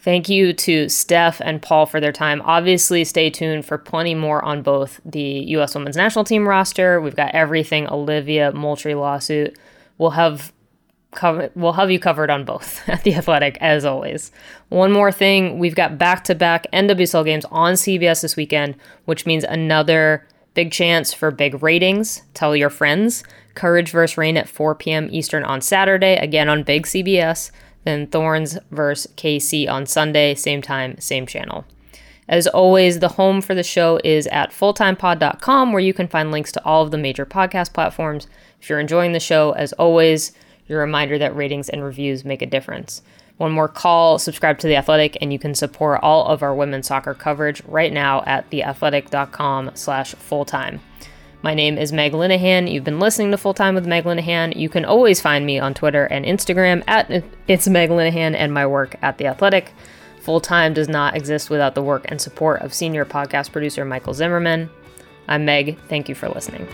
Thank 0.00 0.28
you 0.28 0.52
to 0.52 0.88
Steph 0.88 1.40
and 1.40 1.60
Paul 1.60 1.84
for 1.84 2.00
their 2.00 2.12
time. 2.12 2.40
Obviously, 2.44 3.04
stay 3.04 3.30
tuned 3.30 3.66
for 3.66 3.76
plenty 3.76 4.14
more 4.14 4.44
on 4.44 4.62
both 4.62 5.00
the 5.04 5.20
U.S. 5.20 5.74
Women's 5.74 5.96
National 5.96 6.24
Team 6.24 6.46
roster. 6.46 7.00
We've 7.00 7.16
got 7.16 7.34
everything 7.34 7.88
Olivia 7.88 8.52
Moultrie 8.52 8.94
lawsuit. 8.94 9.58
We'll 9.98 10.10
have 10.10 10.52
cover, 11.12 11.50
we'll 11.56 11.72
have 11.72 11.90
you 11.90 11.98
covered 11.98 12.30
on 12.30 12.44
both 12.44 12.88
at 12.88 13.02
the 13.02 13.14
Athletic 13.14 13.58
as 13.60 13.84
always. 13.84 14.30
One 14.68 14.92
more 14.92 15.10
thing, 15.10 15.58
we've 15.58 15.74
got 15.74 15.98
back-to-back 15.98 16.68
NWSL 16.72 17.24
games 17.24 17.44
on 17.46 17.74
CBS 17.74 18.22
this 18.22 18.36
weekend, 18.36 18.76
which 19.04 19.26
means 19.26 19.44
another 19.44 20.26
big 20.54 20.70
chance 20.70 21.12
for 21.12 21.30
big 21.30 21.62
ratings. 21.62 22.22
Tell 22.34 22.54
your 22.54 22.70
friends. 22.70 23.24
Courage 23.54 23.90
versus 23.90 24.16
Rain 24.16 24.36
at 24.36 24.48
4 24.48 24.76
p.m. 24.76 25.08
Eastern 25.10 25.42
on 25.42 25.60
Saturday, 25.60 26.16
again 26.16 26.48
on 26.48 26.62
Big 26.62 26.86
CBS. 26.86 27.50
Then 27.84 28.06
Thorns 28.06 28.58
versus 28.70 29.12
KC 29.16 29.68
on 29.68 29.86
Sunday, 29.86 30.34
same 30.34 30.62
time, 30.62 30.98
same 30.98 31.26
channel. 31.26 31.64
As 32.28 32.46
always, 32.46 32.98
the 32.98 33.08
home 33.08 33.40
for 33.40 33.54
the 33.54 33.62
show 33.62 33.98
is 34.04 34.26
at 34.26 34.50
fulltimepod.com, 34.50 35.72
where 35.72 35.80
you 35.80 35.94
can 35.94 36.08
find 36.08 36.30
links 36.30 36.52
to 36.52 36.64
all 36.64 36.82
of 36.82 36.90
the 36.90 36.98
major 36.98 37.24
podcast 37.24 37.72
platforms. 37.72 38.26
If 38.60 38.68
you're 38.68 38.80
enjoying 38.80 39.12
the 39.12 39.20
show, 39.20 39.52
as 39.52 39.72
always, 39.74 40.32
your 40.66 40.80
reminder 40.80 41.16
that 41.18 41.34
ratings 41.34 41.70
and 41.70 41.82
reviews 41.82 42.24
make 42.26 42.42
a 42.42 42.46
difference. 42.46 43.00
One 43.38 43.52
more 43.52 43.68
call, 43.68 44.18
subscribe 44.18 44.58
to 44.58 44.66
The 44.66 44.76
Athletic, 44.76 45.16
and 45.20 45.32
you 45.32 45.38
can 45.38 45.54
support 45.54 46.00
all 46.02 46.26
of 46.26 46.42
our 46.42 46.54
women's 46.54 46.88
soccer 46.88 47.14
coverage 47.14 47.62
right 47.64 47.92
now 47.92 48.22
at 48.26 48.50
theathletic.com 48.50 49.70
slash 49.74 50.14
fulltime. 50.16 50.80
My 51.40 51.54
name 51.54 51.78
is 51.78 51.92
Meg 51.92 52.12
Linehan. 52.12 52.70
You've 52.70 52.82
been 52.82 52.98
listening 52.98 53.30
to 53.30 53.38
Full 53.38 53.54
Time 53.54 53.76
with 53.76 53.86
Meg 53.86 54.04
Linehan. 54.04 54.56
You 54.56 54.68
can 54.68 54.84
always 54.84 55.20
find 55.20 55.46
me 55.46 55.60
on 55.60 55.72
Twitter 55.72 56.04
and 56.06 56.24
Instagram 56.24 56.82
at 56.88 57.22
It's 57.46 57.68
Meg 57.68 57.90
Linehan 57.90 58.34
and 58.34 58.52
my 58.52 58.66
work 58.66 58.96
at 59.02 59.18
The 59.18 59.28
Athletic. 59.28 59.72
Full 60.20 60.40
Time 60.40 60.74
does 60.74 60.88
not 60.88 61.16
exist 61.16 61.48
without 61.48 61.76
the 61.76 61.82
work 61.82 62.06
and 62.08 62.20
support 62.20 62.60
of 62.62 62.74
senior 62.74 63.04
podcast 63.04 63.52
producer 63.52 63.84
Michael 63.84 64.14
Zimmerman. 64.14 64.68
I'm 65.28 65.44
Meg. 65.44 65.78
Thank 65.88 66.08
you 66.08 66.16
for 66.16 66.28
listening. 66.28 66.66